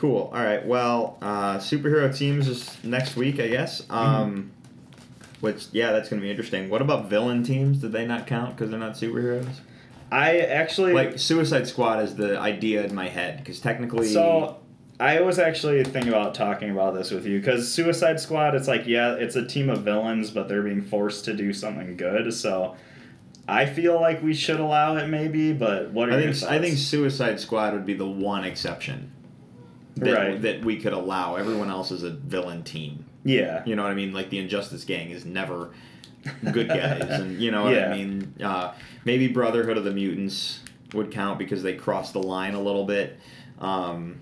[0.00, 0.30] Cool.
[0.32, 0.64] All right.
[0.64, 3.82] Well, uh, superhero teams is next week, I guess.
[3.82, 3.94] Mm-hmm.
[3.94, 4.50] Um,
[5.40, 6.70] Which, yeah, that's going to be interesting.
[6.70, 7.78] What about villain teams?
[7.80, 9.60] Did they not count because they're not superheroes?
[10.10, 14.59] I actually Like Suicide Squad is the idea in my head because technically, So
[15.00, 18.86] I was actually thinking about talking about this with you because Suicide Squad, it's like
[18.86, 22.32] yeah, it's a team of villains, but they're being forced to do something good.
[22.34, 22.76] So
[23.48, 25.52] I feel like we should allow it, maybe.
[25.52, 26.76] But what are I your think I think?
[26.78, 29.10] Suicide Squad would be the one exception
[29.96, 30.42] that, Right.
[30.42, 31.36] that we could allow.
[31.36, 33.06] Everyone else is a villain team.
[33.24, 34.12] yeah, You know what I mean?
[34.12, 35.70] Like the Injustice Gang is never
[36.52, 37.90] good guys, and you know what Yeah.
[37.92, 38.34] I mean.
[38.42, 38.72] Uh,
[39.06, 40.60] maybe Brotherhood of the Mutants
[40.92, 43.18] would count because they crossed the line a little bit.
[43.58, 44.20] Um,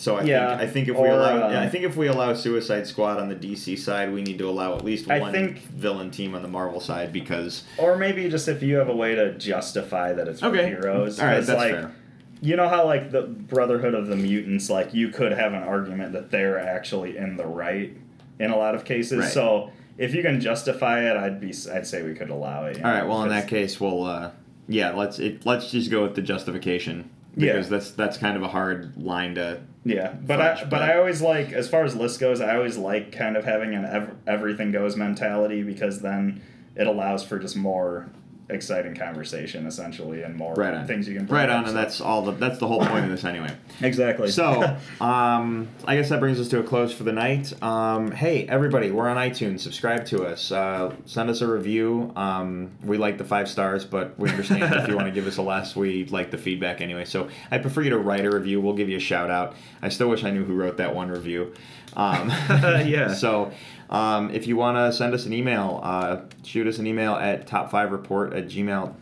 [0.00, 2.32] so I Yeah, think I think if we allow uh, I think if we allow
[2.32, 5.58] Suicide Squad on the DC side, we need to allow at least I one think-
[5.58, 9.14] villain team on the Marvel side because or maybe just if you have a way
[9.14, 11.20] to justify that it's okay, heroes.
[11.20, 11.94] all right, that's like, fair.
[12.40, 16.14] You know how like the Brotherhood of the Mutants, like you could have an argument
[16.14, 17.94] that they're actually in the right
[18.38, 19.18] in a lot of cases.
[19.18, 19.30] Right.
[19.30, 22.78] So if you can justify it, I'd be I'd say we could allow it.
[22.82, 23.02] All right.
[23.02, 24.30] know, Well, in that case, we'll uh,
[24.66, 27.52] yeah let's it, let's just go with the justification Yeah.
[27.52, 29.60] because that's that's kind of a hard line to.
[29.84, 32.76] Yeah, but I but but- I always like as far as list goes, I always
[32.76, 36.42] like kind of having an ev- everything goes mentality because then
[36.76, 38.08] it allows for just more
[38.50, 40.86] exciting conversation essentially and more Right on.
[40.86, 42.22] things you can bring Right up, on, and so- that's all.
[42.22, 43.50] The, that's the whole point of this anyway.
[43.80, 47.52] exactly So, um, I guess that brings us to a close for the night.
[47.62, 49.60] Um, hey, everybody, we're on iTunes.
[49.60, 50.50] Subscribe to us.
[50.52, 52.12] Uh, send us a review.
[52.16, 55.36] Um, we like the five stars, but we understand if you want to give us
[55.38, 57.04] a less, we like the feedback anyway.
[57.04, 58.60] So, I prefer you to write a review.
[58.60, 59.54] We'll give you a shout out.
[59.82, 61.54] I still wish I knew who wrote that one review.
[61.96, 63.14] Um, Yeah.
[63.20, 63.52] So,
[63.90, 67.46] um, if you want to send us an email, uh, shoot us an email at
[67.46, 68.94] top5report at gmail.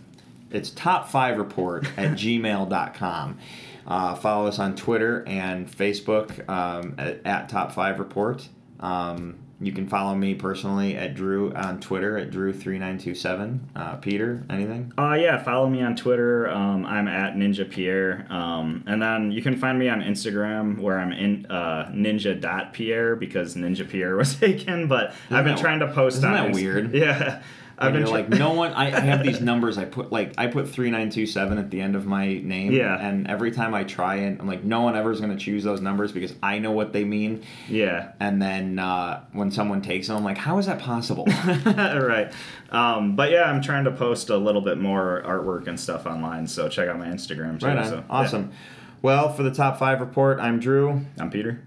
[0.51, 3.39] It's top5report at gmail.com.
[3.87, 8.47] Uh, follow us on Twitter and Facebook um, at, at Top Five Report.
[8.81, 13.59] Um, you can follow me personally at Drew on Twitter at Drew3927.
[13.75, 14.93] Uh, Peter, anything?
[14.97, 16.49] Uh, yeah, follow me on Twitter.
[16.49, 18.27] Um, I'm at Ninja Pierre.
[18.31, 23.55] Um, and then you can find me on Instagram where I'm in uh, ninja.pierre because
[23.57, 24.87] Ninja Pierre was taken.
[24.89, 26.95] But I've been that- trying to post isn't on that weird?
[26.99, 27.43] Yeah.
[27.79, 28.73] I've And been like no one.
[28.73, 29.79] I, I have these numbers.
[29.79, 32.73] I put like I put three nine two seven at the end of my name.
[32.73, 32.97] Yeah.
[32.99, 35.63] And every time I try it, I'm like, no one ever is going to choose
[35.63, 37.45] those numbers because I know what they mean.
[37.69, 38.13] Yeah.
[38.19, 41.25] And then uh, when someone takes them, I'm like, how is that possible?
[41.67, 42.33] right.
[42.71, 46.47] Um, but yeah, I'm trying to post a little bit more artwork and stuff online,
[46.47, 47.67] so check out my Instagram too.
[47.67, 47.87] right on.
[47.87, 48.03] So, yeah.
[48.11, 48.53] awesome.
[49.01, 51.01] Well, for the top five report, I'm Drew.
[51.19, 51.63] I'm Peter.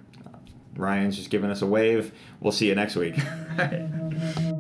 [0.76, 2.12] Ryan's just giving us a wave.
[2.40, 3.16] We'll see you next week.